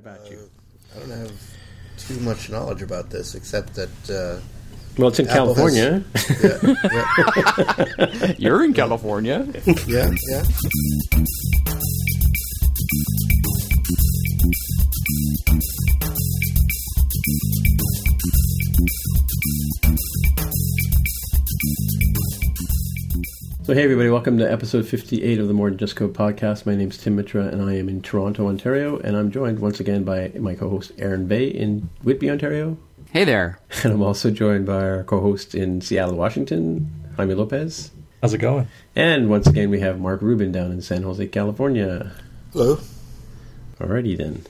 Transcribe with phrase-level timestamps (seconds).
[0.00, 0.48] about you?
[0.94, 1.32] I don't have
[1.96, 4.40] too much knowledge about this, except that uh,
[4.98, 6.02] Well, it's in Apple California.
[6.42, 6.74] yeah,
[7.98, 9.46] yeah, You're in California.
[9.86, 10.42] yeah, yeah.
[23.70, 26.66] So, hey, everybody, welcome to episode 58 of the More Than Just Code podcast.
[26.66, 30.02] My name's Tim Mitra, and I am in Toronto, Ontario, and I'm joined once again
[30.02, 32.76] by my co host Aaron Vey in Whitby, Ontario.
[33.12, 33.60] Hey there.
[33.84, 37.92] And I'm also joined by our co host in Seattle, Washington, Jaime Lopez.
[38.20, 38.66] How's it going?
[38.96, 42.10] And once again, we have Mark Rubin down in San Jose, California.
[42.52, 42.80] Hello.
[43.78, 44.42] Alrighty then.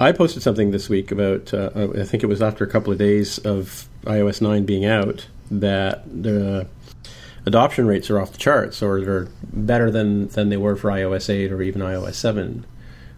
[0.00, 2.98] I posted something this week about, uh, I think it was after a couple of
[2.98, 6.66] days of iOS 9 being out, that the
[7.46, 11.28] adoption rates are off the charts, or they're better than, than they were for iOS
[11.28, 12.64] 8 or even iOS 7.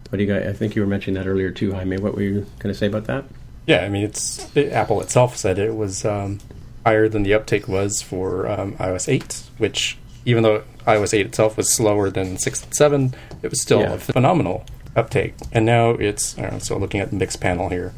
[0.09, 1.99] What do you guys, I think you were mentioning that earlier too, Jaime.
[1.99, 3.25] What were you going to say about that?
[3.67, 6.39] Yeah, I mean, it's it, Apple itself said it was um,
[6.85, 11.57] higher than the uptake was for um, iOS 8, which even though iOS 8 itself
[11.57, 13.95] was slower than 6 and 7, it was still Yeah.
[13.95, 14.65] a phenomenal
[14.97, 15.35] uptake.
[15.53, 17.93] And now it's, I don't know, so looking at the Mixpanel here,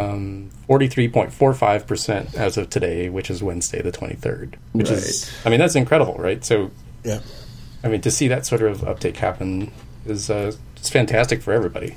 [0.00, 4.54] um, 43.45% as of today, which is Wednesday the 23rd.
[4.72, 6.44] Which is, I mean, that's incredible, right?
[6.44, 6.70] So,
[7.04, 7.20] Yeah,
[7.84, 9.72] I mean, to see that sort of uptake happen
[10.06, 11.96] is uh, it's fantastic for everybody.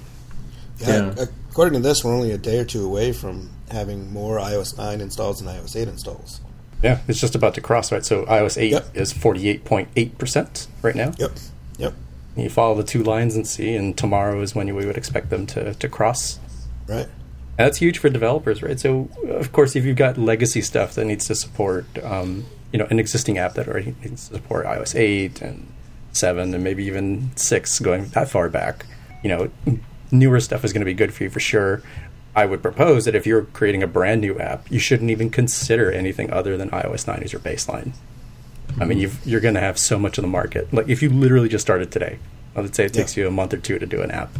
[0.79, 1.13] yeah.
[1.15, 1.25] Yeah.
[1.49, 5.01] According to this, we're only a day or two away from having more iOS 9
[5.01, 6.41] installs than iOS 8 installs.
[6.81, 8.03] Yeah, it's just about to cross, right?
[8.03, 8.87] So iOS 8 Yep.
[8.97, 11.13] is 48.8% right now.
[11.17, 11.31] Yep,
[11.77, 11.93] yep,
[12.35, 15.45] You follow the two lines and see, and tomorrow is when we would expect them
[15.47, 16.39] to, to cross.
[16.87, 17.07] right.
[17.57, 18.79] That's huge for developers, right?
[18.79, 22.87] So, of course, if you've got legacy stuff that needs to support, um, you know,
[22.89, 25.67] an existing app that already needs to support iOS 8 and
[26.13, 28.85] 7 and maybe even 6 going that far back,
[29.23, 29.51] you know,
[30.11, 31.83] newer stuff is going to be good for you for sure.
[32.35, 35.91] I would propose that if you're creating a brand new app, you shouldn't even consider
[35.91, 37.91] anything other than iOS 9 as your baseline.
[38.81, 40.73] I mean, you've, you're going to have so much of the market.
[40.73, 42.17] Like, if you literally just started today,
[42.55, 43.23] let's say it takes Yeah.
[43.25, 44.31] you a month or two to do an app,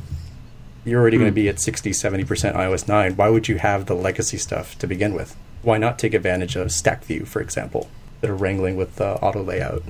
[0.86, 3.16] you're already going to be at 60, 70% iOS 9.
[3.16, 5.36] Why would you have the legacy stuff to begin with?
[5.62, 7.90] Why not take advantage of Stack View, for example,
[8.22, 9.84] that are wrangling with uh, auto layout?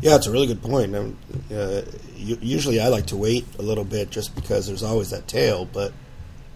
[0.00, 0.94] Yeah, it's a really good point.
[0.94, 1.18] Um,
[1.52, 1.82] uh,
[2.16, 5.92] usually, I like to wait a little bit just because there's always that tail, but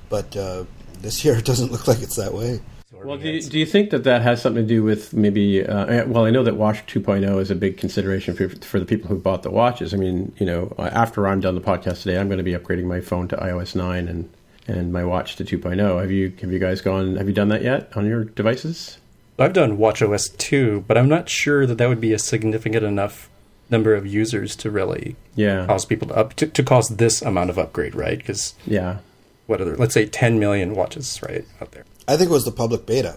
[0.09, 0.65] but uh,
[1.01, 2.61] this year it doesn't look like it's that way.
[3.05, 5.67] Well, do you, do you think that that has something to do with maybe?
[5.67, 8.87] Uh, eh, well, I know that Watch 2.0 is a big consideration for for the
[8.87, 9.93] people who bought the watches.
[9.93, 12.85] I mean, you know, after I'm done the podcast today, I'm going to be upgrading
[12.85, 14.31] my phone to iOS 9 and
[14.69, 16.01] and my watch to 2.0.
[16.01, 17.17] Have you have you guys gone?
[17.17, 18.99] Have you done that yet on your devices?
[19.39, 23.29] I've done WatchOS 2, but I'm not sure that that would be a significant enough
[23.71, 27.51] number of users to really Yeah, cause people to up to, to cause this amount
[27.51, 28.19] of upgrade, right?
[28.19, 28.99] Because yeah,
[29.47, 29.77] what are there?
[29.77, 31.85] Let's say 10 million watches, right, out there.
[32.09, 33.17] I think it was the public beta.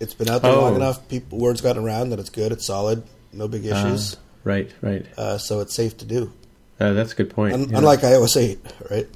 [0.00, 0.60] It's been out there Oh.
[0.62, 1.08] long enough.
[1.08, 5.04] People, word's gotten around that it's good, it's solid, no big issues, right, right.
[5.16, 6.32] uh, so it's safe to do.
[6.78, 7.54] Uh, that's a good point.
[7.54, 7.78] Un- yeah.
[7.78, 8.58] Unlike iOS 8,
[8.90, 9.08] right?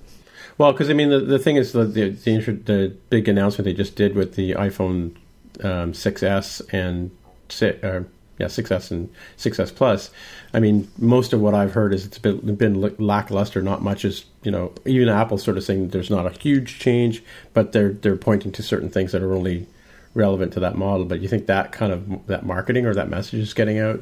[0.59, 3.95] Well, because I mean, the, the thing is, the, the the big announcement they just
[3.97, 5.15] did with the iPhone
[5.63, 7.11] um, 6s and
[7.49, 8.03] si- uh,
[8.43, 9.09] yeah 6s and
[9.39, 10.11] 6s Plus.
[10.53, 13.63] I mean, most of what I've heard is it's been been lackluster.
[13.63, 17.23] Not much is you know even Apple sort of saying there's not a huge change,
[17.55, 19.67] but they're they're pointing to certain things that are only
[20.15, 21.07] relevant to that model.
[21.07, 24.01] But you think that kind of that marketing or that message is getting out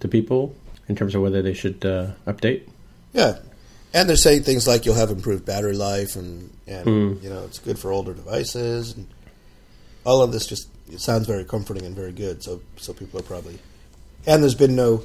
[0.00, 0.56] to people
[0.88, 2.62] in terms of whether they should uh, update?
[3.12, 3.38] Yeah,
[3.94, 7.24] and they're saying things like you'll have improved battery life, and and Hmm.
[7.24, 9.06] you know it's good for older devices, and
[10.04, 12.42] all of this just it sounds very comforting and very good.
[12.42, 13.58] So so people are probably,
[14.26, 15.04] and there's been no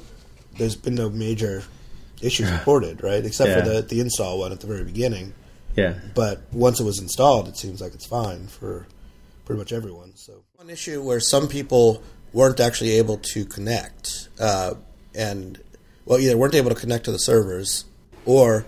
[0.56, 1.62] there's been no major
[2.20, 3.24] issues reported, right?
[3.24, 5.34] Except for the the install one at the very beginning.
[5.76, 5.94] Yeah.
[6.14, 8.86] But once it was installed, it seems like it's fine for
[9.44, 10.12] pretty much everyone.
[10.16, 12.02] So one issue where some people
[12.32, 14.74] weren't actually able to connect, uh,
[15.14, 15.60] and
[16.04, 17.84] well, either weren't able to connect to the servers,
[18.26, 18.66] or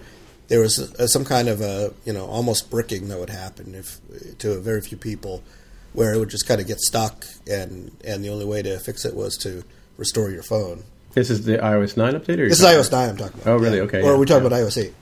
[0.49, 4.00] there was uh some kind of a you know almost bricking that would happen if
[4.38, 5.43] to a very few people,
[5.92, 9.04] where it would just kind of get stuck, and and the only way to fix
[9.04, 9.64] it was to
[9.96, 10.84] restore your phone.
[11.12, 13.50] This is the iOS 9 update, or This is iOS nine I'm talking about.
[13.52, 13.78] Oh, really?
[13.78, 13.82] Yeah.
[13.82, 14.46] Okay, Or yeah, are we talking yeah.
[14.46, 14.94] about iOS eight?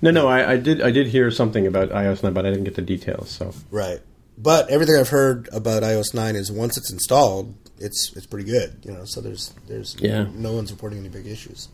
[0.00, 0.80] No, no, I, I did.
[0.80, 3.28] I did hear something about iOS 9, but I didn't get the details.
[3.30, 4.00] So Right.
[4.38, 8.78] But everything I've heard about iOS nine is once it's installed, it's it's pretty good.
[8.84, 10.28] You know, so there's there's Yeah.
[10.34, 11.68] no one's reporting any big issues.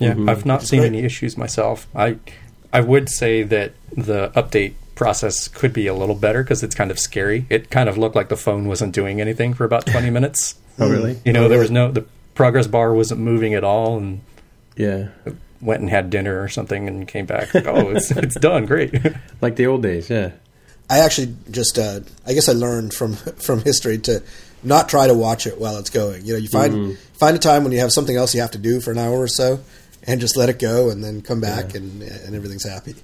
[0.00, 0.28] Yeah, mm-hmm.
[0.28, 0.86] I've not seen great.
[0.88, 1.86] any issues myself.
[1.94, 2.16] I
[2.72, 6.90] I would say that the update process could be a little better because it's kind
[6.90, 7.46] of scary.
[7.48, 10.56] It kind of looked like the phone wasn't doing anything for about 20 minutes.
[10.78, 11.18] oh, really?
[11.24, 12.04] You know, there was no the
[12.34, 14.20] progress bar wasn't moving at all, and
[14.76, 15.08] Yeah.
[15.60, 17.54] went and had dinner or something and came back.
[17.54, 18.94] Like, oh, it's it's done, great.
[19.40, 20.32] Like the old days, yeah.
[20.90, 23.14] I actually just, uh, I guess I learned from
[23.46, 24.22] from history to
[24.62, 26.24] not try to watch it while it's going.
[26.26, 26.92] You know, you find Mm-hmm.
[27.14, 29.16] find a time when you have something else you have to do for an hour
[29.18, 29.60] or so,
[30.06, 31.80] and just let it go, and then come back, Yeah.
[31.80, 32.94] and and everything's happy.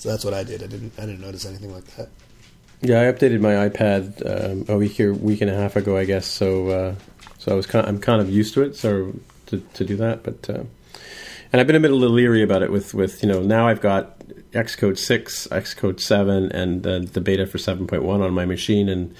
[0.00, 0.62] So that's what I did.
[0.62, 2.08] I didn't I didn't notice anything like that.
[2.80, 6.06] Yeah, I updated my iPad um, a week or week and a half ago, I
[6.06, 6.26] guess.
[6.26, 6.94] So, uh,
[7.36, 9.12] so I was kind I'm kind of used to it, so
[9.48, 10.22] to, to do that.
[10.22, 10.64] But uh,
[11.52, 13.68] and I've been a bit a little leery about it with with you know now
[13.68, 14.18] I've got
[14.52, 18.88] Xcode six, Xcode seven, and uh, the beta for seven point one on my machine,
[18.88, 19.14] and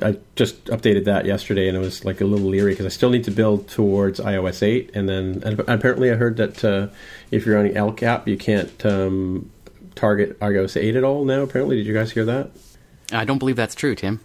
[0.00, 3.10] I, just updated that yesterday, and it was like a little leery because I still
[3.10, 6.88] need to build towards iOS eight, and then and apparently I heard that uh,
[7.30, 9.50] if you're on the El Cap, you can't um,
[9.94, 11.42] target iOS eight at all now.
[11.42, 12.50] Apparently, did you guys hear that?
[13.12, 14.20] I don't believe that's true, Tim.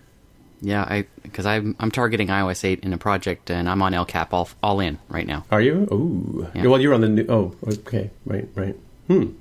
[0.61, 4.05] Yeah, I because I'm I'm targeting iOS 8 in a project and I'm on El
[4.05, 5.45] Cap all all in right now.
[5.51, 5.87] Are you?
[5.91, 6.47] Ooh.
[6.55, 6.65] Yeah.
[6.65, 7.25] Well, you're on the new.
[7.29, 8.09] Oh, okay.
[8.25, 8.75] Right, right.
[9.07, 9.33] Hmm.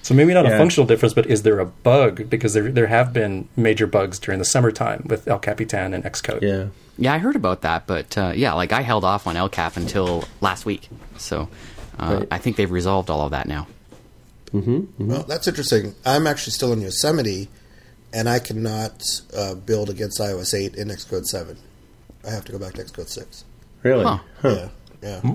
[0.00, 0.52] So maybe not Yeah.
[0.52, 2.30] a functional difference, but is there a bug?
[2.30, 6.40] Because there there have been major bugs during the summertime with El Capitan and Xcode.
[6.40, 6.66] Yeah.
[6.96, 9.76] Yeah, I heard about that, but uh, yeah, like I held off on El Cap
[9.76, 10.88] until last week,
[11.18, 11.48] so
[11.98, 12.28] uh, Right.
[12.30, 13.66] I think they've resolved all of that now.
[14.52, 15.08] Mm-hmm, mm-hmm.
[15.08, 15.94] Well, that's interesting.
[16.04, 17.48] I'm actually still in Yosemite,
[18.12, 19.02] and I cannot
[19.36, 21.56] uh, build against iOS 8 in Xcode 7.
[22.26, 23.44] I have to go back to Xcode 6.
[23.82, 24.04] Really?
[24.04, 24.18] Huh.
[24.44, 24.68] Yeah,
[25.02, 25.20] yeah.
[25.20, 25.34] Hmm.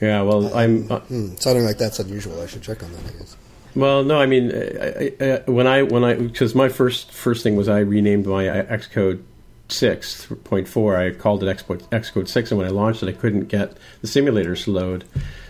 [0.00, 0.22] Yeah.
[0.22, 0.90] Well, uh, I'm.
[0.90, 2.40] Uh, Hmm, sounding like that's unusual.
[2.40, 3.00] I should check on that.
[3.06, 3.36] I guess.
[3.74, 4.18] well, no.
[4.20, 7.68] I mean, I, I, I, when I when I because my first first thing was
[7.68, 9.22] I renamed my uh, Xcode
[9.68, 10.96] six point four.
[10.96, 14.08] I called it Xcode, Xcode six, and when I launched it, I couldn't get the
[14.08, 15.04] simulators to load.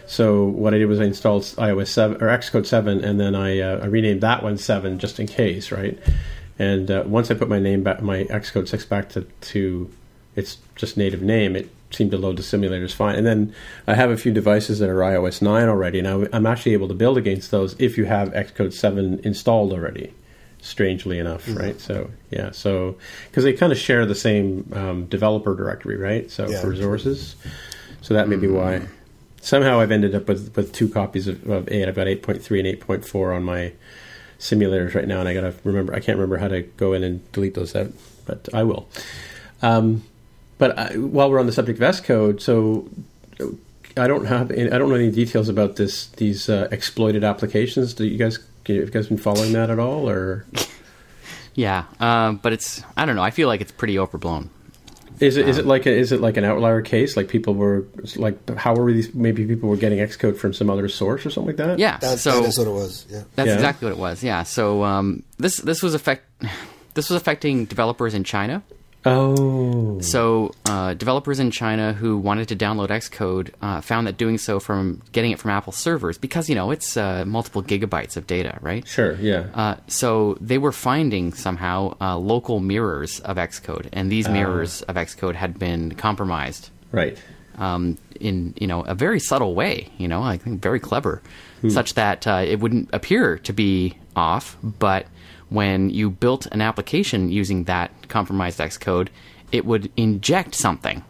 [0.06, 3.58] So what I did was I installed iOS seven or Xcode seven, and then I,
[3.61, 5.99] uh, I renamed that one seven just in case, right?
[6.58, 9.23] And uh, once I put my name back, my Xcode six back to
[9.53, 9.91] to
[10.37, 13.14] its just native name, it seemed to load the simulators fine.
[13.17, 13.55] And then
[13.87, 16.88] I have a few devices that are iOS nine already, and I, I'm actually able
[16.88, 20.12] to build against those if you have Xcode seven installed already.
[20.62, 21.81] Strangely enough, right?
[21.81, 22.97] So yeah, so
[23.31, 26.29] because they kind of share the same um, developer directory, right?
[26.31, 26.61] So Yeah.
[26.61, 27.37] for resources,
[28.02, 28.82] so that may be why.
[29.41, 31.87] Somehow I've ended up with, with two copies of, of eight.
[31.87, 33.73] I've got eight point three and eight point four on my
[34.38, 35.94] simulators right now, and I gotta remember.
[35.94, 37.93] I can't remember how to go in and delete those out,
[38.27, 38.88] but I will.
[39.62, 40.05] Um,
[40.59, 42.88] but I, while we're on the subject of Xcode, so
[43.97, 47.94] I don't have I don't know any details about this these uh, exploited applications.
[47.94, 50.47] Do you guys have you guys been following that at all, or
[51.55, 53.23] Yeah, uh, but it's I don't know.
[53.23, 54.50] I feel like it's pretty overblown.
[55.21, 57.17] Is it is it like a, is it like an outlier case?
[57.17, 57.87] Like people were
[58.17, 59.15] like how were these?
[59.15, 61.79] Maybe people were getting Xcode from some other source or something like that.
[61.79, 63.07] Yeah, That, so that is what it was.
[63.11, 63.23] Yeah.
[63.35, 63.55] That's Yeah.
[63.55, 64.23] exactly what it was.
[64.23, 64.43] Yeah.
[64.43, 66.25] So um, this this was affect
[66.95, 68.63] this was affecting developers in China.
[69.06, 70.00] Oh.
[70.00, 74.58] So uh, developers in China who wanted to download Xcode uh, found that doing so
[74.58, 78.58] from getting it from Apple servers because you know it's uh, multiple gigabytes of data,
[78.61, 78.87] right?
[78.87, 79.14] Sure.
[79.14, 79.47] Yeah.
[79.55, 84.97] Uh, so they were finding somehow uh, local mirrors of Xcode, and these mirrors of
[84.97, 87.17] Xcode had been compromised right.
[87.59, 89.88] um, in you know a very subtle way.
[89.99, 91.23] You know, I think very clever,
[91.69, 95.06] such that uh, it wouldn't appear to be off, but
[95.49, 99.09] when you built an application using that compromised Xcode,
[99.53, 101.05] it would inject something.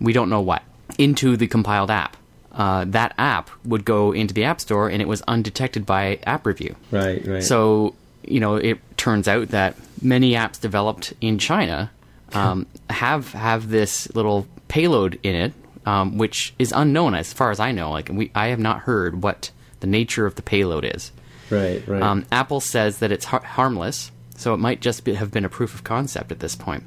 [0.00, 0.62] We don't know what
[0.98, 2.16] into the compiled app.
[2.52, 6.44] Uh, that app would go into the App Store, and it was undetected by App
[6.44, 6.74] Review.
[6.90, 7.24] Right.
[7.26, 7.42] Right.
[7.42, 11.90] So, you know, it turns out that many apps developed in China
[12.32, 15.52] um, have have this little payload in it,
[15.86, 17.90] um, which is unknown as far as I know.
[17.90, 19.50] Like, we I have not heard what
[19.80, 21.12] the nature of the payload is.
[21.50, 21.86] Right.
[21.86, 22.02] Right.
[22.02, 25.48] Um, Apple says that it's har- harmless, so it might just be, have been a
[25.48, 26.84] proof of concept at this point.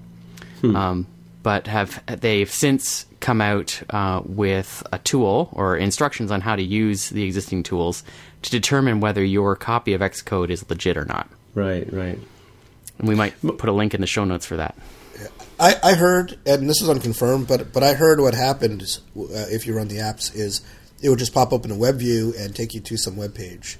[0.63, 1.07] Um,
[1.41, 6.61] but have they've since come out uh, with a tool or instructions on how to
[6.61, 8.03] use the existing tools
[8.43, 11.27] to determine whether your copy of Xcode is legit or not.
[11.55, 11.91] right.
[11.91, 12.19] Right.
[12.99, 14.75] And we might put a link in the show notes for that.
[15.59, 19.45] I, I heard, and this is unconfirmed, but but I heard what happened is, uh,
[19.49, 20.61] if you run the apps is
[21.01, 23.79] it would just pop open a web view and take you to some web page,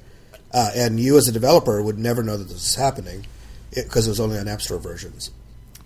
[0.53, 3.25] uh, and you as a developer would never know that this is happening
[3.74, 5.31] because it, was only on App Store versions.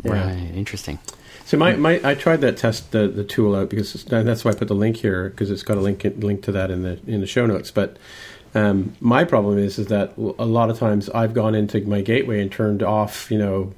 [0.04, 0.28] Yeah.
[0.28, 0.52] Right.
[0.56, 1.00] Interesting.
[1.46, 4.52] So my, my I tried that test the, the tool out because it's- that's why
[4.52, 7.00] I put the link here because it's got a link link to that in the
[7.06, 7.70] in the show notes.
[7.70, 7.98] But
[8.56, 12.42] um, my problem is is that a lot of times I've gone into my gateway
[12.42, 13.74] and turned off you know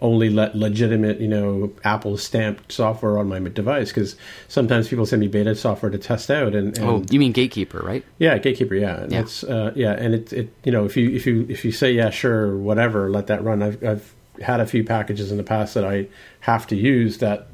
[0.00, 4.14] only let legitimate you know Apple stamped software on my device because
[4.46, 7.80] sometimes people send me beta software to test out and, and Oh, you mean Gatekeeper,
[7.80, 8.04] right?
[8.18, 8.74] yeah, gatekeeper.
[8.74, 9.20] Yeah, and Yeah.
[9.20, 11.92] it's uh, yeah, and it, it you know if you if you if you say
[11.92, 13.62] yeah sure whatever let that run.
[13.62, 16.06] I've I've had a few packages in the past that I
[16.40, 17.48] have to use that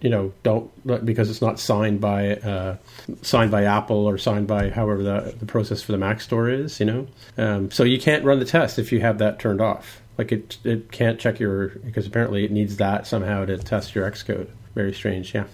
[0.00, 0.70] you know, don't
[1.04, 2.76] because it's not signed by uh,
[3.20, 6.80] signed by Apple or signed by however the the process for the Mac Store is.
[6.80, 9.99] You know, um, so you can't run the test if you have that turned off.
[10.20, 14.10] Like it it can't check your because apparently it needs that somehow to test your
[14.10, 14.48] Xcode.
[14.74, 15.44] Very strange, yeah.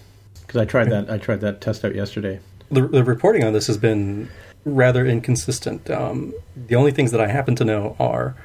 [0.41, 2.41] Because I tried that I tried that test out yesterday.
[2.69, 4.29] The, the reporting on this has been
[4.65, 5.89] rather inconsistent.
[5.89, 8.35] Um, the only things that I happen to know are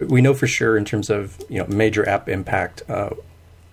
[0.00, 2.82] we know for sure in terms of you know major app impact.
[2.88, 3.10] Uh,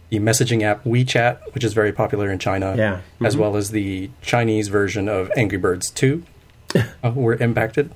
[0.10, 3.00] the messaging app WeChat, which is very popular in China, Yeah.
[3.26, 6.22] as well as the Chinese version of Angry Birds 2
[6.76, 7.92] uh, were impacted,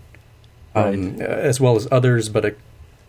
[0.75, 2.29] um, as well as others.
[2.29, 2.49] But uh,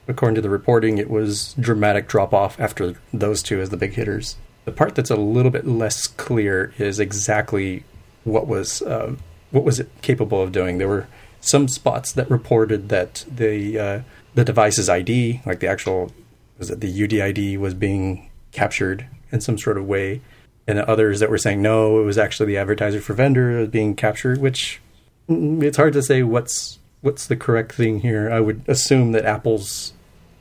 [0.08, 3.92] according to the reporting, it was dramatic drop off after those two as the big
[3.92, 4.36] hitters.
[4.64, 7.84] The part that's a little bit less clear is exactly
[8.24, 9.18] what was um,
[9.50, 10.78] what was it capable of doing.
[10.78, 11.06] There were
[11.40, 14.00] some spots that reported that the uh,
[14.34, 16.12] the device's ID, like the actual
[16.58, 20.20] was it the UDID, was being captured in some sort of way,
[20.66, 23.94] and others that were saying no, it was actually the advertiser for vendor was being
[23.94, 24.38] captured.
[24.38, 24.80] Which
[25.28, 28.30] mm, it's hard to say what's what's the correct thing here.
[28.30, 29.92] I would assume that Apple's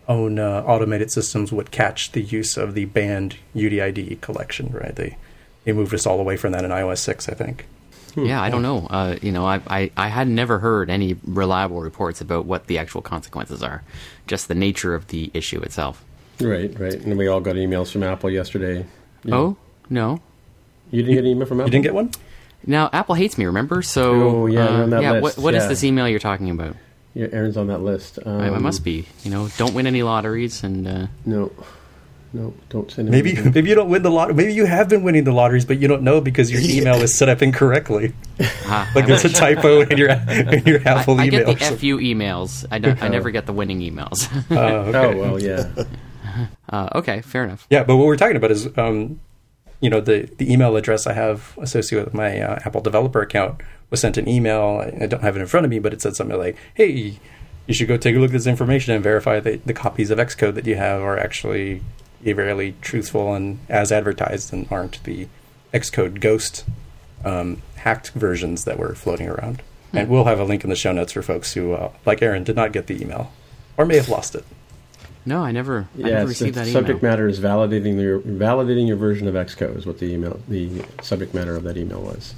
[0.07, 4.69] own uh, automated systems would catch the use of the banned UDID collection.
[4.71, 4.95] Right?
[4.95, 5.17] They
[5.65, 7.65] they moved us all away from that in iOS six, I think.
[8.15, 8.87] Yeah, I don't know.
[8.89, 12.79] Uh, you know, I, I I had never heard any reliable reports about what the
[12.79, 13.83] actual consequences are,
[14.25, 16.03] just the nature of the issue itself.
[16.41, 16.95] Right, right.
[16.95, 18.85] And we all got emails from Apple yesterday.
[19.23, 19.57] You, Oh
[19.89, 20.19] no.
[20.89, 21.67] you didn't get an email from Apple?
[21.67, 22.11] You didn't get one?
[22.65, 23.45] Now Apple hates me.
[23.45, 23.83] Remember?
[23.83, 25.11] So Oh, yeah, uh, on that yeah.
[25.11, 25.69] list, What what is yeah.
[25.69, 26.75] this email you're talking about?
[27.17, 28.19] Yeah, Aaron's on that list.
[28.23, 29.07] Um, I, I must be.
[29.23, 30.87] You know, don't win any lotteries and.
[30.87, 31.51] Uh, No,
[32.33, 33.53] no, don't send him Maybe anything.
[33.53, 34.35] maybe you don't win the lot.
[34.35, 37.17] Maybe you have been winning the lotteries, but you don't know because your email is
[37.17, 38.13] set up incorrectly.
[38.65, 41.45] ah, Like I there's a typo in your in your I, Apple I email.
[41.53, 42.65] get the fu emails.
[42.69, 43.01] I don't.
[43.01, 44.29] I never get the winning emails.
[44.51, 44.55] Oh,
[44.91, 44.97] okay.
[44.97, 45.69] Oh well, yeah.
[46.69, 47.65] uh, okay, fair enough.
[47.71, 49.19] Yeah, but what we're talking about is, um,
[49.79, 53.61] you know, the, the email address I have associated with my uh, Apple developer account
[53.89, 54.81] was sent an email.
[54.81, 57.19] I, I don't have it in front of me, but it said something like, "Hey,
[57.67, 60.17] you should go take a look at this information and verify that the copies of
[60.17, 61.81] Xcode that you have are actually
[62.23, 65.27] really truthful and as advertised, and aren't the
[65.73, 66.63] XcodeGhost
[67.23, 69.61] um, hacked versions that were floating around."
[69.93, 72.43] And we'll have a link in the show notes for folks who, uh, like Aaron,
[72.43, 73.31] did not get the email
[73.77, 74.43] or may have lost it.
[75.27, 75.89] No, I never.
[75.95, 79.27] I Yeah, never it's, received the that subject matter is validating your validating your version
[79.27, 82.33] of Xcode is what the email the subject matter of that email was.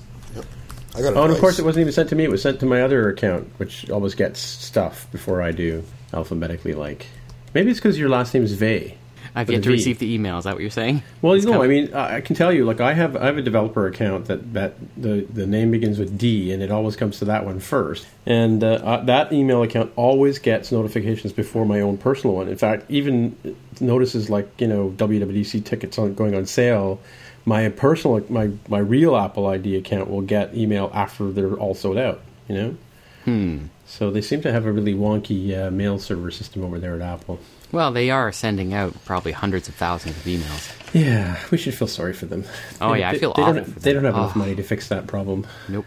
[0.96, 1.18] I got it.
[1.18, 2.24] Oh, and of course, it wasn't even sent to me.
[2.24, 5.84] It was sent to my other account, which always gets stuff before I do
[6.16, 6.74] alphabetically.
[6.74, 7.06] Like
[7.54, 8.98] maybe it's because your last name is Vey.
[9.36, 9.76] I've yet to V.
[9.76, 10.38] receive the email.
[10.38, 11.04] Is that what you're saying?
[11.22, 13.26] Well, It's you know, I mean, I I can tell you, like I have, I
[13.26, 16.96] have a developer account that that the the name begins with D, and it always
[16.96, 18.08] comes to that one first.
[18.26, 22.48] And uh, uh, that email account always gets notifications before my own personal one.
[22.48, 23.36] In fact, even
[23.80, 27.00] notices like you know WWDC tickets on going on sale.
[27.46, 31.98] My personal, my my real Apple ID account will get email after they're all sold
[31.98, 32.22] out.
[32.48, 32.78] You know.
[33.26, 33.58] Hmm.
[33.86, 37.02] So they seem to have a really wonky uh, mail server system over there at
[37.02, 37.40] Apple.
[37.72, 40.76] Well, they are sending out probably hundreds of thousands of emails.
[40.94, 42.44] Yeah, we should feel sorry for them.
[42.82, 44.40] Oh, They- yeah, I feel they awful Don't, for they don't have enough Oh.
[44.40, 45.46] money to fix that problem.
[45.68, 45.86] Nope.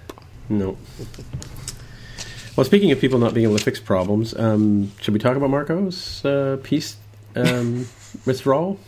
[0.48, 0.76] No.
[2.56, 5.50] Well, speaking of people not being able to fix problems, um, should we talk about
[5.50, 6.96] Marco's uh, Peace
[7.34, 7.86] um,
[8.26, 8.78] withdrawal?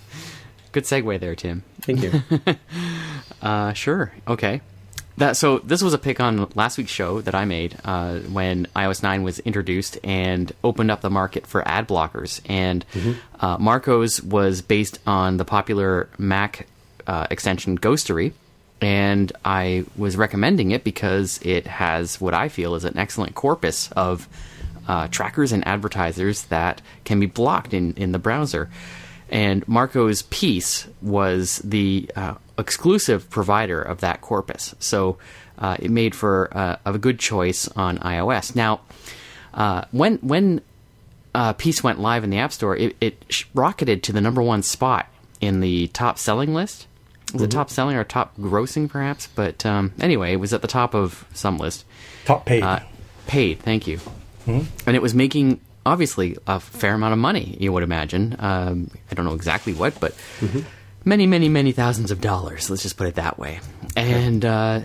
[0.72, 1.62] Good segue there, Tim.
[1.82, 2.22] Thank you.
[3.42, 4.10] Uh, sure.
[4.26, 4.62] Okay.
[5.16, 8.66] That so this was a pick on last week's show that I made uh, when
[8.74, 12.40] iOS 9 was introduced and opened up the market for ad blockers.
[12.48, 12.84] And
[13.38, 16.66] uh, Marco's was based on the popular Mac
[17.06, 18.32] uh, extension Ghostery,
[18.80, 23.92] and I was recommending it because it has what I feel is an excellent corpus
[23.92, 24.28] of
[24.88, 28.68] uh, trackers and advertisers that can be blocked in, in the browser.
[29.34, 34.76] And Marco's Peace was the uh, exclusive provider of that corpus.
[34.78, 35.18] So
[35.58, 38.54] uh, it made for uh, a good choice on iOS.
[38.54, 38.82] Now,
[39.52, 40.60] uh, when when
[41.34, 44.62] uh, Peace went live in the App Store, it, it rocketed to the number one
[44.62, 45.08] spot
[45.40, 46.86] in the top selling list.
[47.32, 49.26] Was it top selling or top grossing, perhaps?
[49.26, 51.84] But um, anyway, it was at the top of some list.
[52.24, 52.62] Top paid.
[52.62, 52.80] Uh,
[53.26, 53.98] paid, thank you.
[54.86, 57.56] And it was making obviously a fair amount of money.
[57.60, 58.36] You would imagine.
[58.38, 60.14] Um, I don't know exactly what, but
[61.04, 62.70] many, many, many thousands of dollars.
[62.70, 63.60] Let's just put it that way.
[63.96, 64.80] And uh,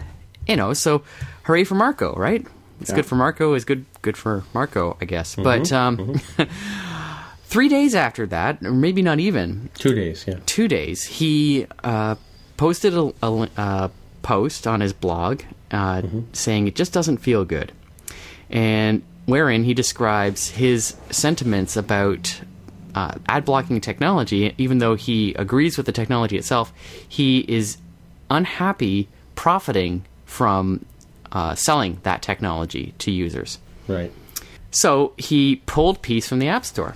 [0.47, 1.03] you know, so
[1.43, 2.45] hooray for Marco, right?
[2.81, 2.97] It's Yeah.
[2.97, 3.53] good for Marco.
[3.55, 5.35] Is good good for Marco, I guess.
[5.35, 6.19] But um,
[7.45, 10.35] three days after that, or maybe not even, Two days, yeah.
[10.45, 12.15] two days, he uh,
[12.57, 13.87] posted a, a uh,
[14.21, 15.41] post on his blog
[15.71, 16.01] uh,
[16.33, 17.71] saying it just doesn't feel good,
[18.49, 22.41] and wherein he describes his sentiments about
[22.95, 24.53] uh, ad blocking technology.
[24.57, 26.73] Even though he agrees with the technology itself,
[27.07, 27.77] he is
[28.29, 30.85] unhappy profiting from
[31.31, 33.59] uh, selling that technology to users.
[33.87, 34.11] Right.
[34.71, 36.95] So he pulled Peace from the App Store.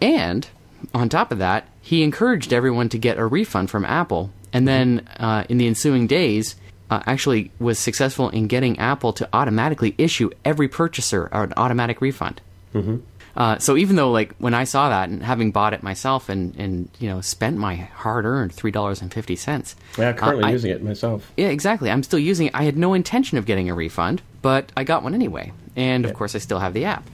[0.00, 0.48] And
[0.94, 4.30] on top of that, he encouraged everyone to get a refund from Apple.
[4.52, 6.56] And then uh, in the ensuing days,
[6.90, 12.40] uh, actually was successful in getting Apple to automatically issue every purchaser an automatic refund.
[12.74, 12.96] Mm-hmm.
[13.36, 16.54] Uh, so even though, like, when I saw that and having bought it myself and,
[16.56, 20.48] and you know spent my hard earned three dollars and fifty cents, Yeah, currently Uh,
[20.48, 21.30] I- using it myself.
[21.36, 21.90] yeah, exactly.
[21.90, 22.54] I'm still using it.
[22.56, 25.52] I had no intention of getting a refund, but I got one anyway.
[25.76, 27.04] And of course, I still have the app.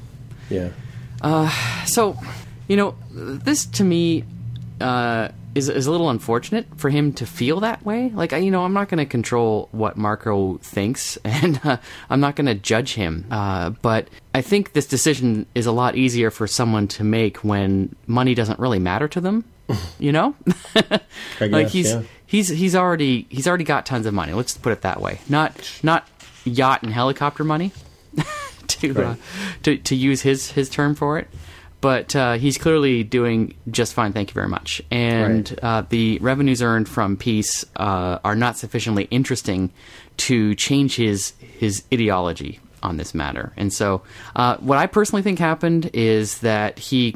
[0.48, 0.70] Yeah.
[1.20, 1.50] Uh,
[1.84, 2.16] So,
[2.66, 4.24] you know, this to me
[4.80, 8.10] uh, is is a little unfortunate for him to feel that way.
[8.10, 11.78] Like, I, you know, I'm not going to control what Marco thinks, and uh,
[12.10, 13.26] I'm not going to judge him.
[13.30, 17.96] Uh, but I think this decision is a lot easier for someone to make when
[18.06, 19.44] money doesn't really matter to them.
[19.98, 20.36] You know,
[20.76, 21.00] I
[21.40, 22.02] like he's yeah.
[22.26, 24.32] he's he's already he's already got tons of money.
[24.32, 25.18] Let's put it that way.
[25.28, 26.06] Not not
[26.44, 27.72] yacht and helicopter money
[28.68, 29.16] to uh,
[29.64, 31.28] to to use his his term for it.
[31.86, 34.12] But uh, he's clearly doing just fine.
[34.12, 34.82] Thank you very much.
[34.90, 35.64] And Right.
[35.64, 39.70] uh, the revenues earned from Peace uh, are not sufficiently interesting
[40.26, 43.52] to change his his ideology on this matter.
[43.56, 44.02] And so,
[44.34, 47.14] uh, what I personally think happened is that he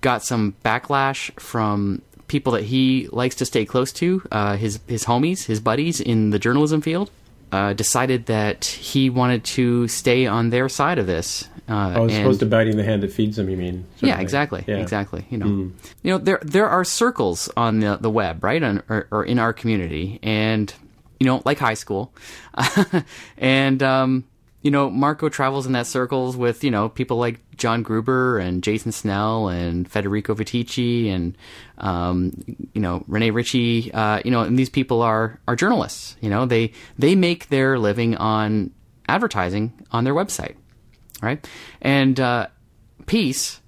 [0.00, 5.04] got some backlash from people that he likes to stay close to, uh, his his
[5.04, 7.10] homies, his buddies in the journalism field.
[7.52, 11.48] Uh, decided that he wanted to stay on their side of this.
[11.68, 13.86] Uh, Oh, as and- opposed to biting the hand that feeds them, you mean?
[13.98, 14.76] yeah, exactly, Yeah.
[14.76, 15.26] exactly.
[15.30, 15.46] You know,
[16.02, 19.38] you know, there there are circles on the the web, right, on, or, or in
[19.40, 20.72] our community, and
[21.18, 22.12] you know, like high school,
[23.38, 24.24] and um,
[24.62, 28.62] you know, Marco travels in that circles with you know people like John Gruber and
[28.62, 31.36] Jason Snell and Federico Viticci and
[31.78, 32.32] um,
[32.74, 33.92] you know Rene Ritchie.
[33.92, 36.16] Uh, you know, and these people are are journalists.
[36.20, 38.70] You know, they they make their living on
[39.08, 40.56] advertising on their website,
[41.22, 41.46] right?
[41.80, 42.48] And uh,
[43.06, 43.60] Peace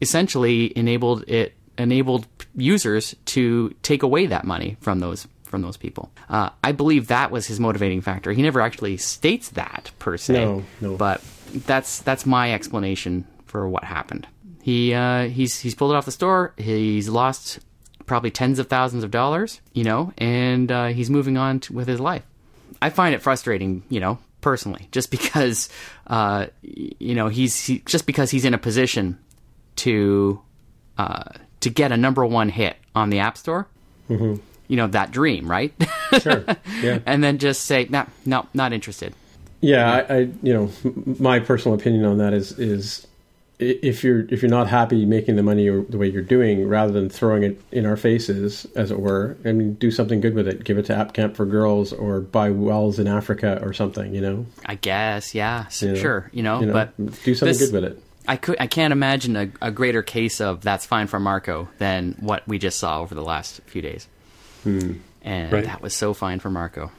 [0.00, 2.26] essentially enabled it enabled
[2.56, 6.10] users to take away that money from those from those people.
[6.28, 8.32] Uh, I believe that was his motivating factor.
[8.32, 10.96] He never actually states that per se, No, no.
[10.96, 11.22] but
[11.66, 14.26] that's that's my explanation for what happened.
[14.62, 16.54] He uh, he's he's pulled it off the store.
[16.56, 17.60] He's lost
[18.06, 21.86] probably tens of thousands of dollars, you know, and uh, he's moving on to, with
[21.88, 22.22] his life.
[22.82, 25.68] I find it frustrating, you know, personally, just because,
[26.06, 29.18] uh, you know, he's he, just because he's in a position
[29.76, 30.40] to
[30.98, 31.24] uh,
[31.60, 33.68] to get a number one hit on the App Store.
[34.10, 34.36] Mm-hmm.
[34.68, 35.72] You know that dream, right?
[36.20, 36.44] Sure.
[36.80, 37.00] Yeah.
[37.06, 39.14] and then just say, no, no, not interested.
[39.60, 40.70] Yeah, I, I you know,
[41.18, 43.06] my personal opinion on that is is
[43.58, 46.92] if you're if you're not happy making the money or the way you're doing, rather
[46.92, 50.48] than throwing it in our faces, as it were, I mean, do something good with
[50.48, 50.64] it.
[50.64, 54.14] Give it to App Camp for Girls or buy wells in Africa or something.
[54.14, 55.94] You know, I guess, yeah, You know?
[55.94, 58.00] sure, you know, You know, but do something this- good with it.
[58.26, 62.16] I could, I can't imagine a, a greater case of that's fine for Marco than
[62.20, 64.08] what we just saw over the last few days.
[64.64, 65.64] And Right.
[65.64, 66.90] that was so fine for Marco.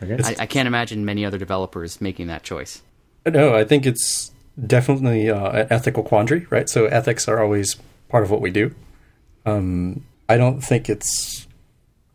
[0.00, 0.06] I.
[0.06, 2.82] I, I can't imagine many other developers making that choice.
[3.26, 4.32] No, I think it's
[4.66, 6.68] definitely uh, an ethical quandary, right?
[6.68, 7.76] So ethics are always
[8.08, 8.74] part of what we do.
[9.46, 11.46] Um, I don't think it's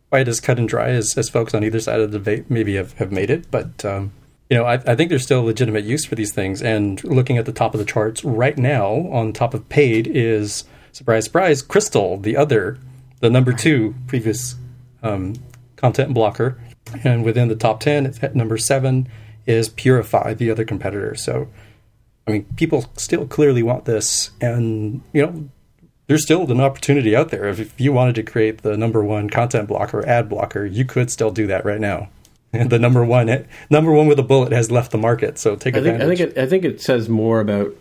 [0.09, 2.75] quite as cut and dry as, as folks on either side of the debate maybe
[2.75, 4.11] have, have made it, but um,
[4.49, 6.61] you know, I, I think there's still legitimate use for these things.
[6.61, 10.63] And looking at the top of the charts right now, on top of paid is
[10.91, 12.79] surprise, surprise, Crystal, the other,
[13.19, 14.55] the number two previous
[15.03, 15.35] um,
[15.75, 16.59] content blocker,
[17.03, 19.07] and within the top ten, it's at number seven
[19.45, 21.15] is Purify, the other competitor.
[21.15, 21.47] So,
[22.27, 25.49] I mean, people still clearly want this, and you know,
[26.07, 27.47] there's still an opportunity out there.
[27.47, 31.11] If, if you wanted to create the number one content blocker, ad blocker, you could
[31.11, 32.09] still do that right now.
[32.51, 35.37] And the number one, number one with a bullet has left the market.
[35.37, 36.17] So take I think I advantage.
[36.19, 37.75] think it I think it says more about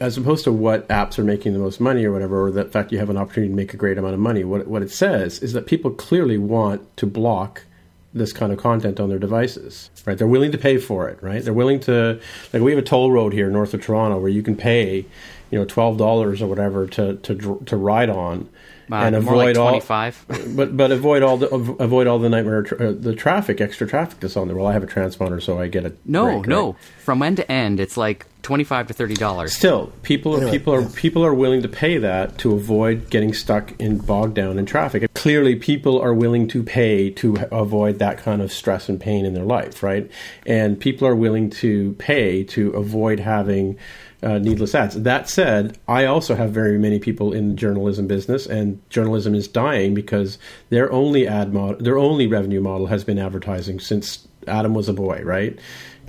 [0.00, 2.92] as opposed to what apps are making the most money or whatever, or the fact
[2.92, 4.44] you have an opportunity to make a great amount of money.
[4.44, 7.64] What what it says is that people clearly want to block
[8.12, 9.90] this kind of content on their devices.
[10.04, 10.18] Right?
[10.18, 11.22] They're willing to pay for it.
[11.22, 11.42] Right?
[11.42, 12.20] They're willing to
[12.52, 15.04] like we have a toll road here north of Toronto where you can pay
[15.50, 18.48] you know twelve dollars or whatever to to to ride on.
[18.92, 19.80] Uh, more like all
[20.54, 24.20] but but avoid all the avoid all the nightmare tra- uh, the traffic extra traffic
[24.20, 24.56] that's on there.
[24.56, 26.48] Well, I have a transponder, so I get a No, break, right?
[26.48, 26.76] no.
[26.98, 29.52] From end to end, it's like twenty-five to thirty dollars.
[29.54, 30.88] Still, people are Anyway, people are yeah.
[30.94, 35.12] people are willing to pay that to avoid getting stuck in bogged down in traffic.
[35.14, 39.34] Clearly, people are willing to pay to avoid that kind of stress and pain in
[39.34, 40.10] their life, right?
[40.46, 43.76] And people are willing to pay to avoid having
[44.22, 45.00] uh, needless ads.
[45.00, 49.48] That said, I also have very many people in the journalism business, and journalism is
[49.48, 54.74] dying because their only ad model, their only revenue model has been advertising since Adam
[54.74, 55.58] was a boy, right?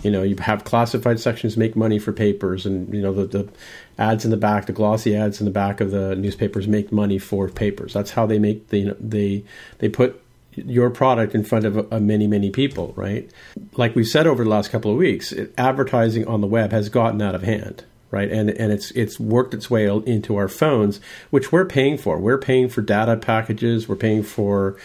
[0.04, 3.50] You know, you have classified sections make money for papers, and you know the, the
[3.98, 7.18] ads in the back, the glossy ads in the back of the newspapers make money
[7.18, 7.94] for papers.
[7.94, 9.46] That's how they make the they
[9.78, 10.22] they put
[10.54, 13.30] your product in front of a, many many people, right?
[13.78, 16.90] Like we've said over the last couple of weeks, it, advertising on the web has
[16.90, 18.30] gotten out of hand right?
[18.30, 22.20] And and it's it's worked its way into our phones, which we're paying for.
[22.20, 23.88] We're paying for data packages.
[23.88, 24.78] We're paying for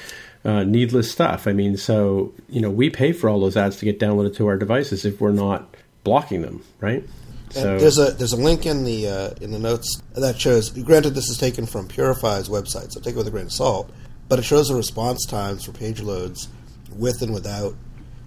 [0.45, 1.47] uh, needless stuff.
[1.47, 4.47] I mean, so you know, we pay for all those ads to get downloaded to
[4.47, 7.05] our devices if we're not blocking them, right?
[7.51, 10.71] So there's a there's a link in the uh, in the notes that shows.
[10.71, 13.91] Granted, this is taken from Purify's website, so take it with a grain of salt.
[14.29, 16.49] But it shows the response times for page loads
[16.93, 17.75] with and without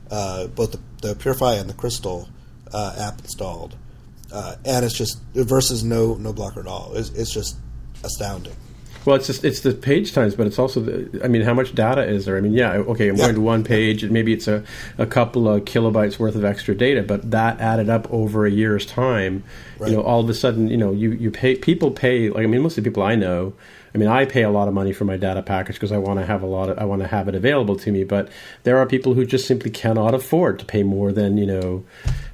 [0.10, 2.30] uh, both the, the, Purify and the Crystal
[2.72, 3.76] uh, app installed,
[4.32, 6.94] uh, and it's just versus no no blocker at all.
[6.96, 7.58] It's, it's just
[8.04, 8.56] astounding.
[9.06, 11.24] Well, it's just it's the page times, but it's also the.
[11.24, 12.38] I mean, how much data is there?
[12.38, 13.24] I mean, yeah, okay, I'm yeah.
[13.24, 14.64] going to one page, and maybe it's a,
[14.98, 18.86] a couple of kilobytes worth of extra data, but that added up over a year's
[18.86, 19.44] time.
[19.78, 19.92] Right.
[19.92, 22.48] You know, all of a sudden, you know, you you pay people pay like I
[22.48, 23.54] mean, most of the people I know.
[23.96, 26.20] I mean, I pay a lot of money for my data package because I want
[26.20, 28.04] to have a lot of I want to have it available to me.
[28.04, 28.30] But
[28.64, 31.86] there are people who just simply cannot afford to pay more than you know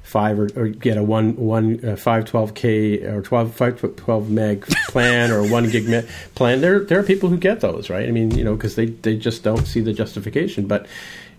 [0.06, 4.30] five or, or get a one one uh, five twelve k or 12, 5, 12
[4.30, 6.60] meg plan or one gig me- plan.
[6.60, 8.08] There there are people who get those, right?
[8.08, 10.66] I mean, you know, because they they just don't see the justification.
[10.66, 10.86] But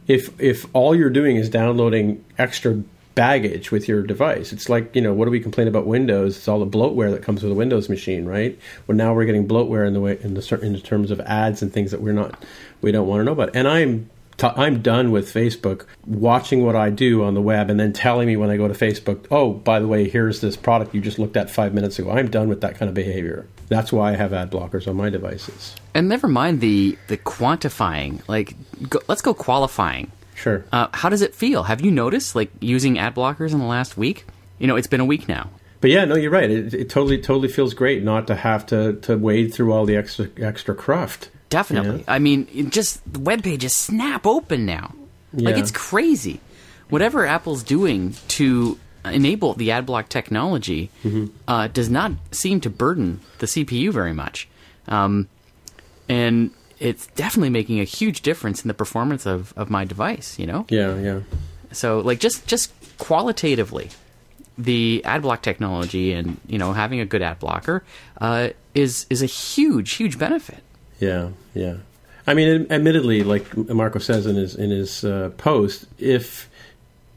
[0.07, 2.83] if if all you're doing is downloading extra
[3.15, 4.53] baggage with your device.
[4.53, 6.37] It's like, you know, what do we complain about Windows?
[6.37, 8.55] It's all the bloatware that comes with a Windows machine, right?
[8.85, 11.73] Well, now we're getting bloatware in the way in the in terms of ads and
[11.73, 12.43] things that we're not
[12.81, 13.55] we don't want to know about.
[13.55, 14.07] And I'm
[14.43, 18.37] I'm done with Facebook watching what I do on the web and then telling me
[18.37, 21.35] when I go to Facebook, oh, by the way, here's this product you just looked
[21.37, 22.11] at five minutes ago.
[22.11, 23.47] I'm done with that kind of behavior.
[23.67, 25.75] That's why I have ad blockers on my devices.
[25.93, 28.27] And never mind the the quantifying.
[28.27, 28.55] Like,
[28.89, 30.11] go, let's go qualifying.
[30.35, 30.63] Sure.
[30.71, 31.63] Uh, how does it feel?
[31.63, 34.25] Have you noticed like using ad blockers in the last week?
[34.59, 35.49] You know, it's been a week now.
[35.81, 36.49] But yeah, no, you're right.
[36.49, 39.95] It, it totally, totally feels great not to have to, to wade through all the
[39.95, 41.29] extra extra cruft.
[41.49, 41.99] Definitely.
[41.99, 42.13] Yeah.
[42.13, 44.93] I mean, just the web pages snap open now.
[45.33, 45.49] Yeah.
[45.49, 46.39] Like it's crazy.
[46.89, 51.27] Whatever Apple's doing to enable the ad block technology mm-hmm.
[51.47, 54.47] uh, does not seem to burden the CPU very much,
[54.87, 55.27] um,
[56.09, 60.39] and it's definitely making a huge difference in the performance of, of my device.
[60.39, 60.65] You know.
[60.69, 61.19] Yeah, yeah.
[61.71, 63.89] So, like, just just qualitatively,
[64.57, 67.83] the ad block technology and you know having a good ad blocker
[68.19, 70.63] uh, is is a huge huge benefit.
[70.99, 71.77] Yeah, yeah.
[72.25, 76.49] I mean, admittedly, like Marco says in his in his uh, post, if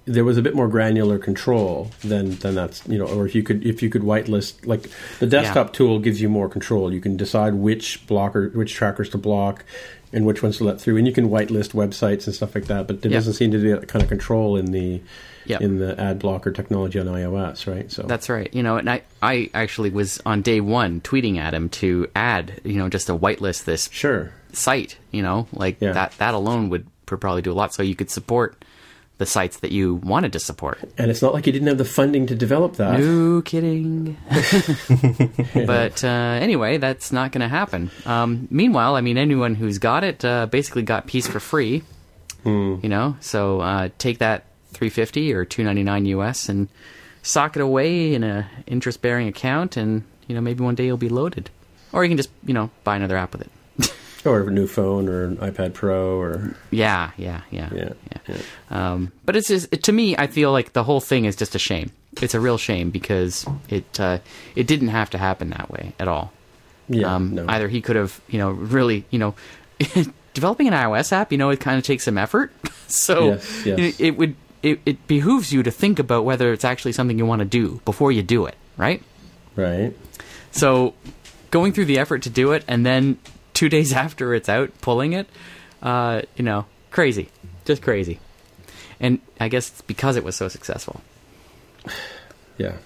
[0.05, 3.43] there was a bit more granular control, then then that's you know, or if you
[3.43, 4.89] could if you could whitelist like
[5.19, 5.73] the desktop yeah.
[5.73, 6.93] tool gives you more control.
[6.93, 9.65] You can decide which blocker, which trackers to block,
[10.13, 12.87] and which ones to let through, and you can whitelist websites and stuff like that.
[12.87, 13.19] But there yeah.
[13.19, 15.01] doesn't seem to be that kind of control in the
[15.45, 15.61] yep.
[15.61, 17.91] in the ad blocker technology on iOS, right?
[17.91, 18.53] So that's right.
[18.53, 22.61] You know, and I, I actually was on day one tweeting at him to add,
[22.65, 24.99] you know, just to whitelist this sure site.
[25.11, 25.93] You know, like yeah.
[25.93, 28.65] that that alone would probably do a lot, so you could support
[29.21, 30.79] the sites that you wanted to support.
[30.97, 32.99] And it's not like you didn't have the funding to develop that.
[32.99, 34.17] No kidding.
[34.31, 35.67] yeah.
[35.67, 37.91] But uh, anyway, that's not going to happen.
[38.07, 41.83] Um, meanwhile, I mean, anyone who's got it uh, basically got Peace for free.
[42.45, 42.83] Mm.
[42.83, 46.69] You know, so uh, take that 350 or 299 US and
[47.23, 50.97] sock it away in a interest bearing account and you know maybe one day you'll
[50.97, 51.51] be loaded
[51.93, 53.93] or you can just you know buy another app with it
[54.27, 58.37] or a new phone or an iPad Pro or yeah yeah yeah yeah, yeah.
[58.37, 58.93] yeah.
[58.93, 61.55] Um, but it's just it, to me I feel like the whole thing is just
[61.55, 64.19] a shame it's a real shame because it uh,
[64.57, 66.33] it didn't have to happen that way at all
[66.89, 67.45] yeah um, no.
[67.49, 69.35] either he could have you know really you know
[70.35, 72.53] developing an iOS app you know it kind of takes some effort
[72.87, 73.79] so yes, yes.
[73.79, 77.27] It, it would it, it behooves you to think about whether it's actually something you
[77.27, 79.03] want to do before you do it, right?
[79.57, 79.97] Right.
[80.53, 80.95] So
[81.51, 83.19] going through the effort to do it and then
[83.55, 85.29] two days after it's out, pulling it,
[85.83, 87.29] uh, you know, crazy.
[87.65, 88.19] Just crazy.
[88.99, 91.01] And I guess it's because it was so successful.
[92.59, 92.77] Yeah.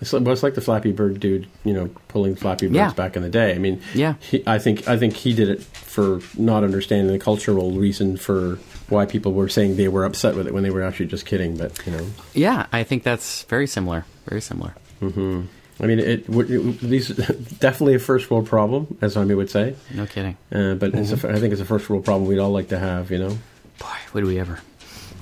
[0.00, 2.92] It's like, well, it's like the Flappy Bird dude, you know, pulling Flappy Birds yeah.
[2.92, 3.54] back in the day.
[3.54, 7.18] I mean, yeah, he, I think I think he did it for not understanding the
[7.18, 8.58] cultural reason for
[8.88, 11.56] why people were saying they were upset with it when they were actually just kidding.
[11.56, 14.06] But you know, yeah, I think that's very similar.
[14.26, 14.74] Very similar.
[15.02, 15.42] Mm-hmm.
[15.82, 17.08] I mean, it, it, these
[17.58, 19.76] definitely a first world problem, as I would say.
[19.94, 20.36] No kidding.
[20.52, 21.26] Uh, but mm-hmm.
[21.26, 23.10] a, I think it's a first world problem we'd all like to have.
[23.10, 23.38] You know.
[23.78, 24.60] Boy, would we ever?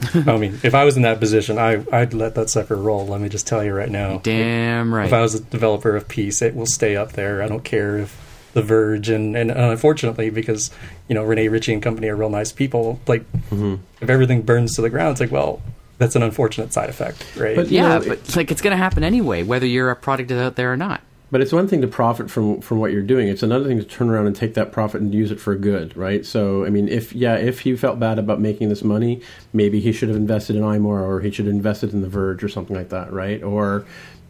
[0.27, 3.07] I mean, if I was in that position, I, I'd let that sucker roll.
[3.07, 4.19] Let me just tell you right now.
[4.19, 5.07] Damn right.
[5.07, 7.43] If I was a developer of Peace, it will stay up there.
[7.43, 10.71] I don't care if The Verge and, and unfortunately, because
[11.09, 13.01] you know Rene Ritchie and company are real nice people.
[13.07, 13.77] Like, mm-hmm.
[14.01, 15.61] if everything burns to the ground, it's like, well,
[15.99, 17.57] that's an unfortunate side effect, right?
[17.57, 20.31] But- You yeah, know, but it's like it's going to happen anyway, whether your product
[20.31, 21.03] is out there or not.
[21.31, 23.29] But it's one thing to profit from from what you're doing.
[23.29, 25.95] It's another thing to turn around and take that profit and use it for good,
[25.97, 26.25] right?
[26.25, 29.21] So, I mean, if yeah, if he felt bad about making this money,
[29.53, 32.43] maybe he should have invested in iMore or he should have invested in The Verge
[32.43, 33.43] or something like that, right?
[33.43, 33.85] Or,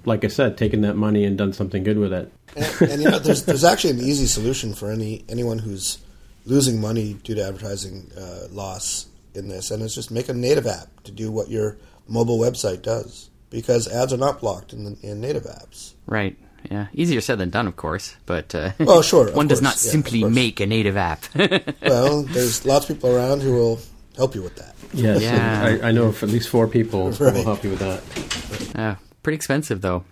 [0.05, 2.33] like I said, taken that money and done something good with it.
[2.57, 5.99] And, and you know, there's there's actually an easy solution for any anyone who's
[6.47, 10.67] losing money due to advertising uh, loss in this, and it's just make a native
[10.67, 11.77] app to do what your
[12.09, 15.93] mobile website does, because ads are not blocked in, the, in native apps.
[16.07, 16.37] Right.
[16.71, 16.87] Yeah.
[16.93, 18.17] Easier said than done, of course.
[18.27, 21.25] But uh, Well, sure, of one does not yeah, simply make a native app.
[21.83, 23.81] Well, there's lots of people around who will
[24.17, 24.75] help you with that.
[24.93, 25.79] Yes, Yeah.
[25.83, 28.79] I, I know of at least four people who will help you with that.
[28.79, 30.05] Uh, pretty expensive though.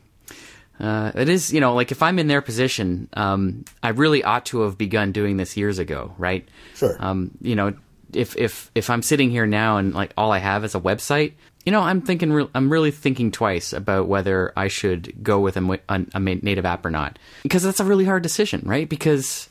[0.79, 4.45] Uh, it is, you know, like if I'm in their position, um, I really ought
[4.47, 6.47] to have begun doing this years ago, right?
[6.75, 6.97] Sure.
[7.01, 7.73] Um, you know,
[8.13, 11.33] if if if I'm sitting here now and like all I have is a website,
[11.67, 15.57] you know, I'm thinking, re- I'm really thinking twice about whether I should go with
[15.57, 18.89] a, a, a native app or not, because that's a really hard decision, right?
[18.89, 19.49] Because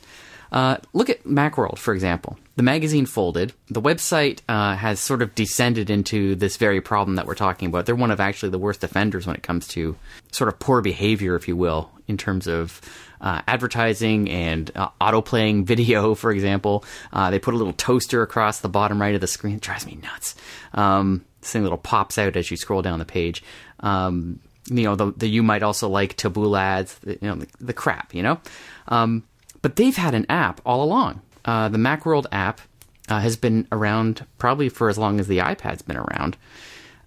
[0.50, 2.38] uh, look at Macworld, for example.
[2.56, 3.52] The magazine folded.
[3.68, 7.84] The website uh, has sort of descended into this very problem that we're talking about.
[7.84, 9.96] They're one of actually the worst offenders when it comes to
[10.32, 12.80] sort of poor behavior, if you will, in terms of
[13.20, 16.84] uh, advertising and uh, auto-playing video, for example.
[17.12, 19.56] Uh, they put a little toaster across the bottom right of the screen.
[19.56, 20.34] It drives me nuts.
[20.72, 23.42] Um, this thing little pops out as you scroll down the page.
[23.80, 27.46] Um, you know, the, the you might also like taboo ads, the, you know, the,
[27.60, 28.40] the crap, you know.
[28.88, 29.22] Um,
[29.62, 31.22] but they've had an app all along.
[31.44, 32.60] Uh, the Macworld app
[33.08, 36.36] uh, has been around probably for as long as the iPad's been around.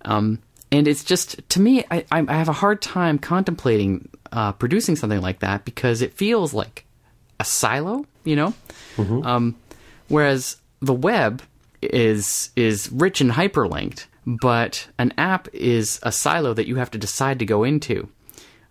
[0.05, 0.39] Um,
[0.71, 4.95] and it's just, to me, I, I I have a hard time contemplating uh, producing
[4.95, 6.85] something like that because it feels like
[7.39, 8.53] a silo, you know?
[9.25, 9.55] Um,
[10.07, 11.41] whereas the web
[11.81, 16.97] is is rich and hyperlinked, but an app is a silo that you have to
[16.97, 18.09] decide to go into.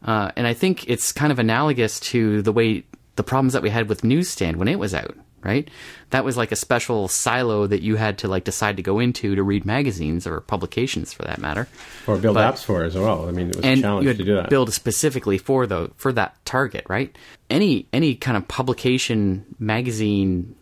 [0.04, 2.84] Uh, and I think it's kind of analogous to the way
[3.16, 5.68] the problems that we had with Newsstand when it was out, right?
[6.11, 9.34] That was like a special silo that you had to like decide to go into
[9.34, 11.66] to read magazines or publications for that matter.
[12.06, 13.26] Or build But- apps for as well.
[13.28, 14.50] I mean, it was a challenge you had to do that.
[14.50, 17.16] build specifically for the for that target, right?
[17.50, 20.54] Any any kind of publication magazine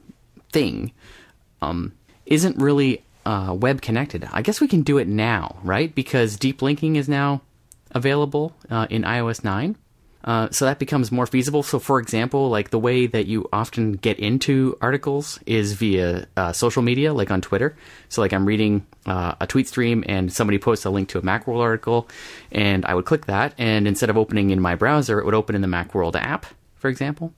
[0.51, 0.92] thing
[1.61, 1.92] um,
[2.25, 4.27] isn't really uh, web connected.
[4.33, 5.95] I guess we can do it now, right?
[5.95, 7.43] Because deep linking is now
[7.91, 9.77] available uh, in iOS 9.
[10.23, 11.62] Uh, so that becomes more feasible.
[11.62, 16.53] So, for example, like the way that you often get into articles is via uh,
[16.53, 17.77] social media, like on Twitter.
[18.09, 21.23] So, like I'm reading uh, a tweet stream and somebody posts a link to a
[21.23, 22.09] Macworld article,
[22.51, 25.55] and I would click that, and instead of opening in my browser, it would open
[25.55, 27.33] in the Macworld app, for example.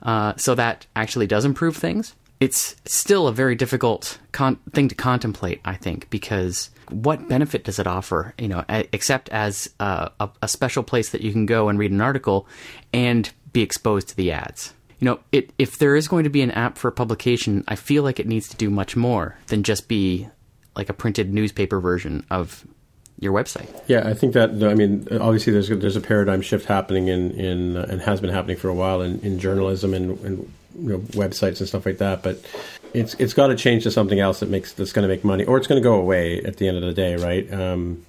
[0.00, 2.14] Uh, so that actually does improve things.
[2.40, 7.78] It's still a very difficult con- thing to contemplate, I think, because what benefit does
[7.78, 8.34] it offer?
[8.38, 11.92] You know, except as uh, a, a special place that you can go and read
[11.92, 12.46] an article
[12.92, 14.72] and be exposed to the ads.
[15.00, 17.76] You know, it, if there is going to be an app for a publication, I
[17.76, 20.28] feel like it needs to do much more than just be
[20.76, 22.66] like a printed newspaper version of
[23.18, 23.68] your website.
[23.86, 27.76] Yeah, I think that I mean, obviously, there's there's a paradigm shift happening in in
[27.76, 30.98] uh, and has been happening for a while in, in journalism and, and you know,
[30.98, 32.22] websites and stuff like that.
[32.22, 32.40] But
[32.94, 35.44] it's it's got to change to something else that makes that's going to make money,
[35.44, 37.52] or it's going to go away at the end of the day, right?
[37.52, 38.04] Um,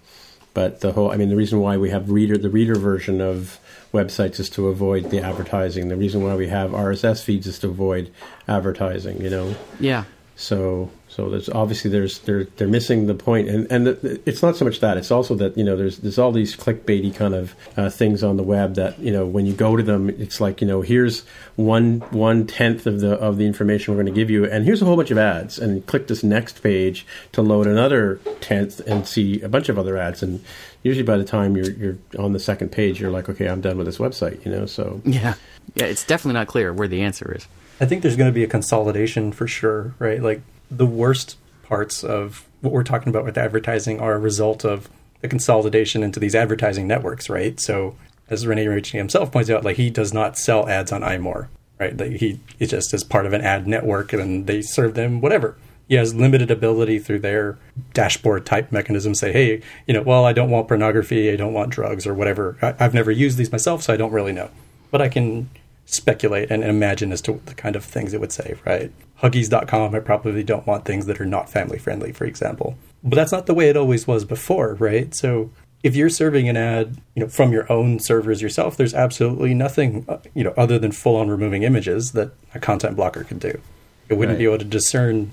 [0.54, 3.58] but the whole, I mean, the reason why we have reader the reader version of
[3.94, 5.88] websites is to avoid the advertising.
[5.88, 8.12] The reason why we have RSS feeds is to avoid
[8.48, 9.22] advertising.
[9.22, 10.04] You know, Yeah.
[10.36, 10.90] so
[11.22, 14.66] so there's obviously there's they're they're missing the point, and and the, it's not so
[14.66, 17.92] much that it's also that you know there's there's all these clickbaity kind of uh,
[17.92, 20.68] things on the web that you know when you go to them it's like you
[20.68, 21.22] know here's
[21.58, 24.82] one one tenth of the of the information we're going to give you, and here's
[24.82, 29.08] a whole bunch of ads, and click this next page to load another tenth and
[29.08, 30.44] see a bunch of other ads, and
[30.82, 33.78] usually by the time you're you're on the second page you're like okay I'm done
[33.78, 35.36] with this website, you know so Yeah.
[35.76, 37.48] Yeah, it's definitely not clear where the answer is.
[37.80, 40.22] I think there's going to be a consolidation for sure, right?
[40.22, 44.90] Like the worst parts of what we're talking about with advertising are a result of
[45.22, 47.60] the consolidation into these advertising networks, right?
[47.60, 47.96] So
[48.30, 51.48] as Rene Ritchie himself points out, like he does not sell ads on iMore,
[51.80, 51.96] right?
[51.96, 55.58] Like he it just is part of an ad network and they serve them whatever.
[55.88, 57.58] He has limited ability through their
[57.94, 61.72] dashboard type mechanism say, hey, you know, well, I don't want pornography, I don't want
[61.72, 62.58] drugs or whatever.
[62.62, 64.50] I, I've never used these myself, so I don't really know.
[64.90, 65.50] But I can
[65.92, 68.92] speculate and imagine as to the kind of things it would say, right?
[69.22, 72.78] Huggies.com, I probably don't want things that are not family friendly, for example.
[73.04, 75.14] But that's not the way it always was before, right?
[75.14, 75.52] So
[75.84, 80.06] if you're serving an ad, you know, from your own servers yourself, there's absolutely nothing,
[80.08, 83.60] uh, you know, other than full on removing images that a content blocker could do.
[84.08, 84.40] It wouldn't right.
[84.40, 85.32] be able to discern,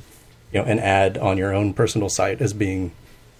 [0.53, 2.93] you know, an ad on your own personal site as being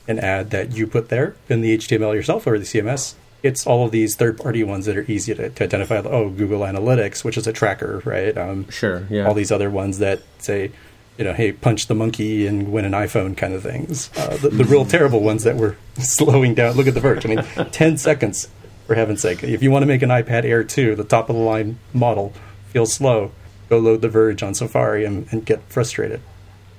[0.07, 3.15] an ad that you put there in the HTML yourself or the CMS.
[3.43, 5.99] It's all of these third party ones that are easy to, to identify.
[5.99, 8.37] Oh, Google Analytics, which is a tracker, right?
[8.37, 9.07] Um, sure.
[9.09, 9.27] Yeah.
[9.27, 10.73] All these other ones that say,
[11.19, 14.11] you know, hey, punch the monkey and win an iPhone kind of things.
[14.17, 16.77] Uh, the, the, real terrible ones that were slowing down.
[16.77, 17.27] Look at the Verge.
[17.27, 18.49] I mean, 10 seconds,
[18.87, 19.45] for heaven's sake.
[19.45, 22.33] If you want to make an iPad Air 2, the top of the line model,
[22.69, 23.33] feels slow,
[23.69, 26.21] go load the Verge on Safari and, and get frustrated.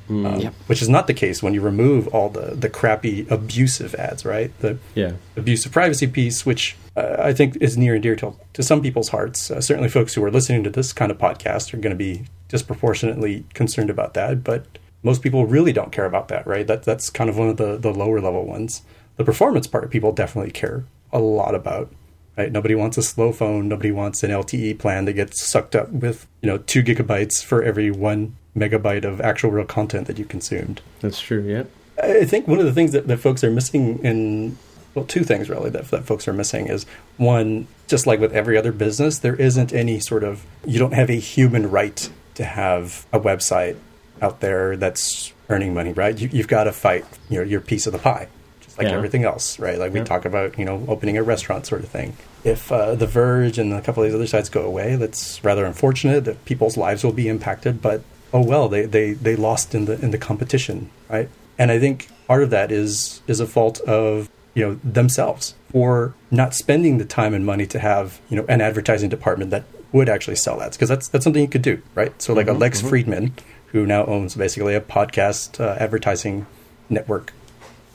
[0.09, 0.25] Mm.
[0.25, 0.53] Um, yep.
[0.65, 4.57] Which is not the case when you remove all the, the crappy abusive ads, right?
[4.59, 5.13] The yeah.
[5.37, 9.09] abusive privacy piece, which uh, I think is near and dear to, to some people's
[9.09, 9.51] hearts.
[9.51, 12.25] Uh, certainly, folks who are listening to this kind of podcast are going to be
[12.47, 14.65] disproportionately concerned about that, but
[15.03, 16.65] most people really don't care about that, right?
[16.65, 18.81] That that's kind of one of the the lower level ones.
[19.17, 21.91] The performance part, people definitely care a lot about.
[22.37, 22.51] Right?
[22.51, 23.67] Nobody wants a slow phone.
[23.67, 27.61] Nobody wants an LTE plan that gets sucked up with you know two gigabytes for
[27.61, 30.81] every one megabyte of actual real content that you consumed.
[31.01, 31.41] That's true.
[31.41, 31.63] Yeah.
[32.01, 34.57] I think one of the things that, that folks are missing in
[34.95, 36.85] well, two things really that, that folks are missing is
[37.17, 41.09] one, just like with every other business, there isn't any sort of you don't have
[41.09, 43.77] a human right to have a website
[44.21, 46.19] out there that's earning money, right?
[46.19, 48.27] You, have got to fight, you know, your piece of the pie,
[48.61, 48.93] just like yeah.
[48.93, 49.77] everything else, right?
[49.77, 52.15] Like we talk about, you know, opening a restaurant sort of thing.
[52.43, 55.65] If uh, The Verge and a couple of these other sites go away, that's rather
[55.65, 56.25] unfortunate.
[56.25, 58.01] That people's lives will be impacted, but
[58.33, 61.29] oh well, they, they, they lost in the in the competition, right?
[61.57, 66.13] And I think part of that is is a fault of you know themselves for
[66.31, 70.09] not spending the time and money to have you know an advertising department that would
[70.09, 72.19] actually sell ads because that's that's something you could do, right?
[72.21, 72.89] So like mm-hmm, a Lex mm-hmm.
[72.89, 73.33] Friedman,
[73.67, 76.45] who now owns basically a podcast uh, advertising
[76.89, 77.33] network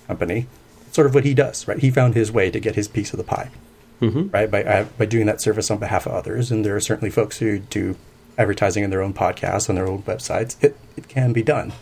[0.07, 0.47] company,
[0.93, 1.79] sort of what he does, right?
[1.79, 3.51] He found his way to get his piece of the pie,
[4.01, 4.29] mm-hmm.
[4.31, 4.51] right?
[4.51, 7.39] By uh, by doing that service on behalf of others, and there are certainly folks
[7.39, 7.97] who do
[8.39, 10.57] advertising in their own podcasts on their own websites.
[10.63, 11.73] It it can be done.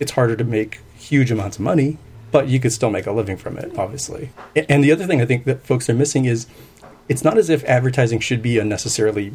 [0.00, 1.98] It's harder to make huge amounts of money,
[2.30, 4.30] but you could still make a living from it, obviously.
[4.68, 6.46] And the other thing I think that folks are missing is
[7.08, 9.32] it's not as if advertising should be unnecessarily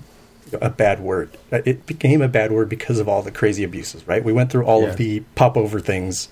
[0.62, 1.36] a bad word.
[1.52, 4.24] Uh, it became a bad word because of all the crazy abuses, right?
[4.24, 4.90] We went through all yeah.
[4.90, 6.30] of the pop over things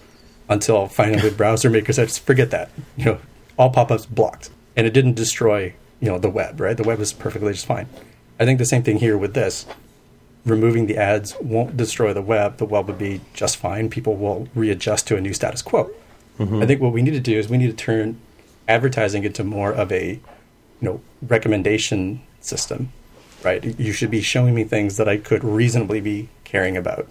[0.49, 2.69] until finally the browser makers said, forget that.
[2.97, 3.19] You know,
[3.57, 4.49] all pop ups blocked.
[4.75, 6.77] And it didn't destroy, you know, the web, right?
[6.77, 7.87] The web is perfectly just fine.
[8.39, 9.65] I think the same thing here with this.
[10.45, 12.57] Removing the ads won't destroy the web.
[12.57, 13.89] The web will be just fine.
[13.89, 15.91] People will readjust to a new status quo.
[16.39, 16.61] Mm-hmm.
[16.61, 18.19] I think what we need to do is we need to turn
[18.67, 20.21] advertising into more of a, you
[20.81, 22.91] know, recommendation system
[23.43, 23.79] right?
[23.79, 27.07] You should be showing me things that I could reasonably be caring about.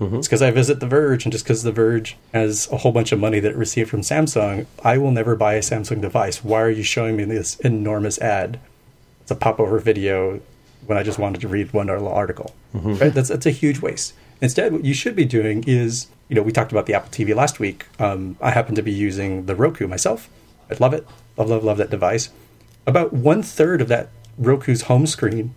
[0.00, 0.16] Mm-hmm.
[0.16, 3.12] It's because I visit The Verge, and just because The Verge has a whole bunch
[3.12, 6.44] of money that it received from Samsung, I will never buy a Samsung device.
[6.44, 8.60] Why are you showing me this enormous ad?
[9.22, 10.40] It's a pop over video
[10.86, 12.54] when I just wanted to read one article.
[12.74, 12.94] Mm-hmm.
[12.94, 13.14] Right?
[13.14, 14.14] That's that's a huge waste.
[14.40, 17.34] Instead, what you should be doing is, you know, we talked about the Apple TV
[17.34, 17.86] last week.
[17.98, 20.28] Um, I happen to be using the Roku myself.
[20.70, 21.06] I love it.
[21.36, 22.30] Love, love, love that device.
[22.86, 25.54] About one third of that Roku's home screen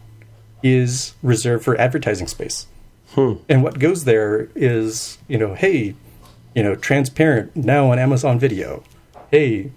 [0.64, 2.68] is reserved for advertising space.
[3.12, 3.34] Hmm.
[3.48, 5.96] And what goes there is, you know, hey,
[6.56, 8.84] you know, transparent now on Amazon Video.
[9.32, 9.72] Hey,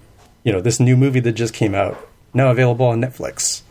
[0.44, 3.62] you know, this new movie that just came out now available on Netflix.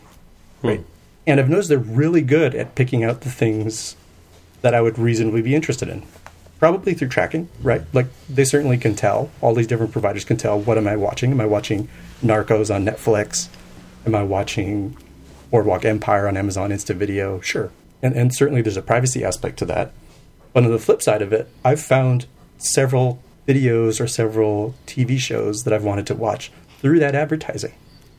[0.62, 0.68] Hmm.
[0.68, 0.86] Right.
[1.28, 3.96] And I've noticed they're really good at picking out the things
[4.62, 6.04] that I would reasonably be interested in.
[6.60, 7.82] Probably through tracking, right?
[7.94, 9.32] Like they certainly can tell.
[9.42, 11.32] All these different providers can tell what am I watching?
[11.32, 11.90] Am I watching
[12.24, 13.50] Narcos on Netflix?
[14.06, 14.96] Am I watching
[15.52, 17.72] Boardwalk Empire on Amazon Instant Video, sure.
[18.02, 19.92] And, and certainly there's a privacy aspect to that.
[20.54, 22.26] But on the flip side of it, I've found
[22.58, 27.74] several videos or several TV shows that I've wanted to watch through that advertising.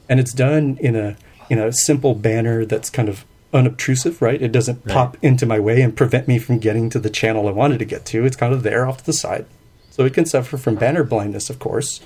[0.09, 1.17] And it's done in a
[1.53, 4.41] in a simple banner that's kind of unobtrusive, right?
[4.41, 4.95] It doesn't right.
[4.95, 7.85] pop into my way and prevent me from getting to the channel I wanted to
[7.85, 8.25] get to.
[8.25, 9.45] It's kind of there off to the side.
[9.91, 12.01] So it can suffer from banner blindness, of course,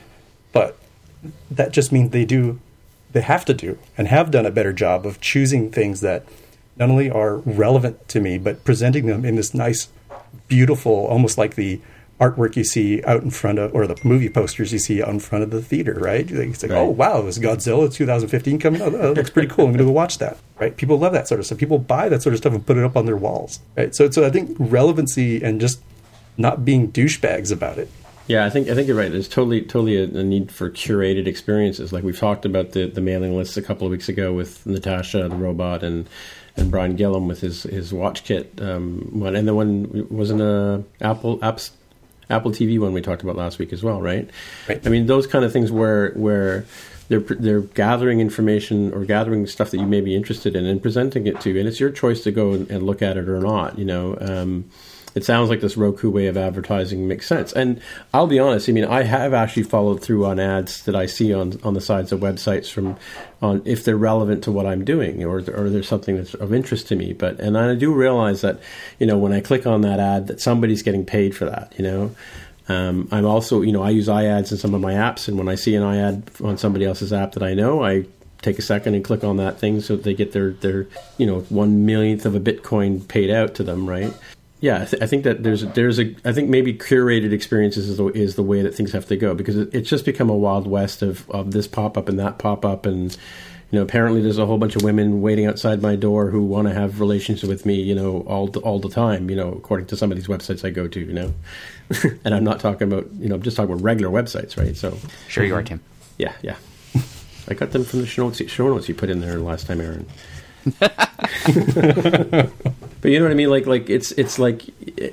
[0.53, 0.77] but
[1.49, 2.59] that just means they do
[3.13, 6.27] they have to do and have done a better job of choosing things that
[6.77, 9.89] not only are relevant to me, but presenting them in this nice,
[10.49, 11.81] beautiful, almost like the
[12.21, 15.21] artwork you see out in front of, or the movie posters you see out in
[15.21, 16.31] front of the theater, right?
[16.31, 16.79] It's like, right.
[16.79, 18.93] oh wow, is Godzilla 2015 coming out?
[18.93, 19.67] that looks pretty cool.
[19.67, 20.77] I'm going to go watch that, right?
[20.77, 21.59] People love that sort of stuff.
[21.59, 23.95] People buy that sort of stuff and put it up on their walls, right?
[23.95, 25.81] So, so I think relevancy and just
[26.39, 27.91] not being douchebags about it
[28.27, 29.11] Yeah, I think I think you're right.
[29.13, 31.93] There's totally totally a, a, need for curated experiences.
[31.93, 35.29] Like we've talked about the, the mailing lists a couple of weeks ago with Natasha
[35.29, 36.09] the robot and
[36.57, 40.83] and Brian Gillum with his his watch kit um, one, and the one wasn't a
[41.01, 41.71] Apple apps
[42.29, 44.29] Apple TV one we talked about last week as well, right?
[44.69, 44.85] Right.
[44.85, 46.65] I mean, those kind of things where where
[47.09, 51.27] they're they're gathering information or gathering stuff that you may be interested in and presenting
[51.27, 53.41] it to you, and it's your choice to go and, and look at it or
[53.41, 53.79] not.
[53.79, 54.19] You know.
[54.21, 54.71] Um,
[55.17, 57.51] it sounds like this Roku way of advertising makes sense.
[57.55, 57.81] And
[58.13, 61.33] I'll be honest, I mean, I have actually followed through on ads that I see
[61.33, 62.99] on, on the sides of websites from
[63.41, 66.89] on if they're relevant to what I'm doing or or there's something that's of interest
[66.89, 67.15] to me.
[67.15, 68.61] But and I do realize that
[68.99, 71.73] you know when I click on that ad that somebody's getting paid for that.
[71.79, 72.17] You know.
[72.69, 75.49] Um, I'm also, you know, I use iAds in some of my apps, and when
[75.49, 78.07] I see an iAd on somebody else's app that I know, I
[78.43, 81.41] take a second and click on that thing so they get their, their you know
[81.49, 84.13] one millionth of a Bitcoin paid out to them, right?
[84.61, 87.99] Yeah, I, th- I, think that there's there's a I think maybe curated experiences is
[87.99, 90.37] the, is the way that things have to go because it, it's just become a
[90.37, 93.13] wild west of, of this pop up and that pop up and
[93.71, 96.69] you know apparently there's a whole bunch of women waiting outside my door who want
[96.69, 99.97] to have relations with me you know all all the time you know according to
[99.97, 101.35] some of these websites I go to you know.
[102.25, 104.77] And I'm not talking about you know I'm just talking about regular websites right?
[104.77, 104.99] So
[105.29, 105.81] sure you are Tim.
[106.17, 106.57] Yeah yeah.
[107.49, 109.81] I got them from the show notes, show notes you put in there last time
[109.83, 110.07] Aaron
[113.07, 113.51] but you know what I mean?
[113.51, 114.63] Like, like it's it's like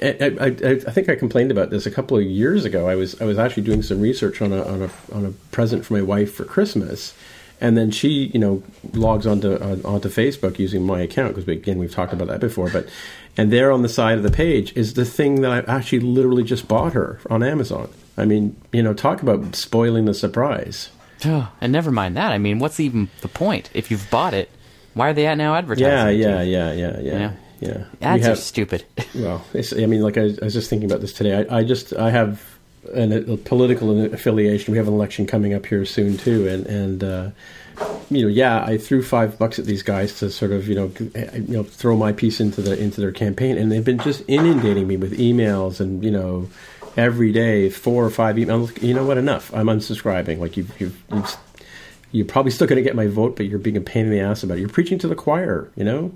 [0.01, 2.89] I, I, I, think I complained about this a couple of years ago.
[2.89, 5.85] I was I was actually doing some research on a on a on a present
[5.85, 7.13] for my wife for Christmas,
[7.61, 8.63] and then she you know
[8.93, 12.67] logs onto uh, onto Facebook using my account because again we've talked about that before.
[12.67, 12.89] But
[13.37, 16.43] and there on the side of the page is the thing that I actually literally
[16.43, 17.91] just bought her on Amazon.
[18.17, 20.89] I mean, you know, talk about spoiling the surprise.
[21.25, 22.31] Oh, and never mind that.
[22.31, 24.49] I mean, what's even the point if you've bought it?
[24.95, 26.19] Why are they at now advertising?
[26.19, 27.85] Yeah, yeah, yeah, yeah, yeah, yeah.
[28.01, 28.85] Ads have, are stupid.
[29.15, 31.45] well, I mean, like I, I, was just thinking about this today.
[31.49, 32.57] I, I just I have
[32.93, 34.71] an, a political affiliation.
[34.71, 37.29] We have an election coming up here soon too, and and uh,
[38.09, 40.91] you know, yeah, I threw five bucks at these guys to sort of you know
[40.99, 44.87] you know throw my piece into the into their campaign, and they've been just inundating
[44.87, 46.49] me with emails and you know
[46.95, 48.81] every day four or five emails.
[48.81, 49.17] You know what?
[49.17, 49.53] Enough.
[49.53, 50.39] I'm unsubscribing.
[50.39, 51.37] Like you've you've, you've
[52.13, 54.19] you're probably still going to get my vote, but you're being a pain in the
[54.19, 54.61] ass about it.
[54.61, 56.11] You're preaching to the choir, you know?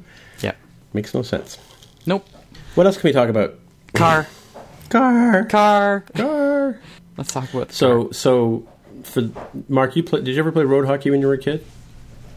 [0.97, 1.01] Yeah.
[1.01, 1.57] Makes no sense.
[2.05, 2.27] Nope.
[2.75, 3.59] What else can we talk about?
[3.93, 4.27] Car.
[4.89, 5.45] Car.
[5.45, 6.01] Car.
[6.15, 6.79] Car.
[7.17, 8.13] Let's talk about so car.
[8.13, 8.67] so
[9.03, 9.29] for
[9.67, 11.65] Mark, you play, did you ever play road hockey when you were a kid?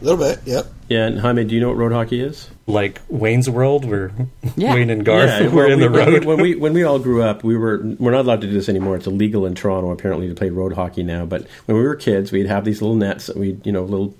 [0.01, 0.65] A little bit, yep.
[0.89, 2.49] Yeah, and Jaime, do you know what road hockey is?
[2.65, 4.11] Like Wayne's World, where
[4.55, 4.73] yeah.
[4.73, 6.25] Wayne and Garth yeah, were in we, the road.
[6.25, 8.67] When we when we all grew up, we were we're not allowed to do this
[8.67, 8.95] anymore.
[8.95, 11.25] It's illegal in Toronto apparently to play road hockey now.
[11.25, 14.15] But when we were kids, we'd have these little nets that we you know little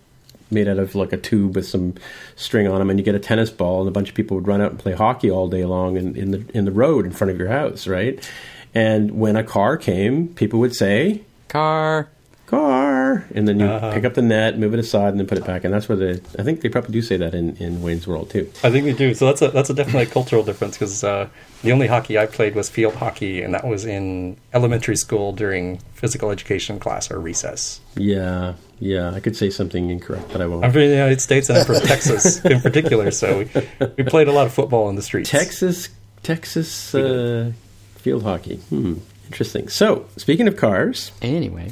[0.51, 1.95] made out of like a tube with some
[2.35, 4.47] string on them, and you get a tennis ball, and a bunch of people would
[4.47, 7.11] run out and play hockey all day long in, in the in the road in
[7.11, 8.27] front of your house, right?
[8.73, 12.09] And when a car came, people would say, "Car."
[12.51, 13.93] Car, and then you uh-huh.
[13.93, 15.63] pick up the net, move it aside, and then put it back.
[15.63, 18.29] And that's where the I think they probably do say that in, in Wayne's World
[18.29, 18.51] too.
[18.63, 19.13] I think they do.
[19.13, 21.29] So that's a that's a definitely a cultural difference because uh,
[21.63, 25.77] the only hockey I played was field hockey, and that was in elementary school during
[25.93, 27.79] physical education class or recess.
[27.95, 30.65] Yeah, yeah, I could say something incorrect, but I won't.
[30.65, 34.27] I'm from the United States and I'm from Texas in particular, so we, we played
[34.27, 35.29] a lot of football in the streets.
[35.29, 35.87] Texas,
[36.21, 37.53] Texas uh,
[37.95, 38.57] field hockey.
[38.57, 38.95] Hmm,
[39.27, 39.69] interesting.
[39.69, 41.69] So, speaking of cars, anyway.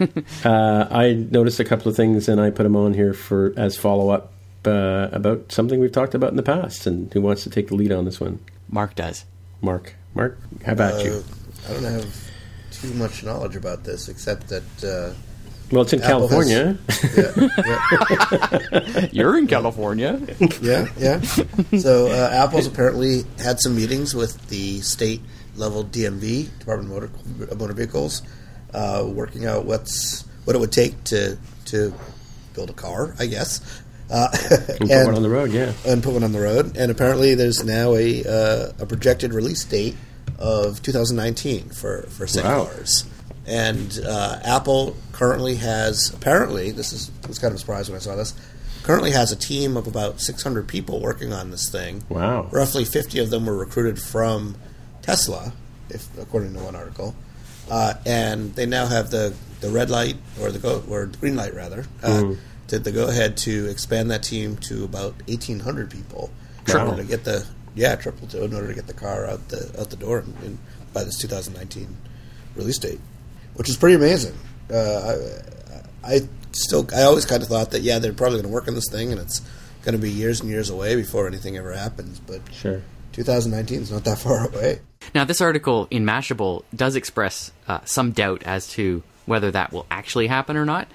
[0.44, 3.76] uh, I noticed a couple of things and I put them on here for as
[3.76, 4.32] follow up
[4.66, 6.86] uh, about something we've talked about in the past.
[6.86, 8.40] And who wants to take the lead on this one?
[8.68, 9.24] Mark does.
[9.60, 11.12] Mark, Mark, how about you?
[11.12, 12.30] Uh, I don't have
[12.70, 14.62] too much knowledge about this except that.
[14.82, 15.14] Uh,
[15.70, 16.78] well, it's in Apple California.
[16.88, 19.08] Has, yeah, yeah.
[19.12, 20.18] You're in California.
[20.60, 21.20] yeah, yeah.
[21.78, 25.20] So uh, Apple's apparently had some meetings with the state
[25.54, 28.22] level DMV, Department of Motor, Motor Vehicles,
[28.74, 31.94] uh, working out what's what it would take to to
[32.54, 33.82] build a car, I guess.
[34.10, 36.76] Uh, and put one on the road, yeah, and put one on the road.
[36.76, 39.96] And apparently, there's now a uh, a projected release date
[40.38, 42.64] of 2019 for for SICK wow.
[42.64, 43.04] cars.
[43.46, 48.00] And uh, Apple currently has apparently this is was kind of a surprise when I
[48.00, 48.34] saw this.
[48.82, 52.02] Currently has a team of about 600 people working on this thing.
[52.08, 52.48] Wow!
[52.50, 54.56] Roughly 50 of them were recruited from
[55.02, 55.52] Tesla,
[55.90, 57.14] if according to one article.
[57.70, 61.36] Uh, and they now have the, the red light or the go or the green
[61.36, 62.38] light rather uh, mm.
[62.66, 66.30] to the go ahead to expand that team to about eighteen hundred people
[66.68, 69.48] in order to get the yeah triple to in order to get the car out
[69.48, 70.58] the out the door in, in,
[70.92, 71.96] by this 2019
[72.56, 73.00] release date,
[73.54, 74.34] which is pretty amazing.
[74.72, 75.20] Uh,
[76.04, 76.20] I, I
[76.52, 78.88] still I always kind of thought that yeah they're probably going to work on this
[78.90, 79.40] thing and it's
[79.82, 83.90] going to be years and years away before anything ever happens, but sure 2019 is
[83.92, 84.80] not that far away.
[85.14, 89.86] Now, this article in Mashable does express uh, some doubt as to whether that will
[89.90, 90.88] actually happen or not.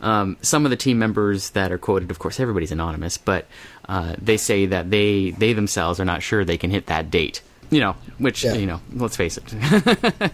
[0.00, 3.46] Um, some of the team members that are quoted, of course, everybody's anonymous, but
[3.88, 7.40] uh, they say that they they themselves are not sure they can hit that date.
[7.70, 8.54] You know, which Yeah.
[8.54, 9.44] you know, let's face it,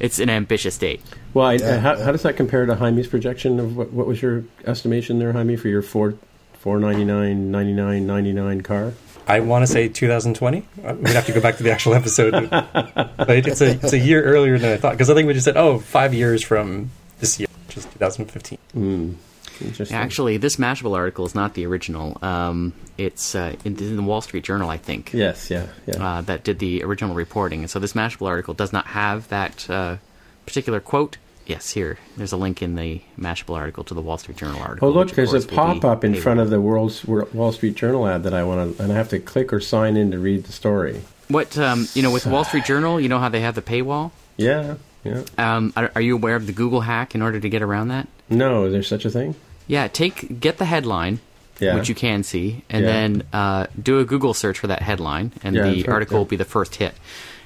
[0.00, 1.02] it's an ambitious date.
[1.34, 2.04] Well, I, Yeah, how, yeah.
[2.04, 5.56] how does that compare to Jaime's projection of what, what was your estimation there, Jaime,
[5.56, 6.14] for your four
[6.54, 8.94] four ninety nine ninety nine ninety nine car?
[9.28, 10.58] I want to say 2020.
[10.84, 13.98] Uh, We'd have to go back to the actual episode, but it's a it's a
[13.98, 16.90] year earlier than I thought because I think we just said oh five years from
[17.18, 18.58] this year, which is 2015.
[19.60, 19.96] Interesting.
[19.96, 22.18] Actually, this Mashable article is not the original.
[22.22, 25.14] Um, it's uh, in, in the Wall Street Journal, I think.
[25.14, 25.94] yes, yeah, yeah.
[26.18, 27.60] uh, that did the original reporting.
[27.60, 29.96] And so this Mashable article does not have that uh,
[30.44, 31.16] particular quote.
[31.46, 31.98] Yes, here.
[32.16, 34.88] There's a link in the Mashable article to the Wall Street Journal article.
[34.88, 37.52] oh, look, there's a course, will be pop up in front of the World's, Wall
[37.52, 40.10] Street Journal ad that I want to, and I have to click or sign in
[40.10, 41.02] to read the story.
[41.28, 44.10] What, um, you know, with Wall Street Journal, you know how they have the paywall?
[44.36, 44.74] Yeah,
[45.04, 45.22] yeah.
[45.38, 48.08] Um, are, are you aware of the Google hack in order to get around that?
[48.28, 49.36] No, is there such a thing?
[49.68, 51.20] Yeah, take get the headline,
[51.60, 51.76] Yeah.
[51.76, 52.90] which you can see, and Yeah.
[52.92, 56.24] then uh, do a Google search for that headline, and Yeah, the right, article will
[56.24, 56.94] be the first hit.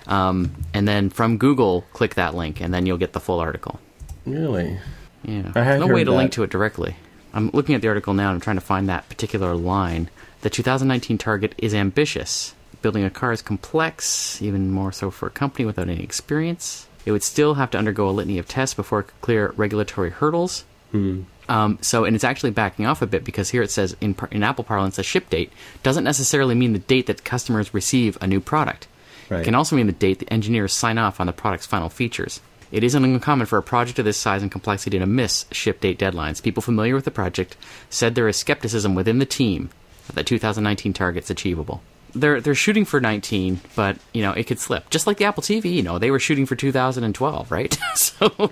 [0.07, 3.79] Um, and then from Google, click that link, and then you'll get the full article.
[4.27, 4.79] Really?
[5.25, 5.53] Yeah.
[5.55, 6.97] I had no way to link to it directly.
[7.33, 10.11] I'm looking at the article now and I'm trying to find that particular line.
[10.43, 12.55] The 2019 target is ambitious.
[12.83, 16.89] Building a car is complex, even more so for a company without any experience.
[17.05, 20.11] It would still have to undergo a litany of tests before it could clear regulatory
[20.11, 20.65] hurdles.
[20.93, 21.23] Hmm.
[21.49, 24.43] Um, so, and it's actually backing off a bit because here it says in, in
[24.43, 25.53] Apple parlance, a ship date
[25.83, 28.87] doesn't necessarily mean the date that customers receive a new product.
[29.29, 29.41] Right.
[29.41, 32.41] It can also mean the date the engineers sign off on the product's final features.
[32.73, 35.99] It isn't uncommon for a project of this size and complexity to miss ship date
[35.99, 36.43] deadlines.
[36.43, 37.57] People familiar with the project
[37.89, 39.71] said there is skepticism within the team
[40.07, 41.83] that the 2019 target's achievable.
[42.13, 44.91] They're they're shooting for 19, but you know it could slip.
[44.91, 47.79] Just like the Apple TV, you know they were shooting for 2012, right?
[47.95, 48.29] so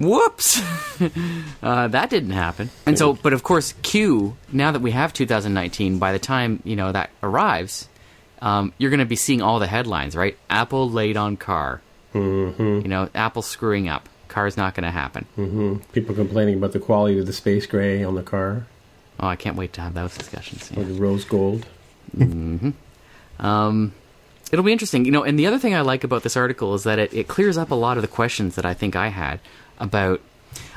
[0.00, 0.62] Whoops!
[1.62, 2.70] uh, that didn't happen.
[2.86, 4.36] And so, but of course, Q.
[4.50, 7.88] Now that we have 2019, by the time you know that arrives,
[8.40, 10.38] um, you're going to be seeing all the headlines, right?
[10.48, 11.82] Apple late on car.
[12.14, 12.62] Mm-hmm.
[12.82, 14.08] You know, Apple screwing up.
[14.28, 15.24] Car's not going to happen.
[15.34, 15.76] Hmm.
[15.92, 18.66] People complaining about the quality of the space gray on the car
[19.18, 20.70] Oh, I can't wait to have those discussions.
[20.76, 21.66] or the rose gold.
[23.38, 23.92] Um,
[24.52, 25.22] it'll be interesting, you know.
[25.24, 27.70] And the other thing I like about this article is that it, it clears up
[27.70, 29.40] a lot of the questions that I think I had
[29.78, 30.20] about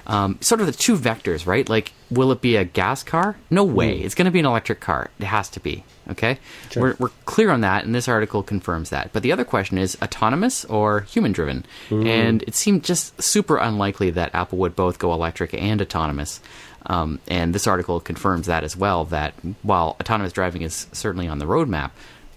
[0.07, 1.67] um, sort of the two vectors, right?
[1.67, 3.37] Like, will it be a gas car?
[3.49, 3.99] No way.
[3.99, 5.09] It's going to be an electric car.
[5.19, 5.83] It has to be.
[6.09, 6.37] Okay,
[6.69, 6.83] Sure.
[6.83, 9.13] we're, we're clear on that, and this article confirms that.
[9.13, 14.09] But the other question is autonomous or human driven, and it seemed just super unlikely
[14.11, 16.41] that Apple would both go electric and autonomous.
[16.87, 19.05] Um, and this article confirms that as well.
[19.05, 21.91] That while autonomous driving is certainly on the roadmap,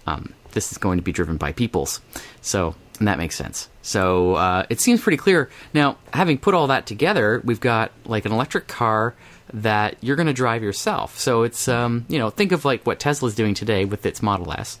[0.05, 1.99] um, this is going to be driven by peoples.
[2.41, 3.69] So, and that makes sense.
[3.81, 5.49] So, uh, it seems pretty clear.
[5.73, 9.15] Now, having put all that together, we've got like an electric car
[9.53, 11.17] that you're going to drive yourself.
[11.17, 14.51] So it's, um, you know, think of like what Tesla's doing today with its Model
[14.51, 14.79] S,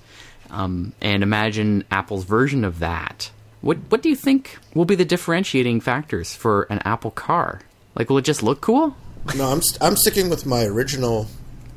[0.49, 3.31] um, and imagine Apple's version of that.
[3.61, 7.61] What What do you think will be the differentiating factors for an Apple car?
[7.95, 8.95] Like, will it just look cool?
[9.35, 11.27] No, I'm st- I'm sticking with my original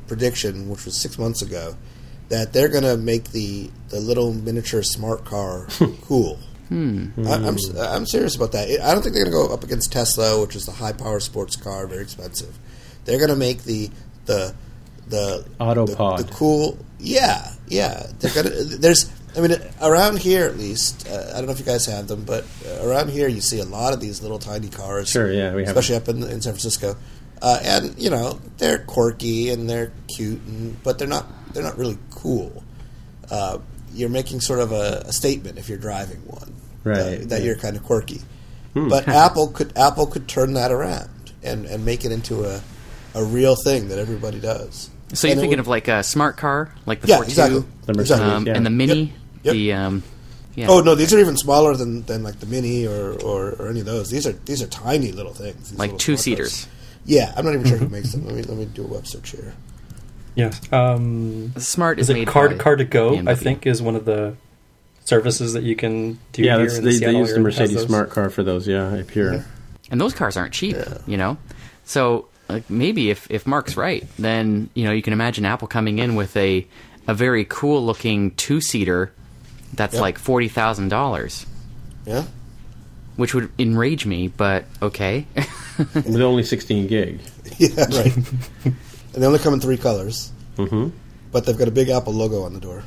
[0.07, 1.75] prediction, which was six months ago,
[2.31, 5.67] that they're going to make the the little miniature smart car
[6.03, 6.39] cool.
[6.69, 7.09] Hmm.
[7.27, 8.69] I, I'm s- I'm serious about that.
[8.81, 11.19] I don't think they're going to go up against Tesla, which is the high power
[11.19, 12.57] sports car, very expensive.
[13.05, 13.89] They're going to make the
[14.25, 14.55] the
[15.07, 16.17] the Autopod.
[16.17, 16.77] the, the cool.
[16.99, 18.07] Yeah, yeah.
[18.19, 18.49] They're gonna.
[18.49, 19.11] There's.
[19.35, 21.07] I mean, around here at least.
[21.09, 23.59] Uh, I don't know if you guys have them, but uh, around here you see
[23.59, 25.09] a lot of these little tiny cars.
[25.09, 26.95] Sure, yeah, we have especially up in, in San Francisco.
[27.41, 31.77] Uh, and you know they're quirky and they're cute, and, but they're not they're not
[31.77, 32.63] really cool.
[33.29, 33.59] Uh,
[33.93, 37.45] you're making sort of a, a statement if you're driving one, Right, That, that yeah.
[37.47, 38.21] you're kind of quirky.
[38.73, 41.09] But Apple could Apple could turn that around
[41.43, 42.61] and, and make it into a
[43.13, 44.89] a real thing that everybody does.
[45.13, 47.93] So you're thinking would- of like a smart car, like the yeah, 42, exactly, The
[47.93, 48.55] Mercedes, um, yeah.
[48.55, 49.53] and the Mini, Yep, yep.
[49.53, 50.03] the um,
[50.55, 50.67] yeah.
[50.69, 53.81] Oh no, these are even smaller than, than like the Mini or, or, or any
[53.81, 54.09] of those.
[54.09, 55.71] These are these are tiny little things.
[55.71, 56.67] these like two seaters.
[57.05, 58.25] Yeah, I'm not even sure who makes them.
[58.25, 59.53] Let me let me do a web search here.
[60.35, 60.51] Yeah.
[60.71, 63.21] Um, Smart is, is made it car by car to go?
[63.27, 64.35] I think is one of the
[65.03, 66.43] services that you can do.
[66.43, 68.67] yeah, here that's, in they, they use the Mercedes smart car for those.
[68.67, 69.45] Yeah, up here.
[69.89, 71.37] and those cars aren't cheap, you know.
[71.83, 75.99] So like, maybe if if Mark's right, then you know you can imagine Apple coming
[75.99, 76.65] in with a
[77.07, 79.11] a very cool looking two seater
[79.73, 80.01] that's Yep.
[80.01, 81.45] like forty thousand dollars,
[82.05, 82.25] Yeah,
[83.17, 84.27] which would enrage me.
[84.29, 85.25] But okay,
[85.95, 87.19] With only 16 gig.
[87.57, 88.13] yeah, right.
[89.13, 90.89] and they only come in three colors, Mm-hmm.
[91.31, 92.83] but they've got a big Apple logo on the door.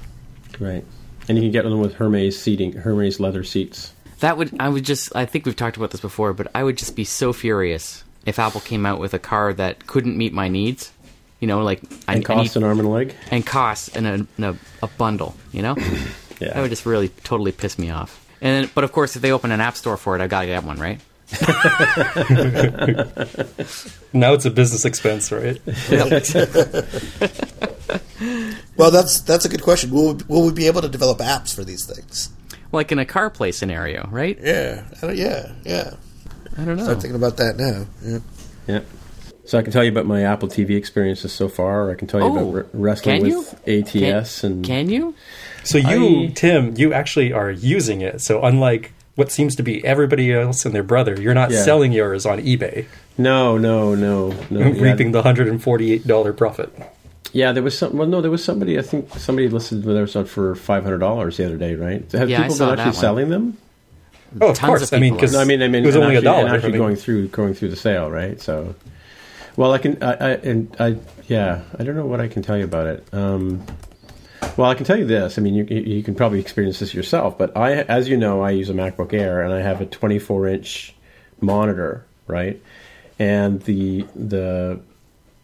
[0.60, 0.84] Right.
[1.28, 3.92] and you can get them with Hermes seating, Hermes leather seats.
[4.20, 6.76] That would I would just I think we've talked about this before, but I would
[6.78, 10.48] just be so furious if Apple came out with a car that couldn't meet my
[10.48, 10.92] needs.
[11.40, 13.14] You know, like I, And I need, cost an arm and a leg.
[13.30, 15.34] and costs in a, in a, a bundle.
[15.52, 15.76] You know,
[16.40, 16.54] Yeah.
[16.54, 18.24] that would just really totally piss me off.
[18.40, 20.42] And then, but of course, if they open an app store for it, I've got
[20.42, 21.00] to get one, right?
[24.12, 25.60] Now it's a business expense, right?
[28.76, 29.90] Well, that's that's a good question.
[29.92, 32.28] Will we, will we be able to develop apps for these things?
[32.72, 34.36] Like in a CarPlay scenario, right?
[34.40, 35.94] Yeah, I don't- yeah, yeah.
[36.58, 36.82] I don't know.
[36.84, 37.86] Start thinking about that now.
[38.02, 38.18] Yeah.
[38.66, 38.80] Yeah.
[39.44, 41.86] So I can tell you about my Apple TV experiences so far.
[41.86, 43.38] Or I can tell you Oh, about re- wrestling you?
[43.40, 45.14] with ATS Can, and can you?
[45.62, 48.20] So you, I- Tim, you actually are using it.
[48.22, 51.62] So unlike what seems to be everybody else and their brother, you're not Yeah.
[51.62, 52.86] selling yours on eBay,
[53.16, 54.60] no, no, no, no.
[54.60, 54.80] yeah.
[54.82, 56.72] reaping the hundred and forty-eight dollar profit.
[57.32, 57.96] Yeah, there was some.
[57.96, 58.78] Well, no, there was somebody.
[58.78, 62.10] I think somebody listed theirs on for five hundred dollars the other day, right?
[62.12, 62.94] Have Yeah, people been actually one.
[62.94, 63.56] selling them?
[64.40, 64.82] Oh, of Tons course.
[64.92, 66.40] of I mean, because No, I mean, I mean, it was only actually, a dollar.
[66.40, 68.40] and I actually mean, going through going through the sale, right?
[68.40, 68.74] So,
[69.56, 70.96] well, I can, I, I and I,
[71.28, 73.04] yeah, I don't know what I can tell you about it.
[73.12, 73.64] Um,
[74.56, 75.38] well, I can tell you this.
[75.38, 78.50] I mean, you, you can probably experience this yourself, but I, as you know, I
[78.50, 80.94] use a MacBook Air and I have a 24 inch
[81.40, 82.60] monitor, right?
[83.18, 84.80] And the the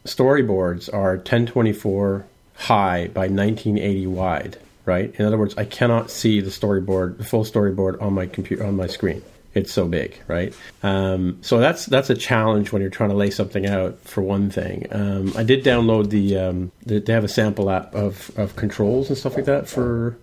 [0.05, 5.15] storyboards are 1024 high by 1980 wide, right?
[5.19, 8.77] In other words, I cannot see the storyboard, the full storyboard on my computer on
[8.77, 9.23] my screen.
[9.53, 10.55] It's so big, right?
[10.83, 13.99] Um, so that's that's a challenge when you're trying to lay something out.
[14.01, 17.95] For one thing, um, I did download the, um, the they have a sample app
[17.95, 20.17] of, of controls and stuff like that for,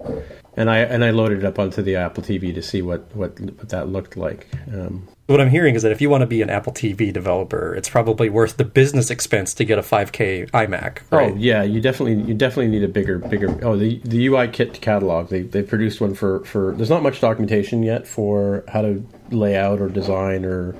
[0.57, 3.39] and I and I loaded it up onto the Apple TV to see what what,
[3.39, 4.47] what that looked like.
[4.73, 7.75] Um, what I'm hearing is that if you want to be an Apple TV developer,
[7.75, 10.99] it's probably worth the business expense to get a 5K iMac.
[11.11, 11.31] Right?
[11.31, 13.57] Oh yeah, you definitely you definitely need a bigger bigger.
[13.63, 16.73] Oh, the the UI kit catalog they they produced one for for.
[16.75, 20.75] There's not much documentation yet for how to lay out or design or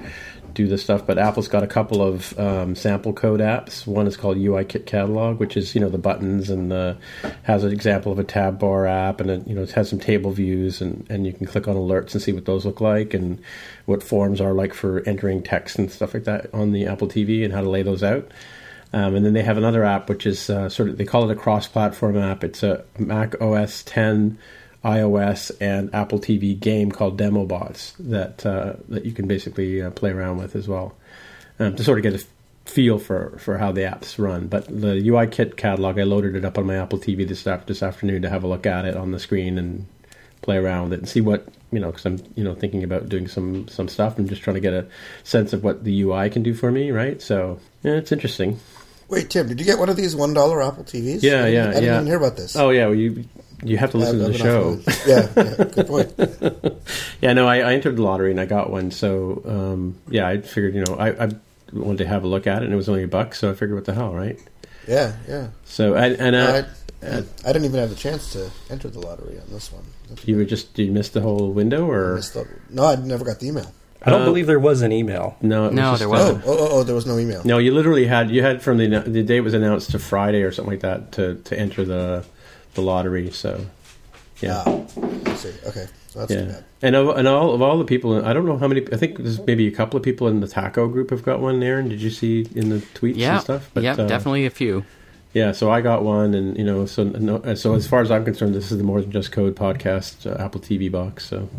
[0.58, 3.86] do this stuff, but Apple's got a couple of um, sample code apps.
[3.86, 6.98] One is called UI Kit Catalog, which is you know the buttons and the,
[7.44, 10.00] has an example of a tab bar app, and it, you know it has some
[10.00, 13.14] table views, and and you can click on alerts and see what those look like,
[13.14, 13.40] and
[13.86, 17.46] what forms are like for entering text and stuff like that on the Apple TV,
[17.46, 18.28] and how to lay those out.
[18.94, 21.38] Um, and then they have another app which is uh, sort of they call it
[21.38, 22.44] a cross-platform app.
[22.44, 24.40] It's a Mac OS 10,
[24.84, 30.12] iOS, and Apple TV game called DemoBots that uh, that you can basically uh, play
[30.12, 30.96] around with as well
[31.60, 32.26] um, to sort of get a
[32.66, 34.48] feel for, for how the apps run.
[34.48, 37.84] But the UI Kit catalog, I loaded it up on my Apple TV this this
[37.84, 39.86] afternoon to have a look at it on the screen and
[40.42, 43.10] play around with it and see what you know because I'm you know thinking about
[43.10, 44.88] doing some some stuff and just trying to get a
[45.24, 47.22] sense of what the UI can do for me, right?
[47.22, 48.60] So yeah, it's interesting.
[49.10, 51.24] Wait, Tim, did you get one of these one dollar Apple TVs?
[51.24, 51.96] Yeah, yeah, I didn't yeah.
[51.96, 52.56] even hear about this.
[52.56, 53.26] Oh yeah, well, you
[53.64, 54.70] you have to listen I've- to the show.
[54.72, 55.08] off of it.
[55.08, 56.74] yeah, yeah, good point.
[57.22, 58.92] Yeah, no, I, I entered the lottery and I got one.
[58.92, 61.30] So um, yeah, I figured you know I, I
[61.74, 63.54] wanted to have a look at it and it was only a buck, so I
[63.54, 64.40] figured what the hell, right?
[64.88, 65.48] Yeah, yeah.
[65.66, 66.64] So and, and uh,
[67.02, 69.84] I, I didn't even have the chance to enter the lottery on this one.
[70.26, 73.26] you were just did you miss the whole window or Missed the- no, I never
[73.26, 73.72] got the email.
[74.06, 75.36] I don't Uh, believe there was an email.
[75.42, 75.64] no?
[75.66, 76.44] it was No, just, there uh, wasn't.
[76.46, 77.42] Oh, oh, oh, oh, there was no email.
[77.44, 80.44] No, you literally had you had from the the day it was announced to Friday
[80.44, 82.24] or something like that to, to enter the
[82.78, 83.30] the lottery.
[83.32, 83.66] So
[84.40, 84.86] yeah, Ah,
[85.26, 85.52] I see.
[85.68, 86.64] Okay, so that's too bad.
[86.82, 88.82] And of, and all of all the people, I don't know how many.
[88.94, 91.62] I think there's maybe a couple of people in the taco group have got one.
[91.64, 93.70] Aaron, did you see in the tweets Yeah, and stuff?
[93.76, 94.86] yeah, uh, definitely a few.
[95.34, 98.24] Yeah, so I got one, and you know, so no, so as far as I'm
[98.26, 101.26] concerned, this is the More Than Just Code podcast uh, Apple TV box.
[101.26, 101.50] So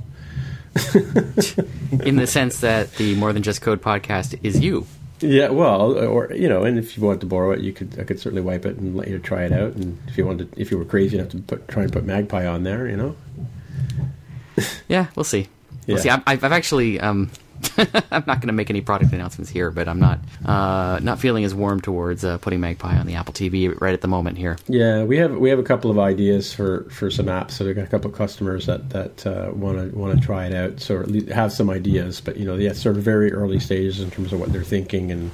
[2.05, 4.87] In the sense that the More Than Just Code podcast is you.
[5.21, 7.99] Yeah, well, or you know, and if you wanted to borrow it, you could.
[7.99, 9.73] I could certainly wipe it and let you try it out.
[9.75, 12.47] And if you wanted, if you were crazy enough to put, try and put Magpie
[12.47, 13.17] on there, you know,
[14.89, 15.49] Yeah, we'll see.
[15.87, 16.03] We'll Yeah.
[16.03, 16.11] see.
[16.11, 16.99] I've, I've actually.
[17.01, 17.31] Um,
[18.11, 21.45] I'm not going to make any product announcements here, but I'm not uh, not feeling
[21.45, 24.57] as warm towards uh, putting Magpie on the Apple TV right at the moment here.
[24.69, 27.53] Yeah, we have we have a couple of ideas for, for some apps.
[27.53, 30.55] So we've got a couple of customers that that want to want to try it
[30.55, 30.81] out.
[30.81, 34.01] So at least have some ideas, but you know, yeah, sort of very early stages
[34.01, 35.31] in terms of what they're thinking and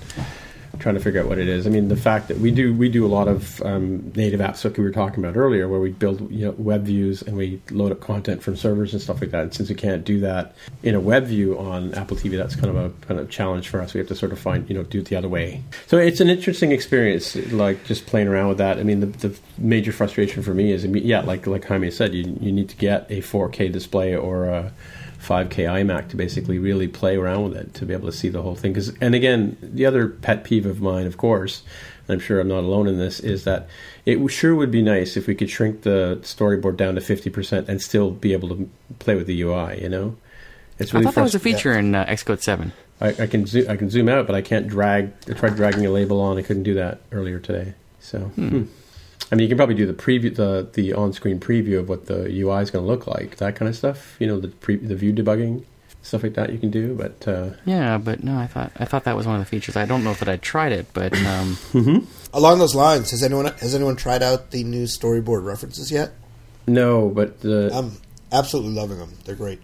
[0.78, 1.66] trying to figure out what it is.
[1.66, 4.64] I mean, the fact that we do we do a lot of um, native apps,
[4.64, 7.60] like we were talking about earlier, where we build you know, web views and we
[7.70, 9.42] load up content from servers and stuff like that.
[9.42, 12.68] And since we can't do that in a web view on Apple TV, that's kind
[12.68, 13.94] of a kind of challenge for us.
[13.94, 15.62] We have to sort of find you know do it the other way.
[15.86, 18.78] So it's an interesting experience, like just playing around with that.
[18.78, 22.36] I mean, the, the major frustration for me is, yeah, like like Jaime said, you
[22.40, 24.72] you need to get a 4K display or a
[25.24, 28.42] 5K iMac to basically really play around with it to be able to see the
[28.42, 28.72] whole thing.
[28.72, 31.62] Because, and again, the other pet peeve of mine, of course,
[32.08, 33.68] I'm sure I'm not alone in this, is that
[34.04, 37.80] it sure would be nice if we could shrink the storyboard down to 50% and
[37.80, 39.82] still be able to play with the UI.
[39.82, 40.16] You know,
[40.78, 41.78] it's really I thought that was a feature yeah.
[41.78, 42.72] in uh, Xcode 7.
[43.00, 45.12] I, I can zo- I can zoom out, but I can't drag.
[45.28, 46.38] I tried dragging a label on.
[46.38, 47.74] I couldn't do that earlier today.
[48.00, 48.48] So, hmm.
[48.48, 48.62] Hmm.
[49.32, 52.24] I mean, you can probably do the preview, the the on-screen preview of what the
[52.24, 54.16] UI is going to look like, that kind of stuff.
[54.18, 55.64] You know, the pre- the view debugging
[56.04, 56.94] stuff like that you can do.
[56.94, 59.76] But uh, yeah, but no, I thought I thought that was one of the features.
[59.76, 62.04] I don't know that I tried it, but um, mm-hmm.
[62.32, 66.12] along those lines, has anyone has anyone tried out the new storyboard references yet?
[66.66, 67.92] No, but the, I'm
[68.32, 69.12] absolutely loving them.
[69.24, 69.60] They're great.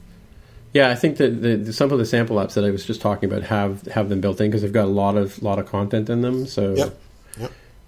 [0.73, 3.01] Yeah, I think that the, the, some of the sample apps that I was just
[3.01, 5.67] talking about have have them built in because they've got a lot of lot of
[5.67, 6.47] content in them.
[6.47, 6.99] So yep.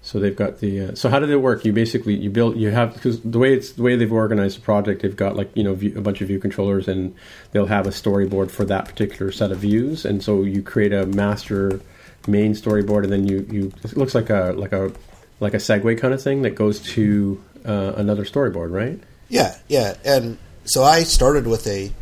[0.05, 0.81] So they've got the.
[0.81, 1.63] Uh, so how did it work?
[1.63, 4.61] You basically you build you have because the way it's the way they've organized the
[4.61, 7.15] project, they've got like you know view, a bunch of view controllers and
[7.51, 11.05] they'll have a storyboard for that particular set of views, and so you create a
[11.05, 11.79] master
[12.27, 14.91] main storyboard, and then you you it looks like a like a
[15.39, 18.99] like a segue kind of thing that goes to uh, another storyboard, right?
[19.29, 21.93] Yeah, yeah, and so I started with a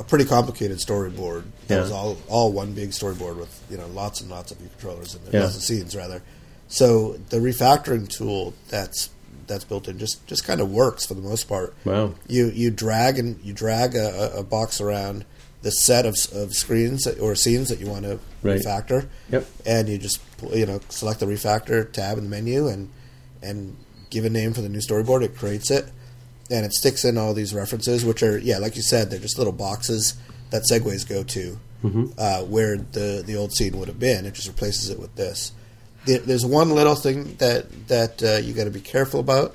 [0.00, 1.80] a pretty complicated storyboard that yeah.
[1.82, 5.14] was all all one big storyboard with you know lots and lots of view controllers
[5.14, 5.42] and yeah.
[5.42, 6.20] lots of scenes rather
[6.74, 9.10] so the refactoring tool that's
[9.46, 11.72] that's built in just just kind of works for the most part.
[11.84, 12.14] Wow.
[12.26, 15.24] You you drag and you drag a, a box around
[15.62, 18.60] the set of, of screens or scenes that you want to right.
[18.60, 19.06] refactor.
[19.30, 19.46] Yep.
[19.64, 20.20] And you just
[20.52, 22.90] you know select the refactor tab in the menu and
[23.40, 23.76] and
[24.10, 25.22] give a name for the new storyboard.
[25.22, 25.92] It creates it
[26.50, 29.38] and it sticks in all these references, which are yeah, like you said, they're just
[29.38, 30.14] little boxes
[30.50, 32.06] that segues go to mm-hmm.
[32.18, 34.26] uh, where the the old scene would have been.
[34.26, 35.52] It just replaces it with this
[36.06, 39.54] there's one little thing that that uh, you got to be careful about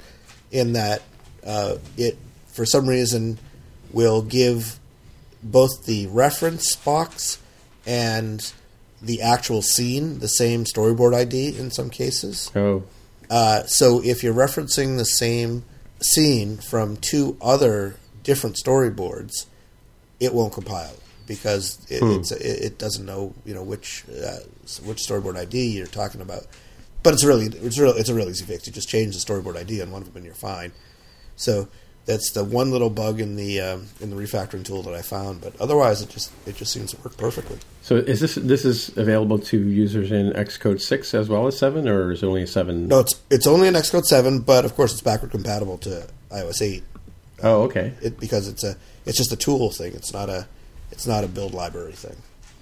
[0.51, 1.01] in that
[1.45, 3.37] uh, it for some reason
[3.91, 4.79] will give
[5.41, 7.39] both the reference box
[7.85, 8.53] and
[9.01, 12.51] the actual scene the same storyboard ID in some cases.
[12.55, 12.83] Oh.
[13.29, 15.63] Uh, so if you're referencing the same
[16.01, 19.45] scene from two other different storyboards,
[20.19, 20.95] it won't compile
[21.29, 22.21] because it, hmm.
[22.33, 24.39] it, it, doesn't know you know which uh,
[24.83, 26.47] which storyboard ID you're talking about.
[27.03, 28.67] But it's really it's real it's a real easy fix.
[28.67, 30.73] You just change the storyboard ID on one of them and you're fine.
[31.35, 31.69] So
[32.05, 35.41] that's the one little bug in the um, in the refactoring tool that I found.
[35.41, 37.59] But otherwise, it just it just seems to work perfectly.
[37.83, 41.87] So is this this is available to users in Xcode six as well as seven,
[41.87, 42.87] or is it only seven?
[42.87, 46.61] No, it's it's only in Xcode seven, but of course it's backward compatible to iOS
[46.63, 46.83] eight.
[47.43, 47.93] Oh, okay.
[48.01, 48.75] It, because it's a
[49.05, 49.93] it's just a tool thing.
[49.93, 50.47] It's not a
[50.91, 52.15] it's not a build library thing.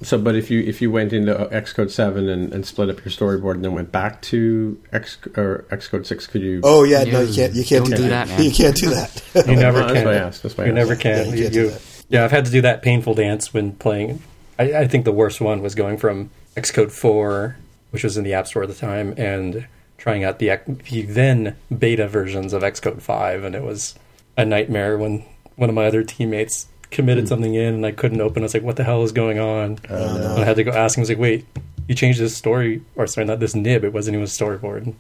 [0.04, 3.12] So, but if you if you went into Xcode seven and, and split up your
[3.12, 6.62] storyboard and then went back to X or Xcode six, could you?
[6.64, 7.56] Oh yeah, no, you can't.
[7.56, 8.28] You can't do, do, that.
[8.28, 8.44] Man.
[8.44, 9.24] You can't do that.
[9.48, 9.94] you never can.
[9.94, 10.58] That's why asked.
[10.60, 11.30] You never can.
[11.30, 11.74] Yeah, you, you,
[12.10, 14.22] yeah, I've had to do that painful dance when playing.
[14.60, 17.58] I, I think the worst one was going from Xcode four,
[17.90, 19.68] which was in the App Store at the time, and
[19.98, 20.60] trying out the
[20.92, 23.96] the then beta versions of Xcode five, and it was
[24.38, 25.26] a nightmare when
[25.56, 27.28] one of my other teammates committed mm.
[27.28, 28.44] something in and I couldn't open.
[28.44, 29.80] I was like, what the hell is going on?
[29.90, 30.36] Oh, no.
[30.38, 31.02] I had to go ask him.
[31.02, 31.46] I was like, wait,
[31.88, 33.84] you changed this story, or sorry, not this nib.
[33.84, 34.94] It wasn't even a storyboard.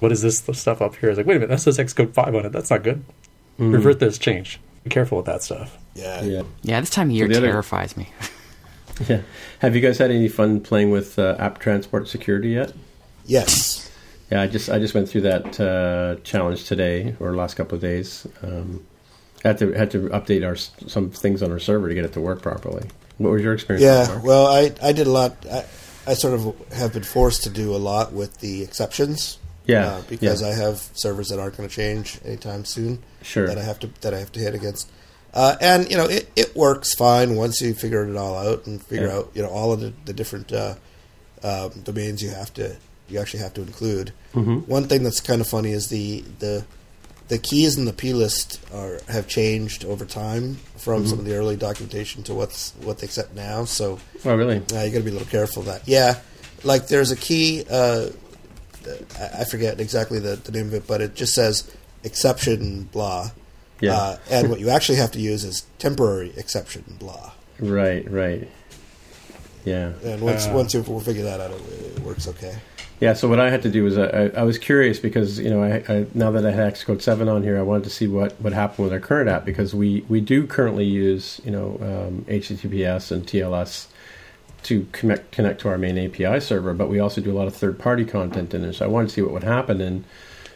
[0.00, 1.08] What is this stuff up here?
[1.08, 2.52] I was like, wait a minute, that says Xcode 5 on it.
[2.52, 3.04] That's not good.
[3.58, 3.72] Mm.
[3.72, 4.60] Revert this change.
[4.84, 5.78] Be careful with that stuff.
[5.94, 6.22] Yeah.
[6.22, 8.02] Yeah, yeah this time of year terrifies other...
[8.02, 8.08] me.
[9.08, 9.22] yeah.
[9.60, 12.72] Have you guys had any fun playing with uh, app transport security yet?
[13.24, 13.90] Yes.
[14.30, 17.80] Yeah, I just I just went through that uh, challenge today or last couple of
[17.80, 18.26] days.
[18.42, 18.84] Um,
[19.46, 22.20] had to had to update our some things on our server to get it to
[22.20, 22.88] work properly.
[23.18, 23.82] What was your experience?
[23.82, 25.36] Yeah, well, I I did a lot.
[25.50, 25.64] I,
[26.06, 29.38] I sort of have been forced to do a lot with the exceptions.
[29.66, 30.48] Yeah, uh, because yeah.
[30.48, 33.02] I have servers that aren't going to change anytime soon.
[33.22, 34.90] Sure, that I have to that I have to hit against.
[35.34, 38.82] Uh, and you know it, it works fine once you figure it all out and
[38.82, 39.16] figure yeah.
[39.16, 40.74] out you know all of the, the different uh,
[41.42, 42.76] um, domains you have to
[43.08, 44.12] you actually have to include.
[44.34, 44.60] Mm-hmm.
[44.70, 46.64] One thing that's kind of funny is the the
[47.28, 51.10] the keys in the plist are have changed over time from mm-hmm.
[51.10, 53.64] some of the early documentation to what's what they accept now.
[53.64, 54.56] So, oh really?
[54.56, 55.86] Uh, you got to be a little careful of that.
[55.86, 56.20] Yeah,
[56.62, 57.64] like there's a key.
[57.68, 58.10] Uh,
[59.20, 61.70] I forget exactly the, the name of it, but it just says
[62.04, 63.30] exception blah.
[63.80, 63.94] Yeah.
[63.94, 67.32] Uh, and what you actually have to use is temporary exception blah.
[67.58, 68.08] Right.
[68.10, 68.48] Right.
[69.64, 69.92] Yeah.
[70.04, 72.56] And once uh, once you figure that out, it, it works okay.
[72.98, 75.62] Yeah, so what I had to do was I, I was curious because you know
[75.62, 78.32] I, I, now that I had Xcode seven on here, I wanted to see what
[78.40, 82.24] what happened with our current app because we we do currently use you know um,
[82.26, 83.88] HTTPS and TLS
[84.62, 87.54] to connect connect to our main API server, but we also do a lot of
[87.54, 88.72] third party content in it.
[88.72, 90.04] So I wanted to see what would happen, and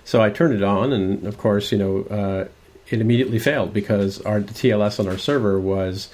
[0.05, 2.49] so I turned it on, and of course you know uh,
[2.89, 6.09] it immediately failed because our TLS on our server was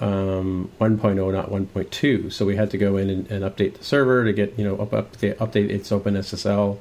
[0.00, 2.32] um, 1.0, not 1.2.
[2.32, 4.76] So we had to go in and, and update the server to get you know
[4.76, 6.78] up, up update its OpenSSL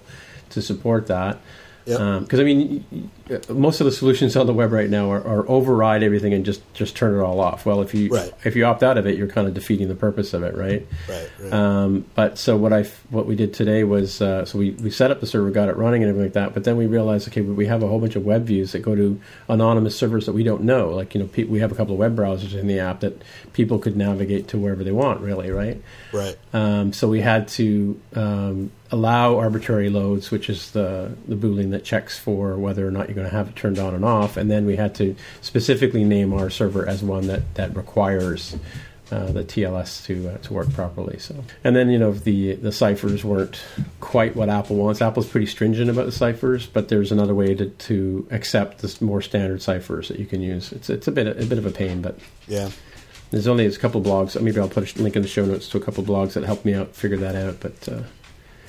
[0.49, 1.39] to support that.
[1.85, 2.21] Yep.
[2.21, 2.85] Because I mean,
[3.29, 6.45] y- most of the solutions on the web right now are, are override everything and
[6.45, 7.65] just just turn it all off.
[7.65, 8.31] Well, if you Right.
[8.43, 10.85] if you opt out of it, you're kind of defeating the purpose of it, right?
[11.09, 11.53] Right, right.
[11.53, 15.11] Um, but so what I what we did today was uh, so we, we set
[15.11, 16.53] up the server, got it running, and everything like that.
[16.53, 18.95] But then we realized, okay, we have a whole bunch of web views that go
[18.95, 19.19] to
[19.49, 20.89] anonymous servers that we don't know.
[20.89, 23.21] Like you know, pe- we have a couple of web browsers in the app that
[23.53, 25.81] people could navigate to wherever they want, really, right?
[26.13, 26.37] right.
[26.53, 31.83] Um, so we had to um, allow arbitrary loads, which is the the boolean that
[31.83, 34.51] checks for whether or not you're going to have it turned on and off, and
[34.51, 38.55] then we had to specifically name our server as one that that requires.
[39.13, 41.19] Uh, the TLS to uh, to work properly.
[41.19, 41.35] So,
[41.65, 43.61] and then you know the the ciphers weren't
[43.99, 45.01] quite what Apple wants.
[45.01, 49.21] Apple's pretty stringent about the ciphers, but there's another way to, to accept the more
[49.21, 50.71] standard ciphers that you can use.
[50.71, 52.69] It's it's a bit a bit of a pain, but Yeah.
[53.31, 54.41] there's only a couple of blogs.
[54.41, 56.45] Maybe I'll put a link in the show notes to a couple of blogs that
[56.45, 57.57] helped me out figure that out.
[57.59, 58.03] But uh,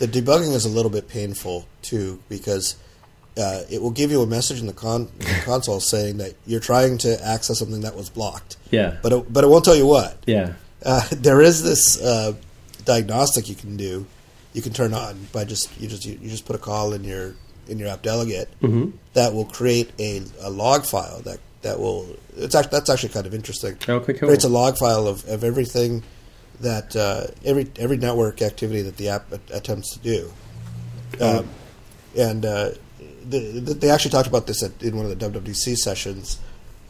[0.03, 2.75] The debugging is a little bit painful too because
[3.39, 6.59] uh, it will give you a message in the, con- the console saying that you're
[6.59, 9.87] trying to access something that was blocked, yeah, but it, but it won't tell you
[9.87, 10.17] what.
[10.27, 12.33] yeah, Uh, there is this uh,
[12.85, 14.05] diagnostic you can do.
[14.55, 17.05] You can turn on by just you just you, you just put a call in
[17.05, 17.37] your
[17.69, 22.05] in your app delegate hmm that will create a, a log file that that will
[22.37, 23.77] it's actually that's actually kind of interesting.
[23.89, 24.29] Okay, cool.
[24.29, 26.03] Creates a log file of, of everything
[26.61, 30.33] that uh, every every network activity that the app attempts to do,
[31.21, 31.49] um,
[32.17, 32.71] and uh,
[33.29, 36.39] the, the, they actually talked about this at, in one of the WWDC sessions.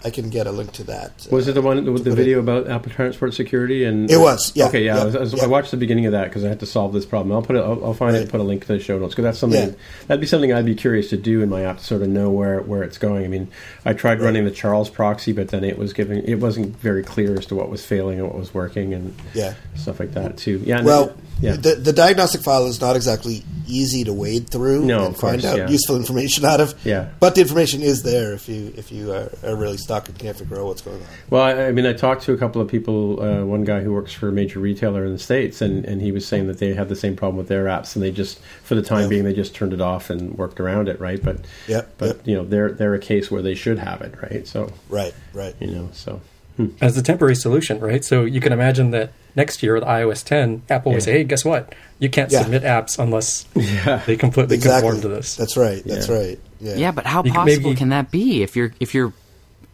[0.04, 1.26] I can get a link to that.
[1.30, 3.84] Was it the uh, one with the video about Apple Transport Security?
[3.84, 4.96] And It was, yeah, Okay, yeah.
[4.96, 5.44] yeah, I, was, I, was- yeah.
[5.44, 7.32] I watched the beginning of that because I had to solve this problem.
[7.34, 7.60] I'll put it.
[7.60, 9.68] I'll, I'll find it and put a link to the show notes because that's something
[9.70, 9.74] Yeah.
[10.08, 12.30] that'd be something I'd be curious to do in my app to sort of know
[12.30, 13.24] where where it's going.
[13.24, 13.48] I mean,
[13.84, 14.26] I tried Right.
[14.26, 17.54] running the Charles proxy, but then it was giving it wasn't very clear as to
[17.54, 19.54] what was failing and what was working and Yeah.
[19.76, 20.62] stuff like that too.
[20.64, 20.78] Yeah.
[20.78, 21.12] and Well,
[21.42, 21.56] yeah.
[21.56, 25.52] the, the diagnostic file is not exactly easy to wade through No, and find course,
[25.52, 25.68] out yeah.
[25.68, 26.74] useful information out of.
[26.84, 27.08] Yeah.
[27.20, 30.36] But the information is there if you if you are, are really stuck and can't
[30.36, 31.06] figure out what's going on.
[31.30, 33.22] Well, I, I mean, I talked to a couple of people.
[33.22, 36.12] Uh, one guy who works for a major retailer in the states, and, and he
[36.12, 38.74] was saying that they had the same problem with their apps, and they just, for
[38.74, 39.08] the time Yeah.
[39.08, 41.22] being, they just turned it off and worked around it, right?
[41.22, 41.38] But
[41.68, 42.20] Yep, but yep.
[42.26, 44.46] you know, they're they're a case where they should have it, right?
[44.46, 45.54] So Right, right.
[45.60, 46.20] you know, so
[46.56, 46.66] Hmm.
[46.82, 48.04] as a temporary solution, right?
[48.04, 50.96] So you can imagine that next year with iOS 10, Apple Yeah.
[50.96, 51.74] would say, "Hey, guess what?
[51.98, 52.42] You can't Yeah.
[52.42, 54.90] submit apps unless yeah, they completely Exactly.
[54.90, 55.82] conform to this." That's right.
[55.86, 56.14] That's Yeah.
[56.14, 56.38] right.
[56.60, 56.74] Yeah.
[56.76, 59.12] Yeah, but how You could possible maybe- can that be if your if your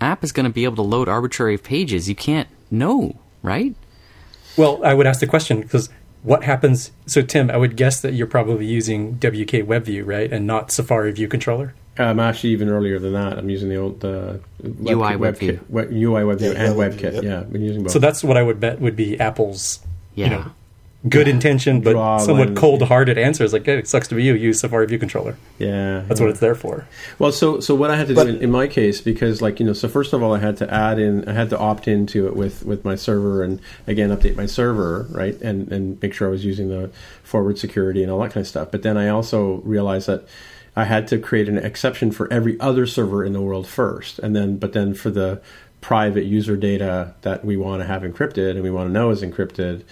[0.00, 2.08] app is going to be able to load arbitrary pages?
[2.08, 3.74] You can't know, right?
[4.56, 5.88] Well, I would ask the question because
[6.22, 6.90] what happens?
[7.06, 11.10] So, Tim, I would guess that you're probably using WK WebView, right, and not Safari
[11.12, 11.74] View Controller.
[11.98, 13.38] I'm actually even earlier than that.
[13.38, 14.34] I'm using the old uh,
[14.64, 15.58] UI WebView.
[15.60, 17.14] WebKit, web, UI WebView Yeah, and UI WebKit.
[17.14, 17.24] yep.
[17.24, 17.92] Yeah, I've been using both.
[17.92, 19.80] So that's what I would bet would be Apple's,
[20.14, 20.24] Yeah.
[20.26, 20.44] you know,
[21.08, 24.34] good intention but Draw somewhat cold-hearted answer is like, "Hey, it sucks to be you.
[24.34, 25.36] Use Safari View Controller.
[25.58, 26.26] yeah, That's yeah.
[26.26, 26.86] what it's there for."
[27.20, 29.60] Well, so so what I had to But- do in, in my case, because like
[29.60, 31.86] you know, so first of all, I had to add in, I had to opt
[31.86, 36.14] into it with with my server, and again update my server, right, and and make
[36.14, 36.90] sure I was using the
[37.22, 38.72] forward security and all that kind of stuff.
[38.72, 40.24] But then I also realized that
[40.78, 44.36] I had to create an exception for every other server in the world first, and
[44.36, 45.42] then but then for the
[45.80, 49.20] private user data that we want to have encrypted and we want to know is
[49.22, 49.82] encrypted,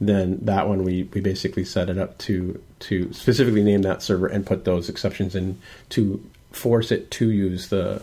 [0.00, 4.28] then that one we, we basically set it up to to specifically name that server
[4.28, 8.00] and put those exceptions in to force it to use the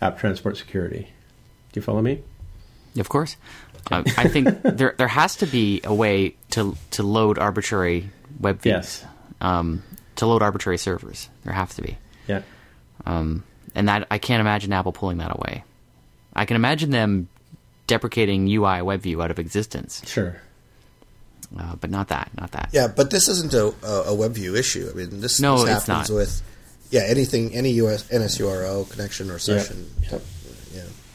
[0.00, 1.08] app transport security.
[1.72, 2.22] Do you follow me?
[2.98, 3.36] Of course.
[3.90, 8.08] Uh, I think there there has to be a way to to load arbitrary
[8.40, 8.72] web views.
[8.72, 9.04] Yes.
[9.42, 9.82] Um,
[10.16, 11.98] to load arbitrary servers, there have to be.
[12.28, 12.42] Yeah.
[13.06, 13.44] Um,
[13.74, 15.64] and that I can't imagine Apple pulling that away.
[16.34, 17.28] I can imagine them
[17.86, 20.36] deprecating UI WebView out of existence, Sure.
[21.58, 22.70] uh, but not that, not that.
[22.72, 24.88] Yeah, but this isn't a, a, a WebView issue.
[24.90, 26.16] I mean, this, No, this it's happens not.
[26.16, 26.42] with
[26.90, 29.90] yeah anything any US NSURL connection or session.
[30.02, 30.08] Yeah.
[30.12, 30.18] Yeah.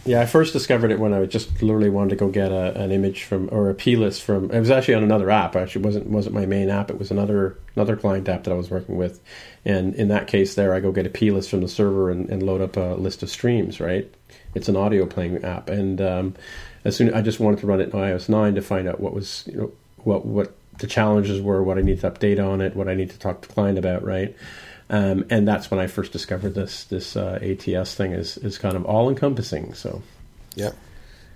[0.07, 2.93] Yeah, I first discovered it when I just literally wanted to go get a, an
[2.93, 4.49] image from or a plist from.
[4.51, 5.57] It was actually on another app.
[5.57, 6.89] Actually, wasn't wasn't my main app.
[6.89, 9.19] It was another another client app that I was working with,
[9.65, 12.41] and in that case, there I go get a plist from the server and, and
[12.41, 13.81] load up a list of streams.
[13.81, 14.09] Right,
[14.55, 16.35] it's an audio playing app, and um,
[16.85, 19.13] as soon I just wanted to run it in iOS nine to find out what
[19.13, 22.77] was you know what what the challenges were, what I need to update on it,
[22.77, 24.05] what I need to talk to client about.
[24.05, 24.33] Right.
[24.89, 28.75] Um, and that's when I first discovered this this uh, ATS thing is is kind
[28.75, 29.73] of all encompassing.
[29.73, 30.01] So
[30.55, 30.71] Yeah.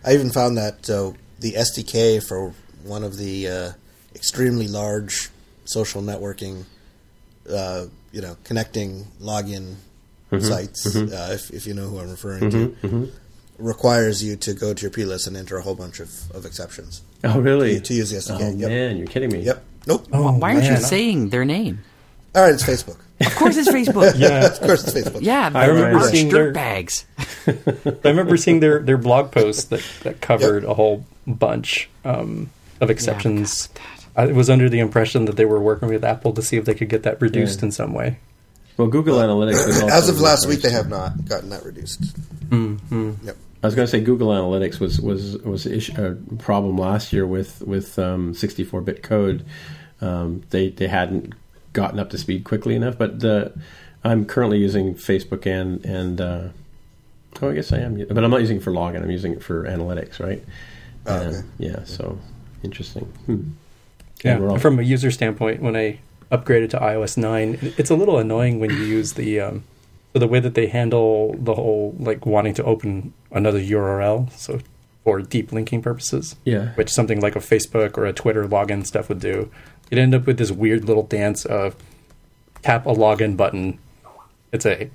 [0.06, 3.72] I even found that uh, the SDK for one of the uh,
[4.16, 5.30] extremely large
[5.66, 6.64] social networking,
[7.50, 9.76] uh, you know, connecting login
[10.32, 10.46] Mm-hmm.
[10.48, 13.12] sites, Uh, if, if you know who I'm referring to,
[13.58, 17.02] requires you to go to your plist and enter a whole bunch of, of exceptions
[17.26, 17.82] Oh, really?
[17.82, 18.40] to use the SDK.
[18.42, 18.70] Oh yep.
[18.70, 19.42] man, you're kidding me.
[19.42, 19.64] Yep.
[19.88, 20.08] Nope.
[20.14, 21.84] Oh, Why aren't you saying their name?
[22.34, 22.98] All right, it's Facebook.
[23.26, 24.14] Of course, it's Facebook.
[24.18, 25.22] Yeah, of course, it's Facebook.
[25.22, 27.06] Yeah, I remember they're seeing their- dirtbags.
[28.06, 32.50] I remember seeing their, their blog post that, that covered a whole bunch um,
[32.80, 33.70] of exceptions.
[34.16, 36.74] I was under the impression that they were working with Apple to see if they
[36.74, 37.66] could get that reduced Yeah.
[37.68, 38.18] in some way.
[38.78, 42.02] Well, Google Analytics was also As of last week, they have not gotten that reduced.
[42.50, 43.12] Mm-hmm.
[43.28, 43.38] Yep.
[43.64, 47.28] I was going to say Google Analytics was was was ish- a problem last year
[47.28, 49.46] with with um, 64-bit code.
[50.02, 51.34] Um, they they hadn't
[51.74, 52.98] gotten up to speed quickly enough.
[52.98, 53.54] But the
[54.04, 56.48] I'm currently using Facebook and and uh,
[57.42, 59.02] oh, I guess I am, but I'm not using it for login.
[59.04, 60.44] I'm using it for analytics, right?
[61.06, 61.48] Oh, And, okay.
[61.60, 61.84] Yeah.
[61.86, 62.18] So
[62.64, 63.06] interesting.
[63.26, 63.42] Hmm.
[64.24, 64.58] Yeah, Overall.
[64.60, 66.00] from a user standpoint, when I
[66.32, 69.64] upgraded to iOS nine, it's a little annoying when you use the um,
[70.14, 74.60] so the way that they handle the whole like wanting to open another URL, so
[75.04, 76.74] for deep linking purposes, Yeah.
[76.76, 79.50] which something like a Facebook or a Twitter login stuff would do.
[79.92, 81.76] You'd end up with this weird little dance of
[82.64, 83.78] tap a login button.
[84.52, 84.90] It's a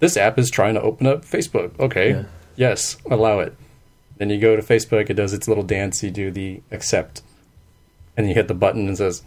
[0.00, 1.78] this app is trying to open up Facebook.
[1.78, 2.22] Okay, Yeah.
[2.56, 3.54] yes, allow it.
[4.16, 6.02] Then you go to Facebook, it does its little dance.
[6.02, 7.22] You do the accept,
[8.16, 9.22] and you hit the button and says,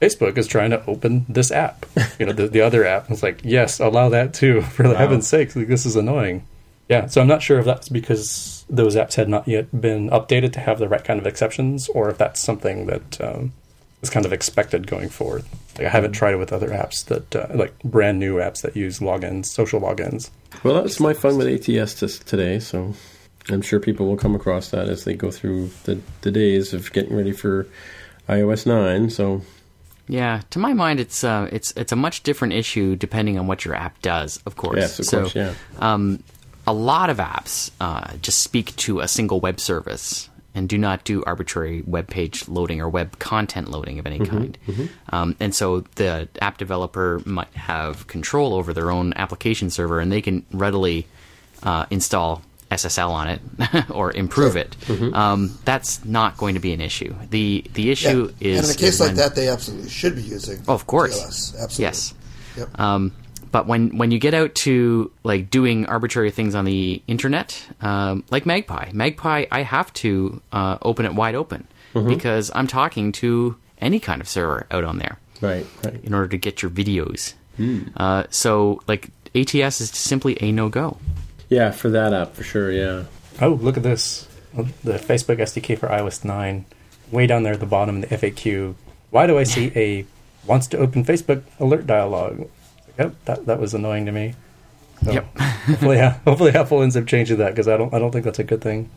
[0.00, 1.86] "Facebook is trying to open this app."
[2.18, 3.10] You know, the, the other app.
[3.10, 4.62] It's like, yes, allow that too.
[4.74, 4.94] For Wow.
[4.94, 6.46] heaven's sakes, like, this is annoying.
[6.88, 10.52] Yeah, so I'm not sure if that's because those apps had not yet been updated
[10.52, 13.52] to have the right kind of exceptions, or if that's something that um,
[14.04, 15.44] is kind of expected going forward.
[15.76, 18.76] Like, I haven't tried it with other apps that, uh, like brand new apps that
[18.76, 20.30] use logins, social logins.
[20.62, 22.60] Well, that was my fun with ATS t- today.
[22.60, 22.94] So
[23.50, 26.92] I'm sure people will come across that as they go through the the days of
[26.92, 27.66] getting ready for
[28.28, 29.10] iOS nine.
[29.10, 29.42] So
[30.08, 33.64] Yeah, to my mind, it's uh, it's it's a much different issue depending on what
[33.64, 34.40] your app does.
[34.46, 35.54] Of course, Yes, of so, course, yeah.
[35.78, 36.22] Um,
[36.66, 41.04] a lot of apps uh, just speak to a single web service and do not
[41.04, 44.58] do arbitrary web page loading or web content loading of any Mm-hmm, kind.
[45.10, 50.12] Um, and so the app developer might have control over their own application server, and
[50.12, 51.06] they can readily
[51.62, 54.76] uh, install SSL on it or improve it.
[54.86, 55.14] Mm-hmm.
[55.14, 57.14] Um, that's not going to be an issue.
[57.30, 58.48] the The issue Yeah.
[58.52, 60.62] is and in a case like that, they absolutely should be using.
[60.68, 61.20] Oh, of course.
[61.20, 61.62] TLS.
[61.62, 61.82] Absolutely.
[61.82, 62.14] Yes.
[62.56, 62.80] Yep.
[62.80, 63.12] Um,
[63.54, 68.24] but when when you get out to like doing arbitrary things on the internet, um,
[68.28, 73.56] like Magpie, Magpie, I have to uh, open it wide open because I'm talking to
[73.78, 76.02] any kind of server out on there right, right.
[76.02, 77.34] in order to get your videos.
[77.96, 80.98] Uh, so like ATS is simply a no go.
[81.48, 82.72] Yeah, for that app for sure.
[82.72, 83.04] Yeah.
[83.40, 84.26] Oh, look at this.
[84.82, 86.64] The Facebook SDK for iOS 9.
[87.12, 88.74] Way down there at the bottom in the FAQ.
[89.10, 90.04] Why do I see a
[90.44, 92.48] wants to open Facebook alert dialog?
[92.98, 94.34] Yep, that, that was annoying to me.
[95.04, 95.36] So Yep.
[95.38, 98.38] hopefully, uh, hopefully Apple ends up changing that because I don't, I don't think that's
[98.38, 98.88] a good thing.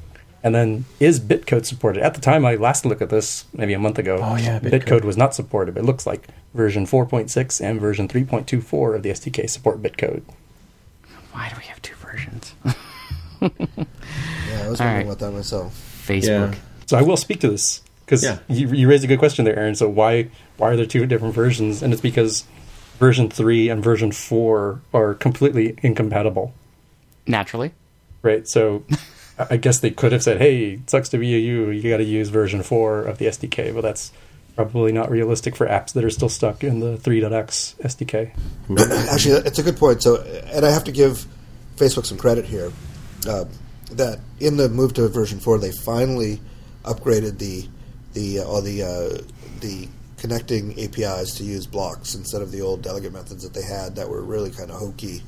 [0.44, 2.04] And then, is Bitcode supported?
[2.04, 4.84] At the time I last looked at this, maybe a month ago, Oh, yeah, Bitcode.
[4.84, 5.04] Bitcode.
[5.04, 5.76] was not supported.
[5.78, 10.22] It looks like version 4.6 and version 3.24 of the SDK support Bitcode.
[11.32, 12.54] Why do we have two versions?
[13.42, 13.50] Yeah,
[14.64, 15.06] I was All wondering right.
[15.06, 16.04] about that myself.
[16.08, 16.54] Facebook.
[16.54, 16.60] Yeah.
[16.88, 18.40] So I will speak to this because Yeah.
[18.48, 19.76] you, you raised a good question there, Aaron.
[19.76, 21.84] So why why are there two different versions?
[21.84, 22.46] And it's because
[23.00, 26.54] version three and version four are completely incompatible,
[27.26, 27.72] Naturally.
[28.22, 28.48] right?
[28.48, 28.84] So
[29.40, 31.70] I I guess they could have said, "Hey, it sucks to be a you.
[31.70, 34.12] You got to use version four of the SDK," but that's
[34.56, 38.32] probably not realistic for apps that are still stuck in the 3.x SDK.
[39.12, 40.02] Actually, it's a good point.
[40.02, 40.16] So,
[40.52, 41.28] and I have to give
[41.76, 42.72] Facebook some credit here.
[43.28, 43.46] Uh,
[43.92, 46.42] that in the move to version four, they finally
[46.84, 47.68] upgraded the
[48.14, 49.22] the uh, all the uh,
[49.62, 49.88] the
[50.18, 54.10] connecting APIs to use blocks instead of the old delegate methods that they had that
[54.10, 55.22] were really kind of hokey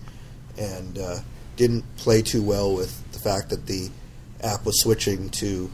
[0.57, 1.19] and uh,
[1.55, 3.89] didn't play too well with the fact that the
[4.41, 5.69] app was switching to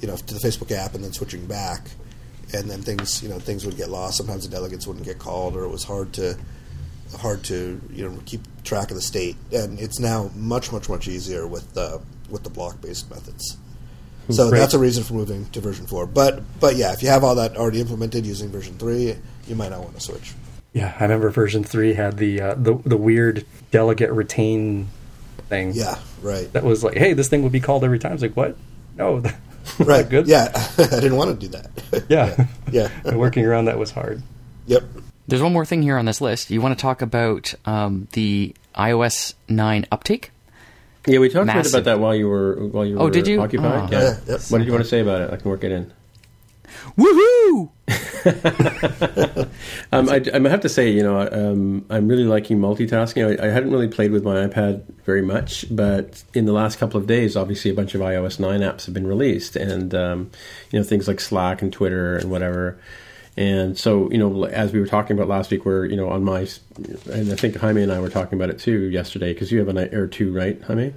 [0.00, 1.88] you know to the Facebook app and then switching back,
[2.52, 4.16] and then things you know things would get lost.
[4.16, 6.36] Sometimes the delegates wouldn't get called, or it was hard to
[7.18, 9.36] hard to you know keep track of the state.
[9.52, 13.56] And it's now much much much easier with the with the block based methods.
[14.30, 14.60] So Great.
[14.60, 16.06] that's a reason for moving to version four.
[16.06, 19.16] But but yeah, if you have all that already implemented using version three,
[19.46, 20.32] you might not want to switch.
[20.72, 24.88] Yeah, I remember version three had the uh, the the weird delegate retain
[25.48, 25.72] thing.
[25.74, 28.36] Yeah, right, that was like, "Hey, this thing would be called every time." It's like,
[28.36, 28.56] what?
[28.96, 29.22] No,
[29.78, 30.08] right.
[30.08, 30.26] good.
[30.26, 32.04] Yeah, I didn't want to do that.
[32.08, 32.46] yeah.
[32.70, 32.88] yeah.
[33.04, 34.22] And working around that was hard.
[34.66, 34.82] yep.
[35.26, 36.50] There's one more thing here on this list.
[36.50, 40.32] You want to talk about um, the iOS 9 uptake?
[41.06, 41.74] Yeah, we talked a bit Massive.
[41.74, 43.40] about that while you were while you Oh, were did you?
[43.42, 43.88] occupied.
[43.92, 43.96] Oh.
[43.96, 44.00] Yeah.
[44.02, 44.40] Yeah, yep.
[44.48, 45.30] What did you want to say about it?
[45.32, 45.92] I can work it in.
[46.98, 47.70] Woohoo!
[49.92, 53.38] Um, I, I have to say, you know, um, I'm really liking multitasking.
[53.40, 56.98] I, I hadn't really played with my iPad very much, but in the last couple
[56.98, 60.30] of days, obviously, a bunch of iOS 9 apps have been released, and um,
[60.72, 62.76] you know, things like Slack and Twitter and whatever.
[63.36, 66.22] And so, you know, as we were talking about last week, we're you know on
[66.24, 66.46] my,
[67.10, 69.68] and I think Jaime and I were talking about it too yesterday because you have
[69.68, 70.94] an Air two, right, Jaime?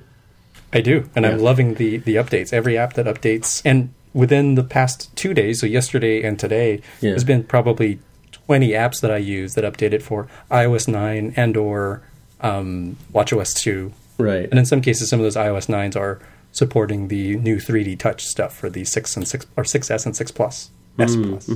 [0.73, 2.53] I do, and I'm loving the the updates.
[2.53, 7.11] Every app that updates, and within the past two days, so yesterday and today, Yeah.
[7.11, 7.99] there's been probably
[8.31, 12.01] 20 apps that I use that updated for iOS 9 and or
[12.41, 14.47] um, WatchOS 2, Right.
[14.49, 16.19] and in some cases, some of those iOS 9s are
[16.51, 20.31] supporting the new 3D Touch stuff for the six and six or 6S and 6
[20.31, 20.69] Plus,
[20.99, 21.49] S Plus.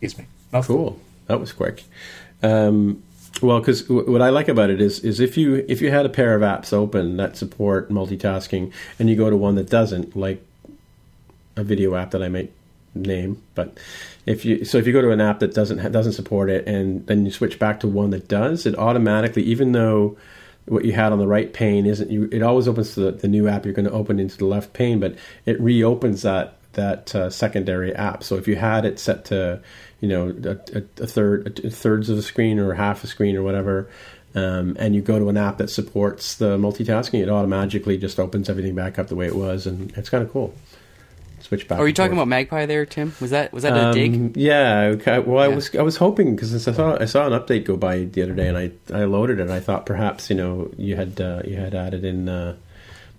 [0.00, 0.26] Excuse me.
[0.62, 0.98] Cool.
[1.26, 1.84] That was quick.
[2.42, 3.02] Um,
[3.42, 6.06] well, because w- what I like about it is is if you if you had
[6.06, 10.16] a pair of apps open that support multitasking, and you go to one that doesn't,
[10.16, 10.44] like
[11.56, 12.52] a video app that I might
[12.94, 13.76] name, but
[14.24, 17.06] if you so if you go to an app that doesn't doesn't support it, and
[17.06, 20.16] then you switch back to one that does, it automatically, even though
[20.66, 23.28] what you had on the right pane isn't you, it always opens to the, the
[23.28, 27.14] new app you're going to open into the left pane, but it reopens that that
[27.14, 28.22] uh, secondary app.
[28.22, 29.60] So if you had it set to,
[30.00, 33.36] you know, a, a, a third, a, thirds of the screen or half a screen
[33.36, 33.90] or whatever,
[34.34, 38.48] um, and you go to an app that supports the multitasking, it automatically just opens
[38.48, 40.54] everything back up the way it was, and it's kind of cool.
[41.40, 41.78] Switch back.
[41.78, 42.26] Are you talking forth.
[42.26, 43.14] about Magpie there, Tim?
[43.20, 44.14] Was that was that a dig?
[44.14, 44.92] Um, Yeah.
[44.94, 45.20] Okay.
[45.20, 48.04] Well, I was I was hoping because I saw I saw an update go by
[48.04, 49.42] the other day, and I, I loaded it.
[49.42, 52.56] and I thought perhaps you know you had uh, you had added in uh,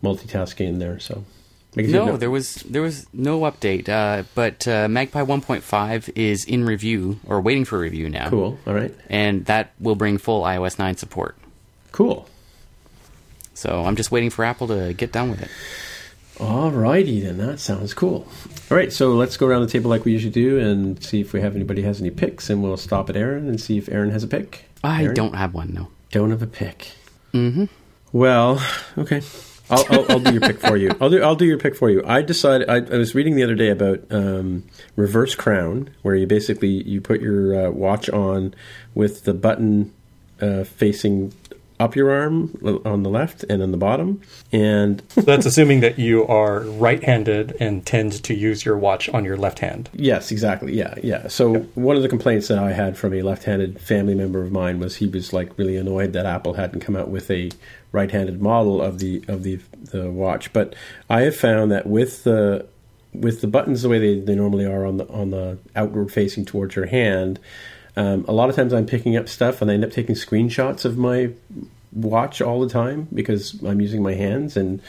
[0.04, 1.00] multitasking in there.
[1.00, 1.24] So
[1.76, 3.88] you No, there was there was no update.
[3.90, 8.30] Uh, but uh, Magpie 1.5 is in review or waiting for review now.
[8.30, 8.58] cool.
[8.66, 8.94] All right.
[9.10, 11.38] And that will bring full iOS 9 support.
[11.92, 12.28] Cool.
[13.54, 15.50] So I'm just waiting for Apple to get done with it.
[16.40, 17.38] All righty then.
[17.38, 18.28] That sounds cool.
[18.70, 18.94] All right.
[18.94, 21.56] So let's go around the table like we usually do and see if we have
[21.56, 24.28] anybody has any picks, and we'll stop at Aaron and see if Aaron has a
[24.28, 24.66] pick.
[24.84, 25.16] I Aaron?
[25.16, 25.88] don't have one, no.
[26.12, 26.92] Don't have a pick.
[27.34, 27.66] Mm-hmm.
[28.14, 28.62] Well,
[28.98, 29.22] okay.
[29.70, 30.92] I'll, I'll, I'll do your pick for you.
[31.02, 32.04] I'll do I'll do your pick for you.
[32.06, 34.64] I decided I, I was reading the other day about um,
[34.96, 38.54] reverse crown, where you basically you put your uh, watch on
[38.96, 39.94] with the button
[40.42, 41.34] uh, facing
[41.80, 44.20] up your arm on the left and on the bottom,
[44.52, 49.38] and That's assuming that you are right-handed and tend to use your watch on your
[49.38, 49.88] left hand.
[49.94, 50.74] Yes, exactly.
[50.76, 51.28] Yeah, yeah.
[51.28, 54.80] So one of the complaints that I had from a left-handed family member of mine
[54.80, 57.52] was he was like really annoyed that Apple hadn't come out with a
[57.92, 59.60] right-handed model of the of the
[59.92, 60.54] the watch.
[60.54, 60.76] But
[61.10, 62.68] I have found that with the
[63.14, 66.46] with the buttons the way they, they normally are on the on the outward facing
[66.46, 67.40] towards your hand,
[67.96, 70.86] um, a lot of times I'm picking up stuff and I end up taking screenshots
[70.86, 71.32] of my
[71.94, 74.82] watch all the time because I'm using my hands and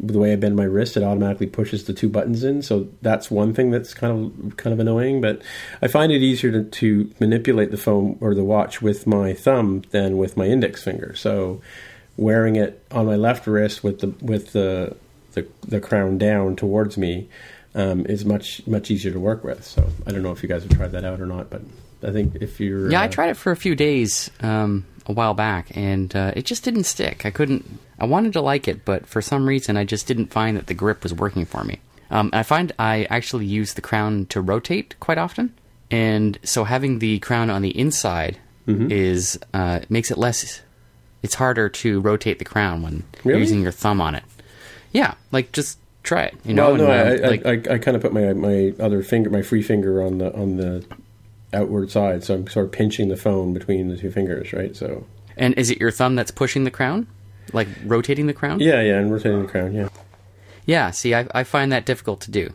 [0.00, 2.62] the way I bend my wrist, it automatically pushes the two buttons in.
[2.62, 4.12] So that's one thing that's kind
[4.48, 5.20] of kind of annoying.
[5.20, 5.42] But
[5.82, 9.82] I find it easier to, to manipulate the phone or the watch with my thumb
[9.90, 11.14] than with my index finger.
[11.14, 11.60] So
[12.16, 14.96] wearing it on my left wrist with the with the
[15.32, 17.28] the, the crown down towards me
[17.74, 19.64] um, is much much easier to work with.
[19.64, 21.62] So I don't know if you guys have tried that out or not, but
[22.02, 25.12] I think if you're Yeah, I uh, tried it for a few days um, a
[25.12, 27.26] while back, and uh, it just didn't stick.
[27.26, 27.64] I couldn't.
[27.98, 30.74] I wanted to like it, but for some reason, I just didn't find that the
[30.74, 31.80] grip was working for me.
[32.10, 35.54] Um, I find I actually use the crown to rotate quite often,
[35.90, 38.90] and so having the crown on the inside Mm-hmm.
[38.90, 40.62] is uh, makes it less.
[41.24, 44.22] It's harder to rotate the crown when you're using your thumb on it.
[44.92, 46.34] Yeah, like just try it.
[46.44, 48.32] You know, Well, no, and, I, um, I, like, I, I kind of put my
[48.34, 50.84] my other finger, my free finger, on the on the
[51.52, 54.76] outward side, so I'm sort of pinching the phone between the two fingers, right?
[54.76, 55.06] So
[55.36, 57.06] and is it your thumb that's pushing the crown,
[57.52, 58.60] like rotating the crown?
[58.60, 59.88] yeah, yeah, and rotating the crown, yeah.
[60.66, 62.52] Yeah, see, I, I find that difficult to do.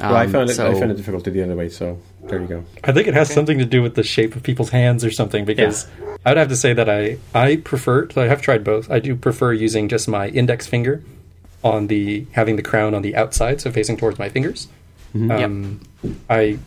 [0.00, 0.58] Well, I Um, found it.
[0.58, 1.68] I found it difficult to do the other way.
[1.68, 1.98] So
[2.32, 2.64] there you go.
[2.82, 5.44] I think it has something to do with the shape of people's hands or something
[5.44, 5.86] because
[6.24, 8.90] I would have to say that I I prefer I have tried both.
[8.90, 11.04] I do prefer using just my index finger
[11.62, 14.68] on the having the crown on the outside, so facing towards my fingers.
[15.14, 15.80] Um,
[16.30, 16.58] I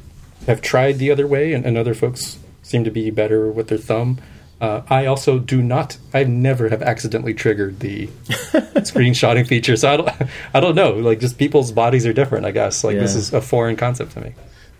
[0.46, 3.80] have tried the other way, and, and other folks seem to be better with their
[3.80, 4.20] thumb.
[4.62, 5.98] Uh, I also do not.
[6.14, 8.06] I never have accidentally triggered the
[8.86, 10.10] screenshotting feature, so I don't.
[10.54, 10.92] I don't know.
[10.94, 12.46] Like, just people's bodies are different.
[12.46, 12.84] I guess.
[12.84, 14.34] Like, this is a foreign concept to me.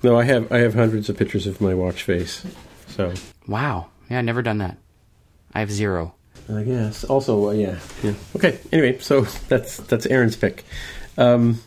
[0.06, 2.46] No, I have I have hundreds of pictures of my watch face.
[2.90, 3.12] So
[3.48, 3.88] Wow.
[4.10, 4.78] Yeah, I've never done that.
[5.54, 6.14] I have zero.
[6.48, 8.60] I guess also uh, yeah yeah okay.
[8.72, 10.64] Anyway, so that's that's Aaron's pick.
[11.18, 11.60] Um,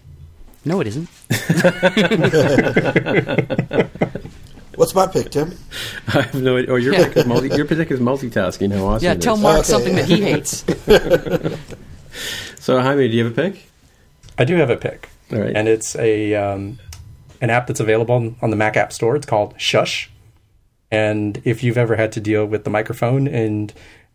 [0.65, 1.09] No, it isn't.
[4.77, 5.56] What's my pick, Tim?
[6.09, 6.70] I have no idea.
[6.73, 7.09] Oh, your Yeah.
[7.09, 7.48] pick is multi.
[7.48, 8.73] Your pick is multitasking.
[8.73, 9.05] How awesome!
[9.05, 9.40] Yeah, tell is.
[9.43, 10.02] Mark Okay, something yeah.
[10.02, 10.65] that he hates.
[12.60, 13.66] So Jaime, do you have a pick?
[14.39, 15.09] I do have a pick.
[15.32, 15.55] All right.
[15.56, 16.78] and it's a um,
[17.40, 19.16] an app that's available on the Mac App Store.
[19.16, 20.10] It's called Shush.
[20.90, 23.73] And if you've ever had to deal with the microphone, and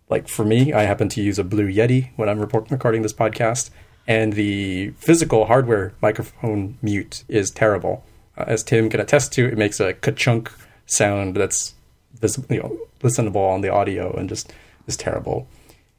[0.09, 3.69] like for me, I happen to use a Blue Yeti when I'm recording this podcast,
[4.07, 8.03] and the physical hardware microphone mute is terrible.
[8.37, 10.51] Uh, as Tim can attest to, it makes a ka-chunk
[10.85, 11.75] sound that's
[12.19, 14.51] vis- you know, listenable on the audio and just
[14.87, 15.47] is terrible.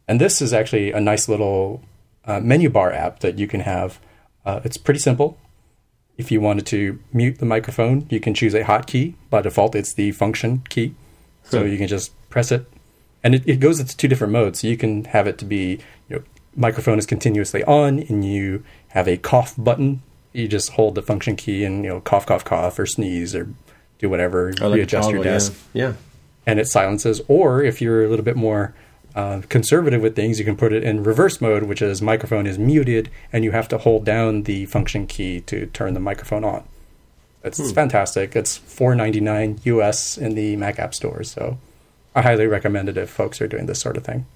[0.07, 1.83] And this is actually a nice little
[2.27, 3.99] uh, menu bar app that you can have.
[4.45, 5.39] Uh, it's pretty simple.
[6.17, 9.15] If you wanted to mute the microphone, you can choose a hotkey.
[9.31, 10.95] By default, it's the function key.
[11.45, 12.71] So you can just press it.
[13.23, 14.61] And it, it goes into two different modes.
[14.61, 15.79] So you can have it to be,
[16.09, 16.23] you know,
[16.57, 20.03] microphone is continuously on and you have a cough button.
[20.33, 23.49] You just hold the function key and, you know, cough, cough, cough, or sneeze or
[23.99, 24.53] do whatever.
[24.61, 25.33] Oh, like a readjust your toggle, yeah.
[25.33, 25.93] desk Yeah.
[26.47, 27.21] and it silences.
[27.29, 28.75] Or if you're a little bit more
[29.15, 32.59] uh, conservative with things, you can put it in reverse mode, which is microphone is
[32.59, 36.65] muted, and you have to hold down the function key to turn the microphone on.
[37.45, 38.35] It's, it's fantastic.
[38.35, 41.59] It's four ninety nine US in the Mac App Store, so
[42.15, 44.27] I highly recommend it if folks are doing this sort of thing.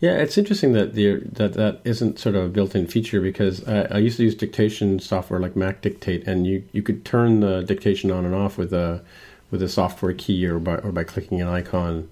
[0.00, 3.82] Yeah, it's interesting that the that that isn't sort of a built-in feature because I,
[3.82, 7.62] I used to use dictation software like Mac Dictate, and you, you could turn the
[7.62, 9.02] dictation on and off with a
[9.50, 12.08] with a software key or by or by clicking an icon.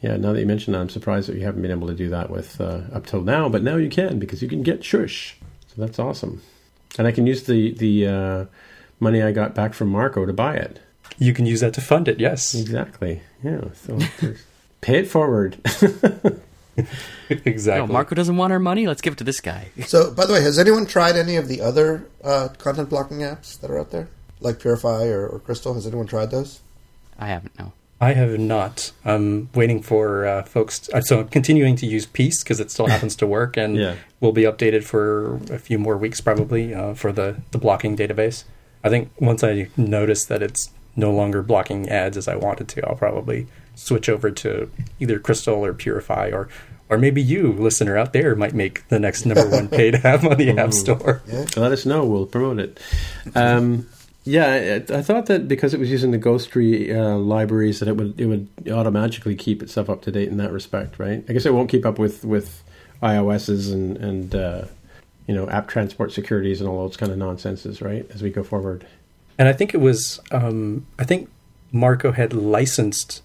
[0.00, 2.08] Yeah, now that you mention that, I'm surprised that you haven't been able to do
[2.08, 5.36] that with uh, up till now, but now you can because you can get Shush.
[5.68, 6.42] So that's awesome,
[6.98, 8.44] and I can use the the uh,
[8.98, 10.80] money I got back from Marco to buy it.
[11.18, 12.18] You can use that to fund it.
[12.18, 13.20] Yes, Exactly.
[13.42, 13.60] Yeah.
[13.74, 13.98] So
[14.80, 15.58] pay it forward.
[17.28, 17.86] exactly.
[17.86, 18.86] No, Marco doesn't want our money.
[18.86, 19.68] Let's give it to this guy.
[19.86, 23.60] So, by the way, has anyone tried any of the other uh, content blocking apps
[23.60, 24.08] that are out there,
[24.40, 25.74] like Purify or, or Crystal?
[25.74, 26.60] Has anyone tried those?
[27.18, 27.58] I haven't.
[27.58, 27.72] No.
[28.00, 28.92] I have not.
[29.04, 30.78] I'm waiting for uh, folks.
[30.80, 33.76] To, uh, so I'm continuing to use Peace because it still happens to work, and
[33.76, 33.96] Yeah.
[34.20, 38.44] will be updated for a few more weeks probably uh, for the the blocking database.
[38.82, 42.88] I think once I notice that it's no longer blocking ads as I wanted to,
[42.88, 46.48] I'll probably switch over to either Crystal or Purify, or
[46.88, 50.38] or maybe you, listener out there, might make the next number one paid app on
[50.38, 51.22] the App Store.
[51.26, 51.44] Yeah.
[51.56, 52.04] Let us know.
[52.06, 52.80] We'll promote it.
[53.34, 53.86] Um,
[54.24, 58.20] yeah, I, thought that because it was using the Ghostery uh, libraries, that it would
[58.20, 61.24] it would automatically keep itself up to date in that respect, right?
[61.28, 62.62] I guess it won't keep up with with
[63.02, 64.64] iOSs and and uh,
[65.26, 68.06] you know app transport securities and all those kind of nonsenses, right?
[68.12, 68.86] As we go forward.
[69.38, 71.30] And I think it was, um, I think
[71.72, 73.22] Marco had licensed,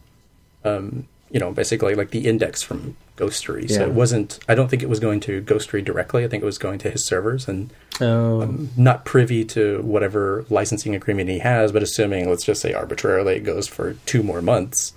[0.63, 3.70] um, you know, basically like the index from Ghostery.
[3.70, 3.88] So Yeah.
[3.88, 6.24] it wasn't, I don't think it was going to Ghostery directly.
[6.24, 7.70] I think it was going to his servers and
[8.02, 13.36] Oh, not privy to whatever licensing agreement he has, but assuming, let's just say arbitrarily,
[13.38, 14.94] it goes for two more months.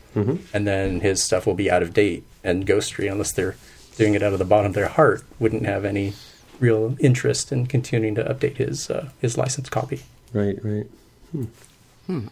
[0.53, 2.24] And then his stuff will be out of date.
[2.43, 3.55] And Ghostery, unless they're
[3.97, 6.15] doing it out of the bottom of their heart, wouldn't have any
[6.59, 10.01] real interest in continuing to update his uh, his license copy.
[10.32, 10.86] right, right.
[11.31, 11.45] Hmm.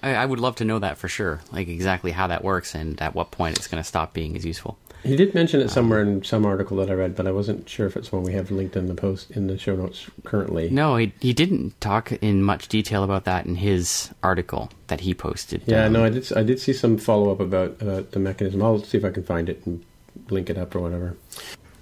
[0.03, 3.01] I, I would love to know that for sure, like exactly how that works and
[3.01, 4.79] at what point it's going to stop being as useful.
[5.03, 7.87] He did mention it somewhere in some article that I read, but I wasn't sure
[7.87, 10.69] if it's one we have linked in the post in the show notes currently.
[10.71, 15.15] No, he, he didn't talk in much detail about that in his article that he
[15.15, 15.63] posted.
[15.67, 16.33] Yeah, Um, no, I did.
[16.33, 18.63] I did see some follow up about about the mechanism.
[18.63, 19.85] I'll see if I can find it and
[20.29, 21.17] link it up or whatever.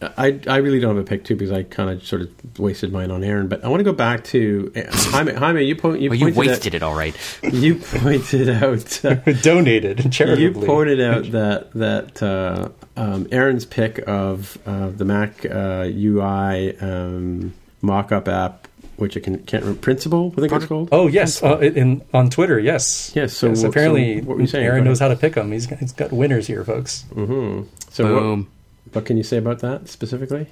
[0.03, 2.93] I I really don't have a pick too because I kind of sort of wasted
[2.93, 3.49] mine on Aaron.
[3.49, 5.33] But I want to go back to uh, Jaime.
[5.33, 7.17] Jaime, you point you Well, you pointed wasted it all right.
[7.43, 9.05] You pointed out.
[9.05, 15.45] Uh, Donated you pointed out that that uh, um, Aaron's pick of uh, the Mac
[15.47, 20.89] uh, UI um, mock-up app, which I can, can't remember, Principle, I think it's called.
[20.93, 23.13] Oh yes, uh, in on Twitter, yes.
[23.15, 24.67] Yes, so Yes, what- apparently so what were you saying?
[24.67, 25.53] Aaron knows how to pick them.
[25.53, 27.05] He's got, he's got winners here, folks.
[27.15, 27.69] Mm-hmm.
[27.91, 28.51] So what, Boom.
[28.93, 30.47] What can you say about that specifically?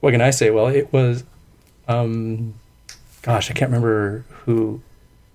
[0.00, 0.50] What can I say?
[0.50, 1.24] Well, it was,
[1.88, 2.54] um,
[3.22, 4.80] gosh, I can't remember who.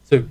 [0.03, 0.23] So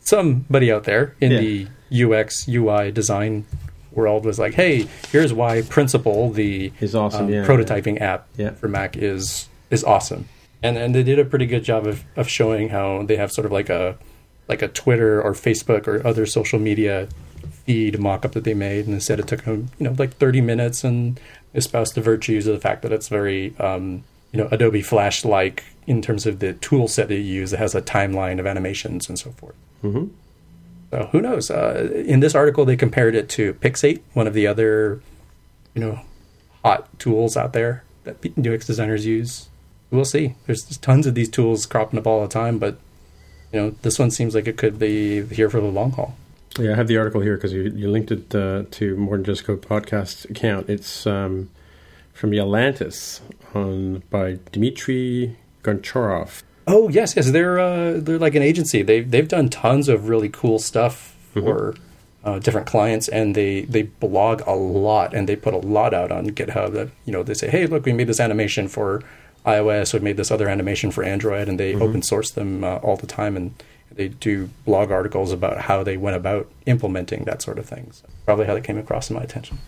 [0.00, 1.40] somebody out there in Yeah.
[1.40, 3.44] the UX UI design
[3.92, 7.44] world was like, "Hey, here's why Principle, the awesome, um, yeah.
[7.44, 8.50] prototyping app Yeah.
[8.50, 10.26] for Mac, is is awesome."
[10.62, 13.44] And and they did a pretty good job of, of showing how they have sort
[13.46, 13.96] of like a
[14.48, 17.08] like a Twitter or Facebook or other social media
[17.64, 20.84] feed mock-up that they made, and instead it took them you know like 30 minutes
[20.84, 21.20] and
[21.54, 25.64] espoused the virtues of the fact that it's very um, you know Adobe Flash like
[25.86, 27.52] in terms of the tool set that you use.
[27.52, 29.56] It has a timeline of animations and so forth.
[29.82, 30.06] Mm-hmm.
[30.90, 31.50] So who knows?
[31.50, 35.02] Uh, in this article, they compared it to Pixate, one of the other,
[35.74, 36.00] you know,
[36.62, 39.48] hot tools out there that UX designers use.
[39.90, 40.34] We'll see.
[40.46, 42.78] There's tons of these tools cropping up all the time, but
[43.52, 46.16] you know, this one seems like it could be here for the long haul.
[46.58, 49.24] Yeah, I have the article here because you, you linked it uh, to More Than
[49.24, 50.68] Just Code podcast account.
[50.68, 51.50] It's um,
[52.12, 53.20] from Yalantis
[53.54, 56.42] on by Dmitry Goncharov.
[56.66, 58.82] Oh yes, yes, they're uh, they're like an agency.
[58.82, 61.74] They've they've done tons of really cool stuff for
[62.22, 66.12] uh, different clients, and they they blog a lot, and they put a lot out
[66.12, 66.74] on GitHub.
[66.74, 69.02] That you know they say, hey, look, we made this animation for
[69.44, 72.96] iOS, we made this other animation for Android, and they open source them uh, all
[72.96, 73.54] the time, and
[73.96, 77.90] they do blog articles about how they went about implementing that sort of thing.
[77.92, 79.58] So probably how that came across in my attention.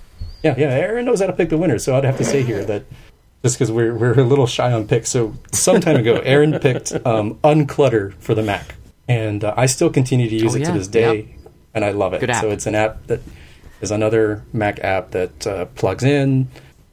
[0.42, 2.64] Yeah, yeah, Aaron knows how to pick the winners, so I'd have to say here
[2.64, 2.84] that
[3.42, 5.10] just because we're we're a little shy on picks.
[5.10, 8.74] So some time ago, Aaron picked um, Unclutter for the Mac,
[9.08, 10.72] and uh, I still continue to use Oh, it yeah.
[10.72, 11.52] to this day, Yep.
[11.74, 12.20] and I love it.
[12.40, 13.20] So it's an app that
[13.80, 16.48] is another Mac app that uh, plugs in.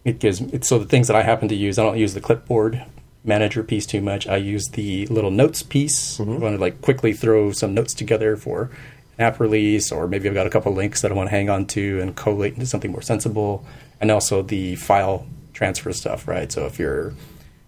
[0.05, 1.77] It gives it, so the things that I happen to use.
[1.77, 2.83] I don't use the clipboard
[3.23, 4.27] manager piece too much.
[4.27, 6.18] I use the little notes piece.
[6.18, 6.34] Mm-hmm.
[6.34, 8.72] I want to like quickly throw some notes together for
[9.18, 11.49] an app release, or maybe I've got a couple links that I want to hang
[11.49, 13.65] on to and collate into something more sensible.
[13.99, 16.52] And also the file transfer stuff, right?
[16.52, 17.14] So if you're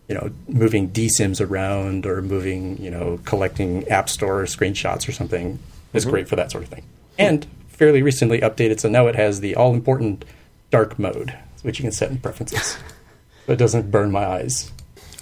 [0.07, 5.59] you know, moving dSYMs around or moving, you know, collecting App Store screenshots or something
[5.93, 6.11] is mm-hmm.
[6.11, 6.83] great for that sort of thing.
[7.17, 10.25] And fairly recently updated, so now it has the all important
[10.71, 12.77] dark mode, which you can set in preferences.
[13.45, 14.72] so it doesn't burn my eyes.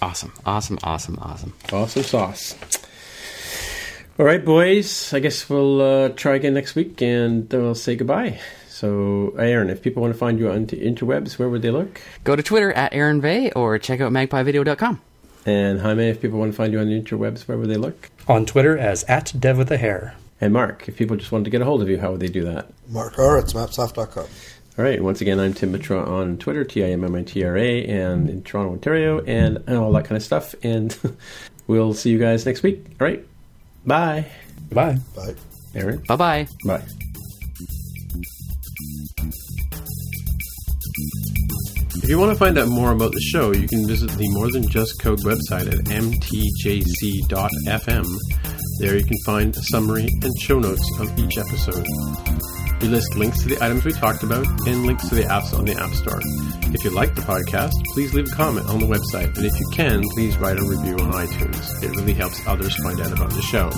[0.02, 1.54] Awesome, awesome, awesome, awesome.
[1.72, 2.56] Awesome sauce.
[4.18, 5.14] All right, boys.
[5.14, 8.40] I guess we'll uh, try again next week, and then we'll say goodbye.
[8.70, 12.02] So, Aaron, if people want to find you on the interwebs, where would they look?
[12.24, 15.02] Go to Twitter at Aaron Vey or check out magpievideo.com.
[15.46, 18.10] And Jaime, if people want to find you on the interwebs, where would they look?
[18.28, 20.16] On Twitter as at dev with a hair.
[20.40, 22.28] And Mark, if people just wanted to get a hold of you, how would they
[22.28, 22.72] do that?
[22.90, 23.38] Mark R.
[23.38, 24.26] It's mapsoft.com.
[24.78, 25.04] All right.
[25.04, 27.86] Once again, I'm Tim Mitra on Twitter, T I M M I T R A,
[27.86, 30.56] and in Toronto, Ontario, and, and all that kind of stuff.
[30.64, 30.98] And
[31.68, 32.86] we'll see you guys next week.
[33.00, 33.26] All right.
[33.86, 34.26] Bye.
[34.70, 34.98] Goodbye.
[35.16, 35.36] Bye.
[35.76, 36.04] Aaron.
[36.08, 36.48] Bye bye.
[36.66, 36.84] Bye.
[42.04, 44.50] If you want to find out more about the show, you can visit the More
[44.52, 47.26] Than Just Code website at mtjc.fm.
[48.80, 51.86] There you can find a summary and show notes of each episode.
[52.82, 55.66] We list links to the items we talked about and links to the apps on
[55.66, 56.20] the App Store.
[56.74, 59.68] If you like the podcast, please leave a comment on the website, and if you
[59.72, 61.84] can, please write a review on iTunes.
[61.84, 63.70] It really helps others find out about the show.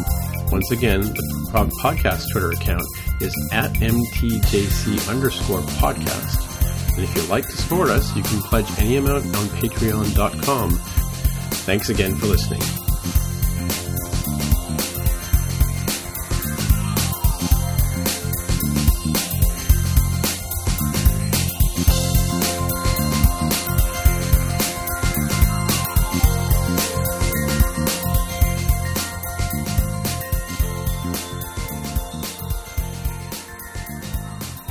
[0.51, 2.83] Once again, the pod- podcast Twitter account
[3.19, 6.49] is at mtjc underscore podcast.
[6.95, 10.71] And if you'd like to support us, you can pledge any amount on patreon.com.
[11.65, 12.61] Thanks again for listening.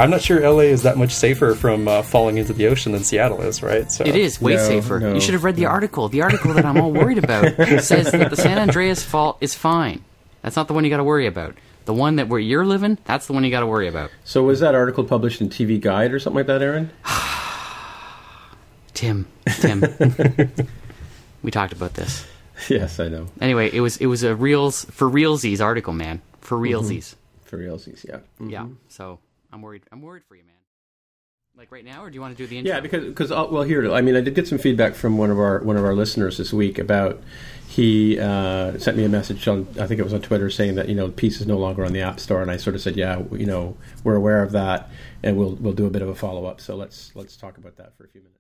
[0.03, 3.05] I'm not sure LA is that much safer from uh, falling into the ocean than
[3.05, 3.91] Seattle is, right?
[3.91, 4.99] So It is way No, safer.
[5.01, 6.09] no, you should have read the article.
[6.09, 7.45] The article that I'm all worried about
[7.83, 10.05] says that the San Andreas fault is fine.
[10.43, 11.55] That's not the one you got to worry about.
[11.85, 14.11] The one that where you're living, that's the one you got to worry about.
[14.25, 16.91] So, was that article published in TV Guide or something like that, Aaron?
[18.95, 19.83] Tim, Tim,
[21.43, 22.27] we talked about this.
[22.69, 23.27] yes, I know.
[23.41, 26.21] Anyway, it was it was a reals for realsies article, man.
[26.41, 27.15] For realsies.
[27.45, 28.19] For realsies, yeah.
[28.41, 28.51] Mhm.
[28.51, 28.67] Yeah.
[28.89, 29.19] So
[29.53, 29.83] I'm worried.
[29.93, 30.55] I'm worried for you, man.
[31.55, 32.75] Like right now, or do you want to do the intro?
[32.75, 35.39] Yeah, because because well, here I mean, I did get some feedback from one of
[35.39, 37.23] our one of our listeners this week about
[37.69, 40.89] he uh, sent me a message on I think it was on Twitter saying that
[40.89, 42.97] you know Peace is no longer on the App Store, and I sort of said,
[42.97, 44.89] yeah, you know, we're aware of that,
[45.23, 46.59] and we'll we'll do a bit of a follow up.
[46.59, 48.39] So let's let's talk about that for a few minutes.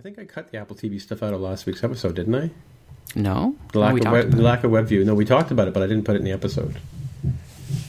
[0.00, 2.50] think I cut the Apple TV stuff out of last week's episode, didn't I?
[3.14, 3.56] no.
[3.72, 5.04] The lack of web, the lack of web view.
[5.04, 6.78] No, we talked about it, but I didn't put it in the episode.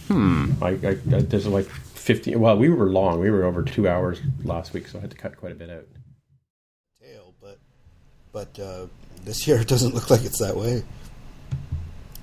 [0.10, 0.52] Hmm.
[0.62, 1.70] I, I, I there's like
[2.02, 2.40] fifteen.
[2.40, 3.20] Well, we were long.
[3.20, 5.70] We were over two hours last week, so I had to cut quite a bit
[5.70, 5.86] out.
[7.02, 7.60] tail, but
[8.32, 8.88] but uh,
[9.24, 10.84] this year it doesn't look like it's that way.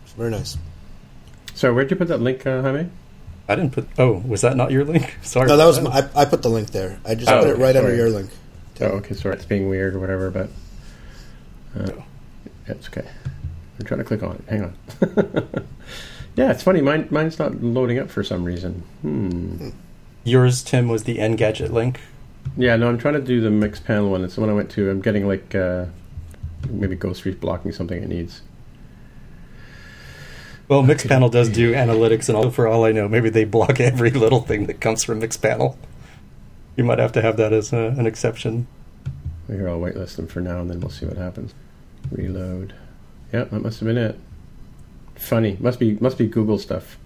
[0.05, 0.57] It's very nice.
[1.55, 2.89] So where'd you put that link, uh, Jaime?
[3.49, 3.89] I didn't put.
[3.99, 5.17] Oh, was that not your link?
[5.23, 5.49] Sorry.
[5.49, 7.01] No, that was my, I, I put the link there.
[7.07, 8.31] I just Oh, put it okay, right under your link.
[8.81, 10.51] Oh, okay, sorry, it's being weird or whatever, but
[11.77, 12.01] uh,
[12.67, 13.09] it's okay.
[13.81, 14.45] I'm trying to click on it.
[14.49, 15.67] Hang on.
[16.39, 16.81] yeah, it's funny.
[16.81, 18.85] Mine, mine's not loading up for some reason.
[19.03, 19.71] Hmm.
[20.23, 22.01] Yours, Tim, was the Engadget link.
[22.57, 24.23] Yeah, no, I'm trying to do the Mixpanel one.
[24.23, 24.89] It's the one I went to.
[24.89, 25.87] I'm getting like uh,
[26.71, 28.43] maybe Ghostery blocking something it needs.
[30.69, 34.11] Well, Mixpanel does do analytics, and all, for all I know, maybe they block every
[34.11, 35.77] little thing that comes from Mixpanel.
[36.77, 38.69] You might have to have that as a, an exception.
[39.49, 41.53] Here, I'll whitelist them for now, and then we'll see what happens.
[42.13, 42.75] Reload.
[43.33, 44.21] Yeah, that must have been it.
[45.19, 45.57] Funny.
[45.61, 46.97] Must be must be Google stuff.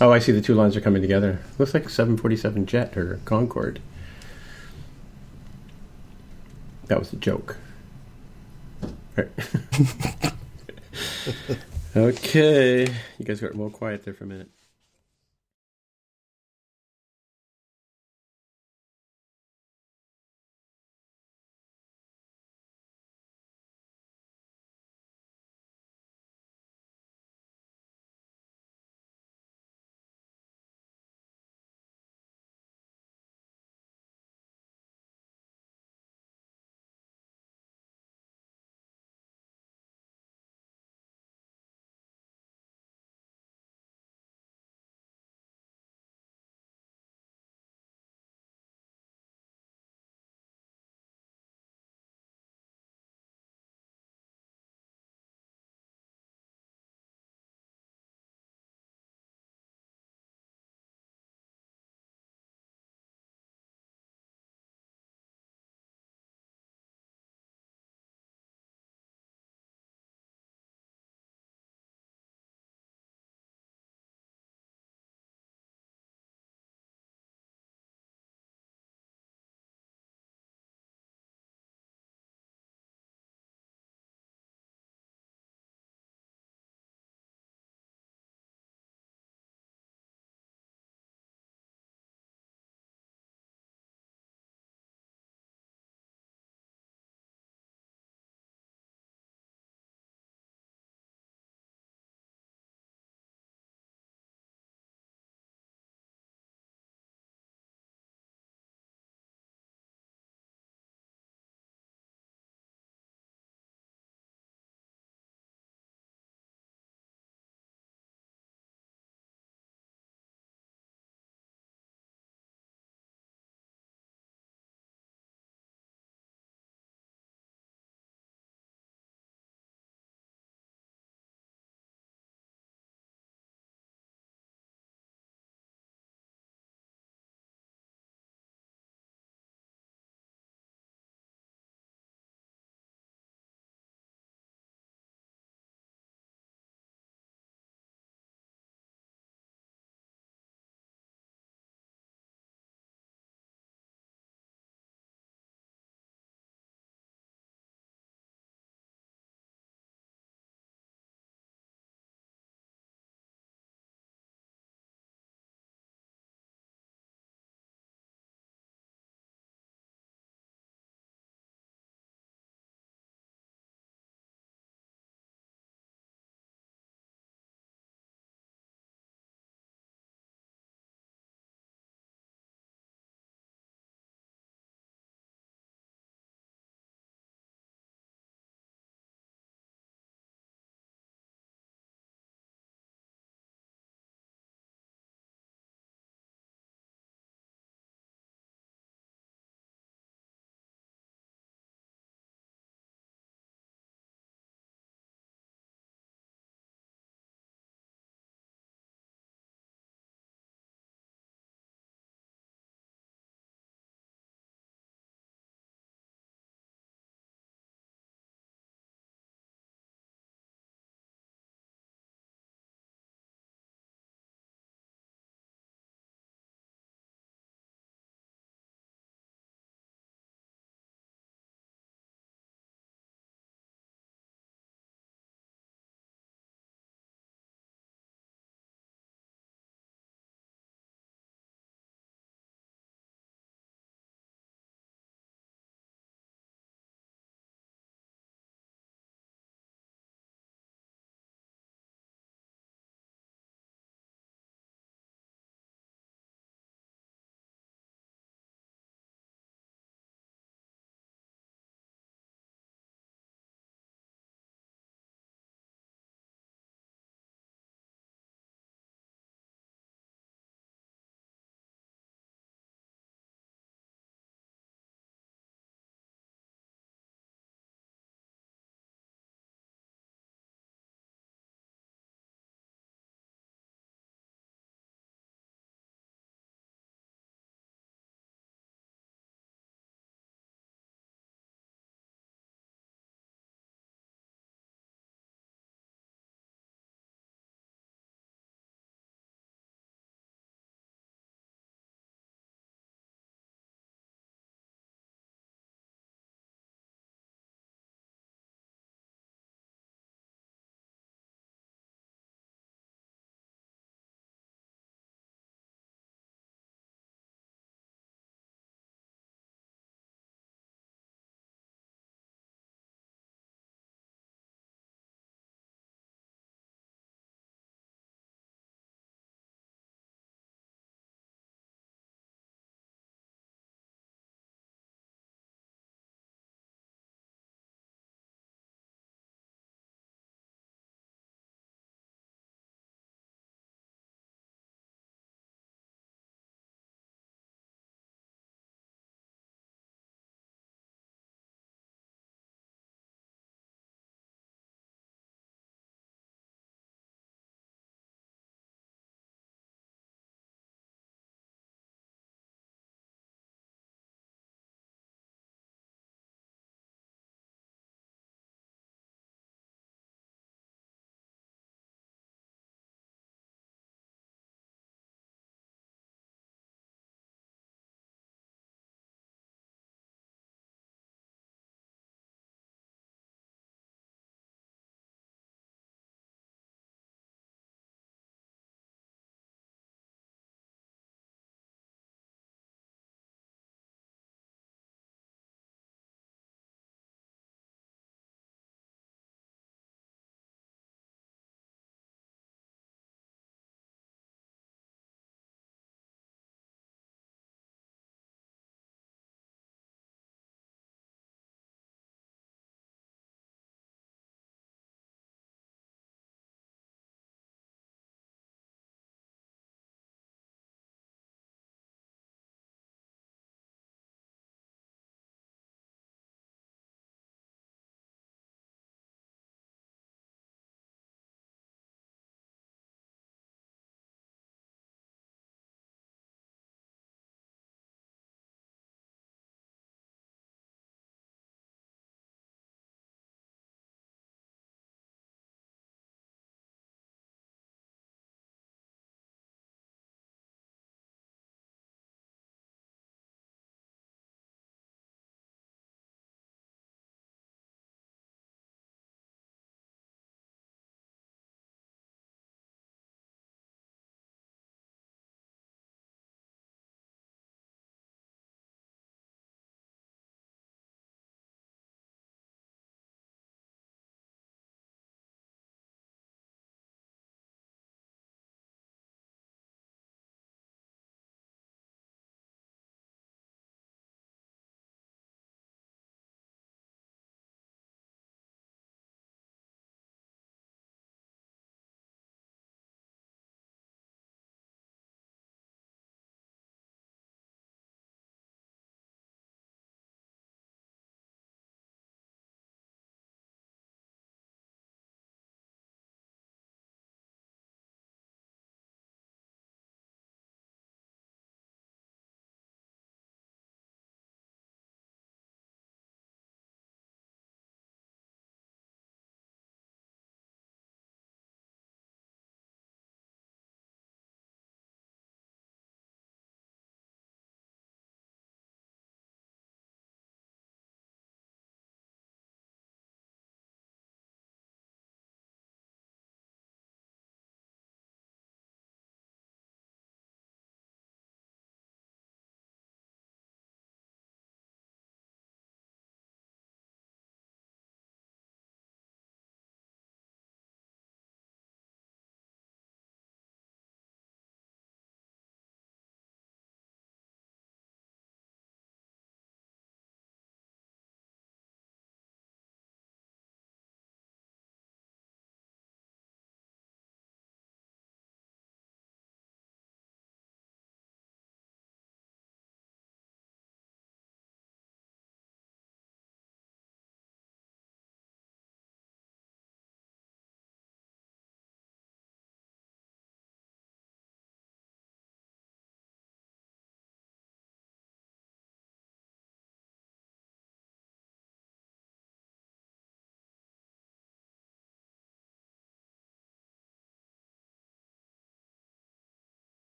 [0.00, 0.32] Oh, I see.
[0.32, 1.40] The two lines are coming together.
[1.58, 3.80] Looks like a 747 jet or Concorde.
[6.86, 7.56] That was a joke.
[9.16, 9.28] Right.
[11.96, 12.82] okay,
[13.18, 14.48] you guys got real quiet there for a minute.